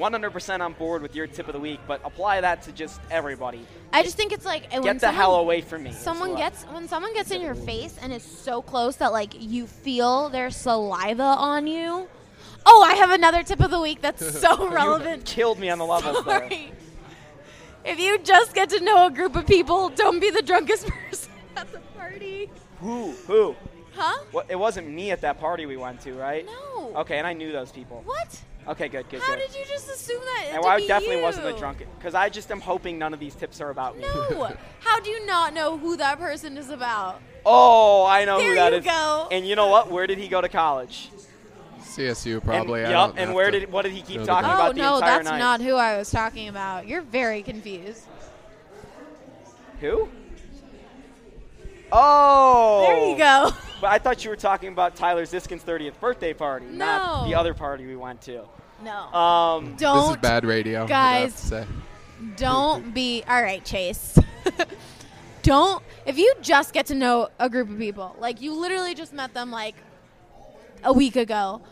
100% 0.00 0.60
on 0.60 0.72
board 0.72 1.02
with 1.02 1.14
your 1.14 1.26
tip 1.26 1.46
of 1.46 1.52
the 1.52 1.60
week, 1.60 1.78
but 1.86 2.00
apply 2.04 2.40
that 2.40 2.62
to 2.62 2.72
just 2.72 3.00
everybody. 3.10 3.66
I 3.92 4.02
just 4.02 4.16
think 4.16 4.32
it's 4.32 4.46
like 4.46 4.70
Get 4.70 4.82
the 4.82 4.98
someone, 5.00 5.14
hell 5.14 5.34
away 5.36 5.60
from 5.60 5.82
me. 5.82 5.92
Someone 5.92 6.36
gets 6.36 6.64
when 6.64 6.88
someone 6.88 7.12
gets 7.12 7.30
in 7.30 7.42
your 7.42 7.54
face 7.54 7.98
and 8.00 8.12
is 8.12 8.22
so 8.22 8.62
close 8.62 8.96
that 8.96 9.12
like 9.12 9.34
you 9.38 9.66
feel 9.66 10.30
their 10.30 10.50
saliva 10.50 11.22
on 11.22 11.66
you. 11.66 12.08
Oh, 12.64 12.82
I 12.82 12.94
have 12.94 13.10
another 13.10 13.42
tip 13.42 13.60
of 13.60 13.70
the 13.70 13.80
week 13.80 14.00
that's 14.00 14.40
so 14.40 14.68
relevant. 14.68 15.24
killed 15.26 15.58
me 15.58 15.68
on 15.68 15.78
the 15.78 15.86
levels 15.86 16.24
there. 16.24 16.48
If 17.84 17.98
you 17.98 18.18
just 18.18 18.54
get 18.54 18.70
to 18.70 18.80
know 18.80 19.06
a 19.06 19.10
group 19.10 19.36
of 19.36 19.46
people, 19.46 19.88
don't 19.90 20.20
be 20.20 20.30
the 20.30 20.42
drunkest 20.42 20.86
person 21.08 21.32
at 21.56 21.70
the 21.72 21.78
party. 21.98 22.50
Who? 22.80 23.12
Who? 23.26 23.56
Huh? 23.94 24.22
What, 24.32 24.46
it 24.50 24.56
wasn't 24.58 24.88
me 24.88 25.10
at 25.10 25.20
that 25.22 25.40
party 25.40 25.66
we 25.66 25.76
went 25.76 26.00
to, 26.02 26.12
right? 26.14 26.46
No. 26.46 26.92
Okay, 26.96 27.18
and 27.18 27.26
I 27.26 27.32
knew 27.32 27.52
those 27.52 27.72
people. 27.72 28.02
What? 28.04 28.40
Okay, 28.68 28.88
good, 28.88 29.08
good, 29.08 29.20
How 29.22 29.34
good. 29.34 29.40
did 29.48 29.54
you 29.58 29.64
just 29.66 29.88
assume 29.90 30.20
that? 30.20 30.44
and 30.52 30.62
well, 30.62 30.64
to 30.64 30.68
I 30.68 30.76
be 30.78 30.86
definitely 30.86 31.16
you? 31.16 31.22
wasn't 31.22 31.46
the 31.46 31.52
drunk 31.58 31.78
because 31.98 32.14
I 32.14 32.28
just 32.28 32.50
am 32.50 32.60
hoping 32.60 32.98
none 32.98 33.12
of 33.14 33.18
these 33.20 33.34
tips 33.34 33.60
are 33.60 33.70
about 33.70 33.96
me. 33.96 34.02
No. 34.02 34.54
How 34.80 35.00
do 35.00 35.10
you 35.10 35.24
not 35.26 35.54
know 35.54 35.78
who 35.78 35.96
that 35.96 36.18
person 36.18 36.56
is 36.58 36.70
about? 36.70 37.20
Oh, 37.44 38.04
I 38.06 38.24
know 38.24 38.38
There 38.38 38.50
who 38.50 38.54
that 38.56 38.72
you 38.72 38.78
is. 38.78 38.84
go. 38.84 39.28
And 39.32 39.46
you 39.48 39.56
know 39.56 39.68
what? 39.68 39.90
Where 39.90 40.06
did 40.06 40.18
he 40.18 40.28
go 40.28 40.40
to 40.40 40.48
college? 40.48 41.10
CSU 41.80 42.44
probably. 42.44 42.82
And, 42.82 42.90
yep. 42.92 43.14
And 43.16 43.34
where 43.34 43.50
did 43.50 43.72
what 43.72 43.82
did 43.82 43.92
he 43.92 44.02
keep 44.02 44.22
talking 44.24 44.48
guy. 44.48 44.52
Oh 44.52 44.54
about 44.54 44.74
the 44.76 44.82
no, 44.82 44.94
entire 44.96 45.10
that's 45.18 45.30
night? 45.30 45.38
not 45.38 45.60
who 45.60 45.74
I 45.74 45.96
was 45.96 46.10
talking 46.10 46.48
about. 46.48 46.86
You're 46.86 47.02
very 47.02 47.42
confused. 47.42 48.04
Who? 49.80 50.08
Oh. 51.92 52.84
There 52.86 53.08
you 53.10 53.16
go. 53.16 53.50
But 53.80 53.92
I 53.92 53.98
thought 53.98 54.22
you 54.22 54.28
were 54.28 54.36
talking 54.36 54.68
about 54.68 54.94
Tyler 54.94 55.24
Ziskin's 55.24 55.64
30th 55.64 55.98
birthday 56.00 56.34
party, 56.34 56.66
not 56.66 57.26
the 57.26 57.34
other 57.34 57.54
party 57.54 57.86
we 57.86 57.96
went 57.96 58.20
to. 58.20 58.44
No. 58.84 58.92
Um, 58.92 59.74
don't. 59.76 60.08
This 60.08 60.10
is 60.10 60.16
bad 60.18 60.44
radio. 60.44 60.86
Guys. 60.86 61.34
to 61.40 61.46
say. 61.46 61.66
don't 62.36 62.92
be 62.92 63.24
all 63.26 63.42
right, 63.42 63.64
Chase. 63.64 64.18
don't 65.42 65.82
if 66.04 66.18
you 66.18 66.34
just 66.42 66.72
get 66.74 66.86
to 66.86 66.94
know 66.94 67.28
a 67.38 67.48
group 67.48 67.70
of 67.70 67.78
people, 67.78 68.14
like 68.18 68.42
you 68.42 68.52
literally 68.52 68.94
just 68.94 69.12
met 69.12 69.32
them 69.32 69.50
like 69.50 69.76
a 70.84 70.92
week 70.92 71.16
ago. 71.16 71.62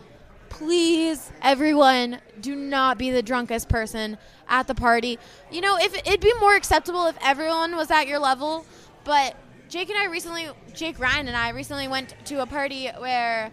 Please, 0.49 1.31
everyone, 1.43 2.21
do 2.41 2.57
not 2.57 2.97
be 2.97 3.11
the 3.11 3.23
drunkest 3.23 3.69
person 3.69 4.17
at 4.49 4.67
the 4.67 4.75
party. 4.75 5.19
You 5.51 5.61
know, 5.61 5.77
if 5.79 5.95
it'd 5.95 6.21
be 6.21 6.33
more 6.41 6.57
acceptable 6.57 7.07
if 7.07 7.17
everyone 7.23 7.77
was 7.77 7.91
at 7.91 8.09
your 8.09 8.19
level, 8.19 8.65
but 9.05 9.37
Jake 9.69 9.91
and 9.91 9.99
I 9.99 10.07
recently, 10.07 10.49
Jake 10.75 10.99
Ryan 10.99 11.29
and 11.29 11.37
I 11.37 11.51
recently 11.51 11.89
went 11.89 12.15
to 12.27 12.41
a 12.41 12.47
party 12.47 12.89
where 12.99 13.51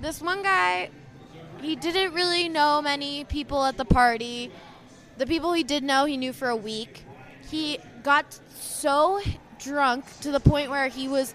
this 0.00 0.20
one 0.20 0.42
guy, 0.42 0.90
he 1.62 1.76
didn't 1.76 2.12
really 2.12 2.48
know 2.48 2.82
many 2.82 3.22
people 3.24 3.64
at 3.64 3.76
the 3.76 3.84
party. 3.84 4.50
The 5.16 5.26
people 5.26 5.52
he 5.52 5.62
did 5.62 5.84
know, 5.84 6.06
he 6.06 6.16
knew 6.16 6.32
for 6.32 6.48
a 6.48 6.56
week. 6.56 7.04
He 7.48 7.78
got 8.02 8.40
so 8.58 9.20
drunk 9.60 10.04
to 10.22 10.32
the 10.32 10.40
point 10.40 10.70
where 10.70 10.88
he 10.88 11.06
was 11.06 11.34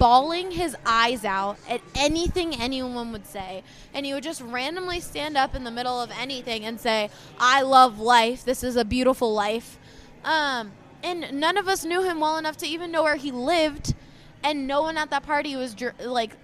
bawling 0.00 0.50
his 0.50 0.74
eyes 0.84 1.24
out 1.24 1.56
at 1.68 1.80
anything 1.94 2.60
anyone 2.60 3.12
would 3.12 3.26
say. 3.26 3.62
And 3.94 4.04
he 4.04 4.12
would 4.14 4.24
just 4.24 4.40
randomly 4.40 4.98
stand 4.98 5.36
up 5.36 5.54
in 5.54 5.62
the 5.62 5.70
middle 5.70 6.00
of 6.00 6.10
anything 6.18 6.64
and 6.64 6.80
say, 6.80 7.08
I 7.38 7.62
love 7.62 8.00
life. 8.00 8.44
This 8.44 8.64
is 8.64 8.74
a 8.74 8.84
beautiful 8.84 9.32
life. 9.32 9.78
Um, 10.24 10.72
and 11.02 11.32
none 11.32 11.56
of 11.56 11.68
us 11.68 11.84
knew 11.84 12.02
him 12.02 12.20
well 12.20 12.38
enough 12.38 12.56
to 12.58 12.66
even 12.66 12.90
know 12.90 13.02
where 13.02 13.16
he 13.16 13.30
lived. 13.32 13.94
And 14.42 14.66
no 14.66 14.82
one 14.82 14.96
at 14.96 15.10
that 15.10 15.22
party 15.22 15.54
was 15.56 15.74
dr- 15.74 16.00
like 16.00 16.36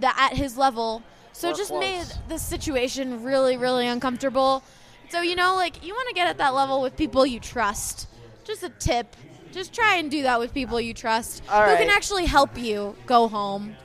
that 0.00 0.16
at 0.18 0.36
his 0.36 0.56
level. 0.56 1.02
So 1.32 1.50
it 1.50 1.56
just 1.56 1.70
close. 1.70 1.80
made 1.80 2.06
the 2.28 2.38
situation 2.38 3.22
really, 3.22 3.58
really 3.58 3.86
uncomfortable. 3.86 4.62
So, 5.10 5.20
you 5.20 5.36
know, 5.36 5.54
like, 5.54 5.84
you 5.84 5.92
want 5.92 6.08
to 6.08 6.14
get 6.14 6.28
at 6.28 6.38
that 6.38 6.54
level 6.54 6.80
with 6.80 6.96
people 6.96 7.26
you 7.26 7.38
trust. 7.38 8.08
Just 8.44 8.62
a 8.62 8.70
tip. 8.70 9.14
Just 9.52 9.72
try 9.72 9.96
and 9.96 10.10
do 10.10 10.22
that 10.22 10.40
with 10.40 10.52
people 10.54 10.80
you 10.80 10.94
trust 10.94 11.42
All 11.50 11.62
who 11.68 11.76
can 11.76 11.90
actually 11.90 12.26
help 12.26 12.58
you 12.58 12.96
go 13.06 13.28
home. 13.28 13.76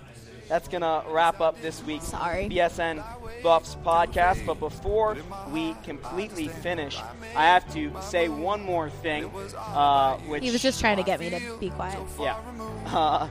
That's 0.52 0.68
gonna 0.68 1.02
wrap 1.08 1.40
up 1.40 1.62
this 1.62 1.82
week's 1.86 2.08
Sorry. 2.08 2.50
BSN 2.50 3.02
Buffs 3.42 3.78
podcast. 3.86 4.46
But 4.46 4.60
before 4.60 5.16
we 5.50 5.76
completely 5.86 6.50
finish, 6.50 7.00
I 7.38 7.46
have 7.46 7.74
to 7.74 7.90
say 8.02 8.28
one 8.28 8.62
more 8.62 8.90
thing, 8.90 9.32
uh, 9.58 10.18
which 10.18 10.44
He 10.44 10.52
was 10.52 10.62
just 10.62 10.82
trying 10.82 10.98
to 10.98 11.04
get 11.04 11.22
me 11.22 11.30
to 11.30 11.40
be 11.58 11.70
quiet. 11.70 12.00
yeah, 12.20 12.36
uh, 12.88 13.30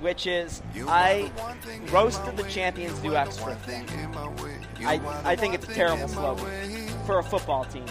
which 0.00 0.26
is 0.26 0.62
I 0.88 1.30
roasted 1.90 2.38
the 2.38 2.44
champions 2.44 2.98
do 3.00 3.16
extra 3.16 3.54
thing. 3.54 3.84
I 4.80 4.98
I 5.24 5.36
think 5.36 5.52
it's 5.52 5.68
a 5.68 5.74
terrible 5.74 6.08
slogan 6.08 6.46
for 7.04 7.18
a 7.18 7.22
football 7.22 7.66
team. 7.66 7.84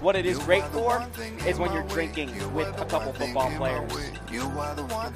What 0.00 0.16
it 0.16 0.24
is 0.24 0.38
great 0.38 0.64
for 0.64 1.06
is 1.46 1.58
when 1.58 1.72
you're 1.74 1.82
drinking 1.88 2.30
with 2.54 2.68
a 2.80 2.86
couple 2.86 3.12
football 3.12 3.50
players. 3.58 3.92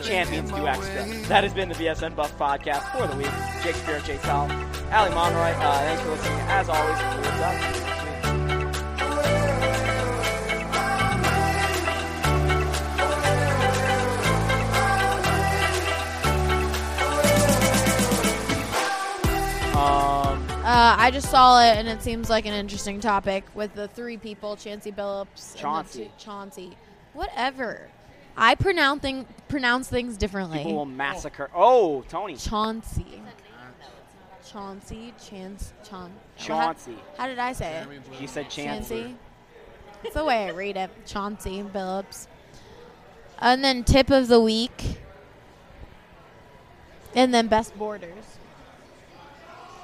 Champions 0.03 0.51
do 0.51 0.67
extra. 0.67 1.05
That 1.29 1.43
has 1.45 1.53
been 1.53 1.69
the 1.69 1.75
BSN 1.75 2.15
Buff 2.15 2.37
podcast 2.39 2.91
for 2.93 3.07
the 3.07 3.17
week. 3.17 3.31
Jake 3.65 3.75
Spear, 3.77 4.01
Chase 4.01 4.23
Howell, 4.23 4.51
Allie 4.91 5.15
Monroy. 5.15 5.51
Uh, 5.51 5.79
thanks 5.79 6.03
for 6.03 6.11
listening. 6.11 6.39
As 6.43 6.69
always, 6.69 6.99
what's 7.27 7.41
up? 7.41 8.69
Um, 19.75 20.45
Uh, 20.65 20.97
I 20.99 21.11
just 21.13 21.31
saw 21.31 21.63
it, 21.63 21.77
and 21.79 21.87
it 21.89 22.03
seems 22.03 22.29
like 22.29 22.45
an 22.45 22.53
interesting 22.53 23.01
topic 23.01 23.45
with 23.55 23.73
the 23.75 23.89
three 23.89 24.17
people: 24.17 24.57
Chancey 24.57 24.91
Billups, 24.93 25.57
Chauncey. 25.57 26.07
two- 26.07 26.11
Chauncey, 26.19 26.77
whatever. 27.15 27.89
I 28.41 28.55
pronounce 28.55 29.03
thing, 29.03 29.27
pronounce 29.49 29.89
things 29.89 30.17
differently. 30.17 30.59
people 30.59 30.75
will 30.77 30.85
massacre. 30.87 31.51
Oh, 31.55 32.03
Tony. 32.09 32.37
Chauncey, 32.37 33.21
Chauncey, 34.49 35.13
Chance, 35.29 35.73
Chaun. 35.85 36.13
Chauncey. 36.37 36.97
How, 37.17 37.25
how 37.25 37.29
did 37.29 37.39
I 37.39 37.53
say 37.53 37.83
it? 37.83 37.89
You 38.21 38.29
said 38.29 38.49
Chancey. 38.49 39.03
Chancey. 39.03 39.17
That's 40.03 40.15
the 40.15 40.25
way 40.25 40.47
I 40.47 40.51
read 40.53 40.77
it. 40.77 40.91
Chauncey 41.05 41.63
Billups. 41.63 42.29
And 43.41 43.63
then 43.65 43.83
tip 43.85 44.11
of 44.11 44.29
the 44.29 44.41
week. 44.41 44.99
And 47.15 47.35
then 47.35 47.49
best 47.49 47.77
borders. 47.77 48.25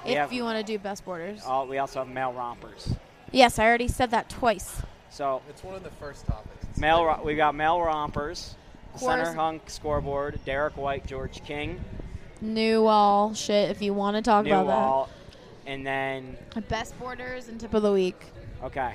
We 0.05 0.13
If 0.13 0.19
have- 0.19 0.33
you 0.33 0.45
want 0.45 0.59
to 0.59 0.65
do 0.65 0.79
best 0.79 1.05
borders. 1.05 1.43
Oh, 1.47 1.65
we 1.65 1.79
also 1.79 1.99
have 2.01 2.09
male 2.09 2.33
rompers. 2.33 2.95
Yes, 3.33 3.59
I 3.59 3.65
already 3.67 3.89
said 3.89 4.11
that 4.13 4.29
twice. 4.29 4.81
So 5.11 5.43
It's 5.49 5.65
one 5.65 5.75
of 5.75 5.83
the 5.83 5.91
first 5.91 6.27
topics. 6.27 6.64
It's 6.75 6.81
male, 6.81 7.05
like- 7.05 7.18
ro- 7.18 7.25
we 7.25 7.37
got 7.37 7.55
male 7.55 7.81
rompers, 7.81 8.57
center 8.97 9.33
hunk 9.33 9.70
scoreboard, 9.70 10.41
Derrick 10.45 10.77
White, 10.77 11.07
George 11.07 11.43
King, 11.45 11.83
New 12.41 12.83
wall 12.83 13.33
shit 13.33 13.70
if 13.70 13.81
you 13.81 13.95
want 13.95 14.16
to 14.16 14.22
talk 14.22 14.45
new 14.45 14.51
about 14.53 14.66
wall, 14.66 15.09
and 15.66 15.87
then. 15.87 16.37
Best 16.68 16.99
borders 16.99 17.49
and 17.49 17.59
tip 17.61 17.72
of 17.75 17.83
the 17.83 17.93
week. 17.93 18.20
okay, 18.62 18.95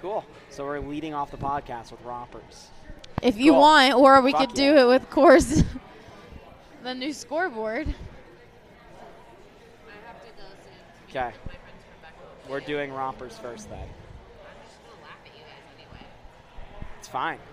cool. 0.00 0.24
So 0.50 0.64
we're 0.64 0.78
leading 0.80 1.14
off 1.14 1.30
the 1.32 1.36
podcast 1.36 1.90
with 1.90 2.00
rompers. 2.04 2.68
If 3.22 3.36
you 3.36 3.52
Cool. 3.52 3.60
want, 3.60 3.94
or 3.94 4.20
we 4.22 4.30
Fuck 4.32 4.40
could 4.50 4.54
do 4.56 4.62
yeah. 4.74 4.82
it 4.82 4.86
with 4.86 5.10
course 5.10 5.62
the 6.84 6.94
new 6.94 7.12
scoreboard. 7.12 7.92
Okay, 11.10 11.32
we're 12.48 12.60
doing 12.60 12.92
rompers 12.92 13.36
first 13.36 13.68
then. 13.68 13.86
It's 16.99 16.99
fine. 17.10 17.49